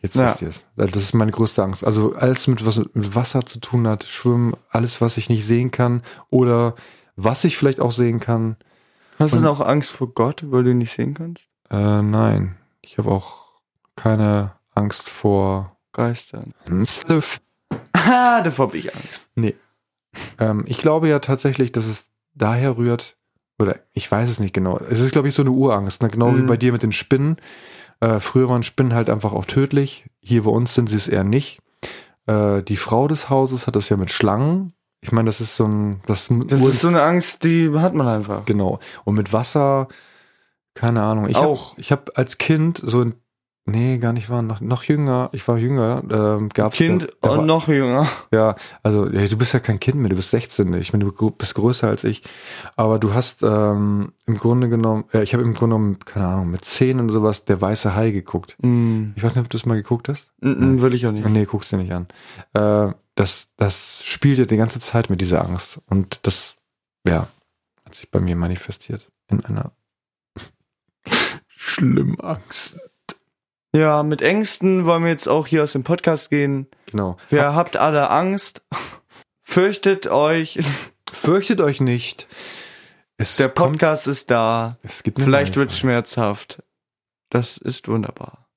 Jetzt 0.01 0.15
Ja. 0.15 0.27
wisst 0.29 0.41
ihr 0.41 0.49
es. 0.49 0.65
Das 0.75 1.03
ist 1.03 1.13
meine 1.13 1.31
größte 1.31 1.61
Angst. 1.63 1.83
Also 1.83 2.15
alles 2.15 2.47
mit 2.47 2.65
was 2.65 2.77
mit 2.93 3.13
Wasser 3.15 3.45
zu 3.45 3.59
tun 3.59 3.87
hat, 3.87 4.03
Schwimmen, 4.05 4.55
alles, 4.69 4.99
was 5.01 5.17
ich 5.17 5.29
nicht 5.29 5.45
sehen 5.45 5.71
kann 5.71 6.01
oder 6.29 6.75
Was 7.17 7.43
ich 7.43 7.57
vielleicht 7.57 7.79
auch 7.81 7.91
sehen 7.91 8.19
kann, 8.19 8.55
Hast 9.19 9.33
du 9.33 9.37
Und- 9.37 9.43
denn 9.43 9.51
auch 9.51 9.59
Angst 9.59 9.91
vor 9.91 10.07
Gott, 10.13 10.43
weil 10.49 10.63
du 10.63 10.71
ihn 10.71 10.79
nicht 10.79 10.93
sehen 10.93 11.13
kannst? 11.13 11.43
äh, 11.69 12.01
nein, 12.01 12.55
ich 12.81 12.97
habe 12.97 13.11
auch 13.11 13.59
keine 13.95 14.53
Angst 14.73 15.07
vor 15.09 15.77
Geistern. 15.93 16.53
Ah, 17.93 18.41
davor 18.41 18.67
hab 18.67 18.73
ich 18.75 18.95
Angst. 18.95 19.27
Ähm, 20.39 20.63
ich 20.67 20.77
glaube 20.79 21.07
ja 21.09 21.19
tatsächlich, 21.19 21.71
dass 21.71 21.85
es 21.85 22.05
daher 22.33 22.77
rührt, 22.77 23.17
oder 23.59 23.79
ich 23.93 24.09
weiß 24.11 24.29
es 24.29 24.39
nicht 24.39 24.53
genau. 24.53 24.79
Es 24.89 24.99
ist, 24.99 25.11
glaube 25.11 25.27
ich, 25.27 25.35
so 25.35 25.43
eine 25.43 25.51
Urangst, 25.51 26.01
ne? 26.01 26.09
genau 26.09 26.35
wie 26.35 26.41
Mhm. 26.41 26.47
bei 26.47 26.57
dir 26.57 26.71
mit 26.71 26.81
den 26.83 26.91
Spinnen. 26.91 27.37
Äh, 28.01 28.19
früher 28.19 28.49
waren 28.49 28.63
Spinnen 28.63 28.93
halt 28.93 29.09
einfach 29.09 29.31
auch 29.31 29.45
tödlich. 29.45 30.05
Hier 30.19 30.43
bei 30.43 30.51
uns 30.51 30.73
sind 30.73 30.89
sie 30.89 30.97
es 30.97 31.07
eher 31.07 31.23
nicht. 31.23 31.59
Äh, 32.27 32.61
die 32.63 32.75
Frau 32.75 33.07
des 33.07 33.29
Hauses 33.29 33.67
hat 33.67 33.75
das 33.75 33.89
ja 33.89 33.97
mit 33.97 34.11
Schlangen. 34.11 34.73
Ich 35.01 35.11
meine, 35.11 35.27
das 35.27 35.41
ist 35.41 35.55
so 35.55 35.65
ein, 35.65 36.01
das, 36.05 36.29
Das 36.47 36.61
ist 36.61 36.81
so 36.81 36.87
eine 36.89 37.01
Angst, 37.01 37.43
die 37.43 37.71
hat 37.73 37.93
man 37.93 38.07
einfach. 38.07 38.45
genau. 38.45 38.79
Und 39.03 39.15
mit 39.15 39.33
Wasser, 39.33 39.87
keine 40.73 41.01
Ahnung. 41.01 41.27
Ich 41.27 41.37
Auch. 41.37 41.71
Hab, 41.71 41.79
ich 41.79 41.91
habe 41.91 42.11
als 42.15 42.37
Kind 42.37 42.81
so 42.83 43.01
ein, 43.01 43.13
nee, 43.65 43.97
gar 43.97 44.13
nicht 44.13 44.29
war 44.29 44.41
noch, 44.41 44.61
noch 44.61 44.83
jünger. 44.83 45.29
Ich 45.33 45.47
war 45.47 45.57
jünger. 45.57 46.03
Ähm, 46.09 46.49
gab's 46.49 46.77
Kind 46.77 47.03
da, 47.03 47.07
da 47.21 47.29
war, 47.29 47.39
und 47.39 47.45
noch 47.45 47.67
jünger. 47.67 48.07
ja, 48.31 48.55
also 48.83 49.07
ja, 49.09 49.27
du 49.27 49.37
bist 49.37 49.53
ja 49.53 49.59
kein 49.59 49.79
Kind 49.79 49.97
mehr, 49.97 50.09
du 50.09 50.15
bist 50.15 50.31
16. 50.31 50.73
Ich 50.73 50.93
meine, 50.93 51.05
du 51.05 51.31
bist 51.31 51.55
größer 51.55 51.87
als 51.87 52.03
ich. 52.03 52.23
Aber 52.75 52.99
du 52.99 53.13
hast 53.13 53.43
ähm, 53.43 54.13
im 54.25 54.37
Grunde 54.37 54.69
genommen, 54.69 55.05
äh, 55.13 55.23
ich 55.23 55.33
habe 55.33 55.43
im 55.43 55.53
Grunde 55.53 55.75
genommen, 55.75 55.99
keine 55.99 56.27
Ahnung, 56.27 56.51
mit 56.51 56.65
10 56.65 56.99
und 56.99 57.09
sowas, 57.09 57.45
der 57.45 57.61
weiße 57.61 57.95
Hai 57.95 58.11
geguckt. 58.11 58.57
Mm. 58.61 59.11
Ich 59.15 59.23
weiß 59.23 59.35
nicht, 59.35 59.43
ob 59.43 59.49
du 59.49 59.57
das 59.57 59.65
mal 59.65 59.75
geguckt 59.75 60.09
hast. 60.09 60.31
Mm, 60.41 60.49
mm, 60.49 60.81
will 60.81 60.93
ich 60.93 61.05
auch 61.07 61.11
nicht. 61.11 61.27
Nee, 61.27 61.45
guckst 61.45 61.71
dir 61.71 61.77
nicht 61.77 61.93
an. 61.93 62.07
Äh, 62.53 62.93
das, 63.15 63.49
das 63.57 64.03
spielt 64.03 64.39
ja 64.39 64.45
die 64.45 64.57
ganze 64.57 64.79
Zeit 64.79 65.09
mit 65.09 65.21
dieser 65.21 65.43
Angst. 65.45 65.79
Und 65.87 66.25
das, 66.25 66.55
ja, 67.07 67.27
hat 67.85 67.95
sich 67.95 68.09
bei 68.09 68.19
mir 68.19 68.35
manifestiert. 68.35 69.09
In 69.27 69.45
einer 69.45 69.71
schlimmen 71.47 72.19
Angst. 72.19 72.77
Ja, 73.73 74.03
mit 74.03 74.21
Ängsten 74.21 74.85
wollen 74.85 75.03
wir 75.03 75.11
jetzt 75.11 75.27
auch 75.29 75.47
hier 75.47 75.63
aus 75.63 75.71
dem 75.71 75.83
Podcast 75.83 76.29
gehen. 76.29 76.67
Genau. 76.91 77.17
Wer 77.29 77.55
habt 77.55 77.77
alle 77.77 78.09
Angst? 78.09 78.61
Fürchtet 79.43 80.07
euch. 80.07 80.59
Fürchtet 81.11 81.61
euch 81.61 81.79
nicht. 81.81 82.27
Es 83.17 83.37
Der 83.37 83.49
kommt- 83.49 83.73
Podcast 83.73 84.07
ist 84.07 84.31
da. 84.31 84.77
es 84.83 85.03
gibt 85.03 85.21
Vielleicht 85.21 85.55
wird's 85.55 85.77
schmerzhaft. 85.77 86.63
Das 87.29 87.57
ist 87.57 87.87
wunderbar. 87.87 88.47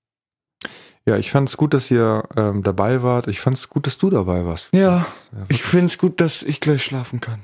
Ja, 1.07 1.17
ich 1.17 1.31
fand 1.31 1.49
es 1.49 1.57
gut, 1.59 1.75
dass 1.75 1.91
ihr 1.91 2.27
ähm, 2.37 2.63
dabei 2.63 3.03
wart. 3.03 3.29
Ich 3.29 3.41
fand 3.41 3.57
es 3.59 3.69
gut, 3.69 3.87
dass 3.87 3.99
du 3.99 4.09
dabei 4.11 4.45
warst. 4.47 4.71
Ja, 4.73 5.07
Ja, 5.33 5.45
ich 5.49 5.63
find's 5.63 5.99
gut, 5.99 6.21
dass 6.21 6.43
ich 6.43 6.61
gleich 6.61 6.83
schlafen 6.85 7.21
kann. 7.21 7.41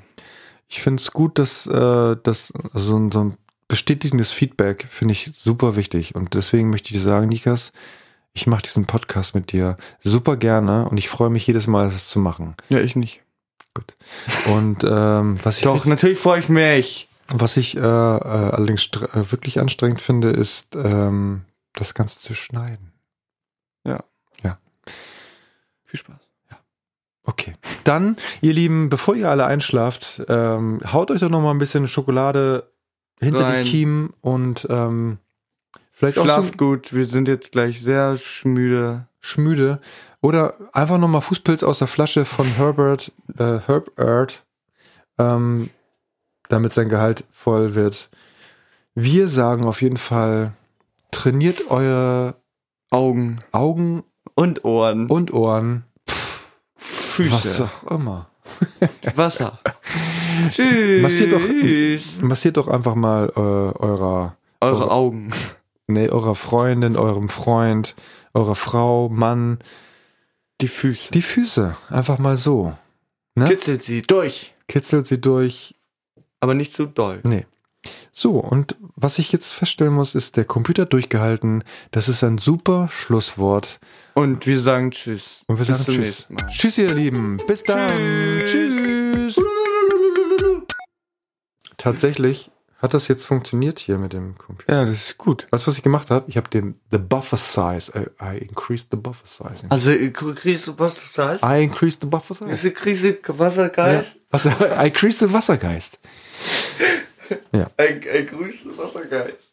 Ich 0.67 0.83
finde 0.83 1.01
es 1.03 1.13
gut, 1.13 1.39
dass 1.39 1.67
äh, 1.67 2.17
das 2.23 2.53
also 2.73 2.97
ein- 2.99 3.13
so 3.13 3.25
ein 3.25 3.37
bestätigendes 3.71 4.33
Feedback 4.33 4.87
finde 4.91 5.13
ich 5.13 5.31
super 5.35 5.77
wichtig. 5.77 6.15
Und 6.15 6.35
deswegen 6.35 6.71
möchte 6.71 6.89
ich 6.89 7.01
dir 7.01 7.05
sagen, 7.05 7.29
Nikas, 7.29 7.73
ich 8.33 8.47
mache 8.47 8.63
diesen 8.63 8.85
Podcast 8.85 9.35
mit 9.35 9.53
dir 9.53 9.77
super 10.03 10.37
gerne 10.37 10.89
und 10.89 10.99
ich 10.99 11.09
freue 11.09 11.31
mich 11.31 11.47
jedes 11.47 11.67
Mal, 11.67 11.89
das 11.89 12.09
zu 12.09 12.19
machen. 12.19 12.57
Ja, 12.69 12.81
ich 12.81 12.97
nicht. 12.97 13.23
Und 14.53 14.85
ähm, 14.85 15.39
was 15.43 15.59
ich 15.59 15.63
Doch, 15.63 15.87
natürlich 15.87 16.19
freue 16.19 16.41
ich 16.41 16.49
mich. 16.49 17.09
was 17.29 17.57
ich 17.57 17.77
äh, 17.77 17.81
äh, 17.81 17.83
allerdings 17.83 18.91
äh, 18.93 19.31
wirklich 19.31 19.61
anstrengend 19.61 20.03
finde, 20.03 20.31
ist 20.31 20.75
ähm, 20.75 21.43
das 21.75 21.95
Ganze 21.95 22.19
zu 22.19 22.35
schneiden. 22.35 22.93
Viel 25.91 25.99
Spaß. 25.99 26.21
Okay. 27.25 27.55
Dann, 27.85 28.17
ihr 28.41 28.53
Lieben, 28.53 28.89
bevor 28.91 29.15
ihr 29.15 29.29
alle 29.29 29.45
einschlaft, 29.45 30.23
ähm, 30.29 30.81
haut 30.93 31.11
euch 31.11 31.21
doch 31.21 31.29
noch 31.29 31.41
mal 31.41 31.51
ein 31.51 31.59
bisschen 31.59 31.87
Schokolade 31.87 32.70
hinter 33.21 33.45
Rein. 33.45 33.65
die 33.65 33.71
Kiemen 33.71 34.13
und 34.21 34.67
ähm, 34.71 35.19
vielleicht 35.93 36.19
auch 36.19 36.25
Schlaft 36.25 36.59
gut, 36.59 36.93
wir 36.93 37.05
sind 37.07 37.29
jetzt 37.29 37.53
gleich 37.53 37.81
sehr 37.83 38.17
schmüde. 38.17 39.07
schmüde. 39.21 39.81
Oder 40.23 40.55
einfach 40.73 40.99
noch 40.99 41.09
mal 41.09 41.21
Fußpilz 41.21 41.63
aus 41.63 41.79
der 41.79 41.87
Flasche 41.87 42.25
von 42.25 42.47
Herbert, 42.47 43.13
äh, 43.39 43.61
Herbert, 43.67 44.45
ähm, 45.19 45.71
damit 46.49 46.73
sein 46.73 46.89
Gehalt 46.89 47.25
voll 47.33 47.75
wird. 47.75 48.11
Wir 48.95 49.29
sagen 49.29 49.67
auf 49.67 49.83
jeden 49.83 49.97
Fall, 49.97 50.53
trainiert 51.11 51.71
eure 51.71 52.35
Augen 52.91 53.39
Augen 53.53 54.03
und 54.35 54.65
Ohren. 54.65 55.07
und 55.07 55.33
Ohren. 55.33 55.85
Füße. 56.77 57.33
Was 57.33 57.61
auch 57.61 57.91
immer. 57.91 58.31
Wasser. 59.15 59.61
Tschüss. 60.49 61.03
Massiert 61.03 61.33
doch, 61.33 61.41
massiert 62.23 62.57
doch 62.57 62.69
einfach 62.69 62.95
mal 62.95 63.29
äh, 63.37 63.41
eurer 63.41 64.37
Eure 64.61 64.91
Augen. 64.91 65.31
Nee, 65.87 66.09
eurer 66.09 66.35
Freundin, 66.35 66.97
eurem 66.97 67.29
Freund, 67.29 67.95
eurer 68.35 68.55
Frau, 68.55 69.09
Mann, 69.09 69.59
Die 70.61 70.69
Füße. 70.69 71.11
die 71.13 71.23
Füße. 71.23 71.77
Einfach 71.89 72.19
mal 72.19 72.37
so. 72.37 72.77
Ne? 73.35 73.49
Kitzelt 73.49 73.83
sie 73.83 74.03
durch. 74.03 74.55
Kitzelt 74.69 75.07
sie 75.07 75.21
durch. 75.21 75.75
Aber 76.41 76.55
nicht 76.55 76.73
zu 76.75 76.87
doll. 76.87 77.21
Nee. 77.23 77.47
So, 78.13 78.33
und 78.33 78.77
was 78.95 79.19
ich 79.19 79.33
jetzt 79.33 79.53
feststellen 79.53 79.95
muss, 79.95 80.15
ist 80.15 80.37
der 80.37 80.45
Computer 80.45 80.85
durchgehalten. 80.85 81.65
Das 81.91 82.09
ist 82.09 82.23
ein 82.23 82.37
super 82.39 82.89
Schlusswort. 82.91 83.81
Und 84.15 84.47
wir 84.47 84.61
sagen 84.61 84.91
Tschüss. 84.91 85.43
Und 85.47 85.59
wir 85.59 85.65
Bis 85.65 85.85
sagen 85.85 85.85
Tschüss. 85.97 86.27
Tschüss, 86.51 86.77
ihr 86.79 86.93
Lieben. 86.95 87.39
Bis 87.47 87.63
dann. 87.65 87.89
Tschüss. 88.45 88.75
Tschüss. 89.35 89.45
Tatsächlich 91.83 92.51
hat 92.79 92.95
das 92.95 93.09
jetzt 93.09 93.27
funktioniert 93.27 93.79
hier 93.79 93.99
mit 93.99 94.13
dem 94.15 94.39
Computer. 94.39 94.73
Ja, 94.73 94.85
das 94.87 94.97
ist 94.97 95.19
gut. 95.19 95.47
Weißt 95.51 95.67
du, 95.67 95.71
was 95.71 95.77
ich 95.77 95.83
gemacht 95.83 96.11
habe? 96.11 96.25
Ich 96.29 96.37
habe 96.37 96.49
den 96.49 96.81
the 96.91 96.99
buffer 96.99 97.37
size. 97.37 97.93
I, 97.95 98.25
I 98.25 98.39
increased 98.39 98.89
the 98.91 98.97
buffer 98.97 99.27
size. 99.27 99.67
Also, 99.69 99.91
kriegst 100.35 100.67
du 100.67 100.79
was 100.79 100.95
du 100.95 101.01
sagst? 101.01 101.45
I 101.45 101.63
increased 101.63 102.01
the 102.01 102.07
buffer 102.07 102.35
size. 102.35 102.51
Diese 102.51 102.71
Krise 102.71 103.19
Wassergeist? 103.27 104.19
Was, 104.31 104.47
I 104.47 104.87
increased 104.87 105.21
the 105.21 105.31
Wassergeist. 105.33 105.99
Ein, 107.77 108.01
ein 108.13 108.27
grüße 108.27 108.77
Wassergeist. 108.77 109.50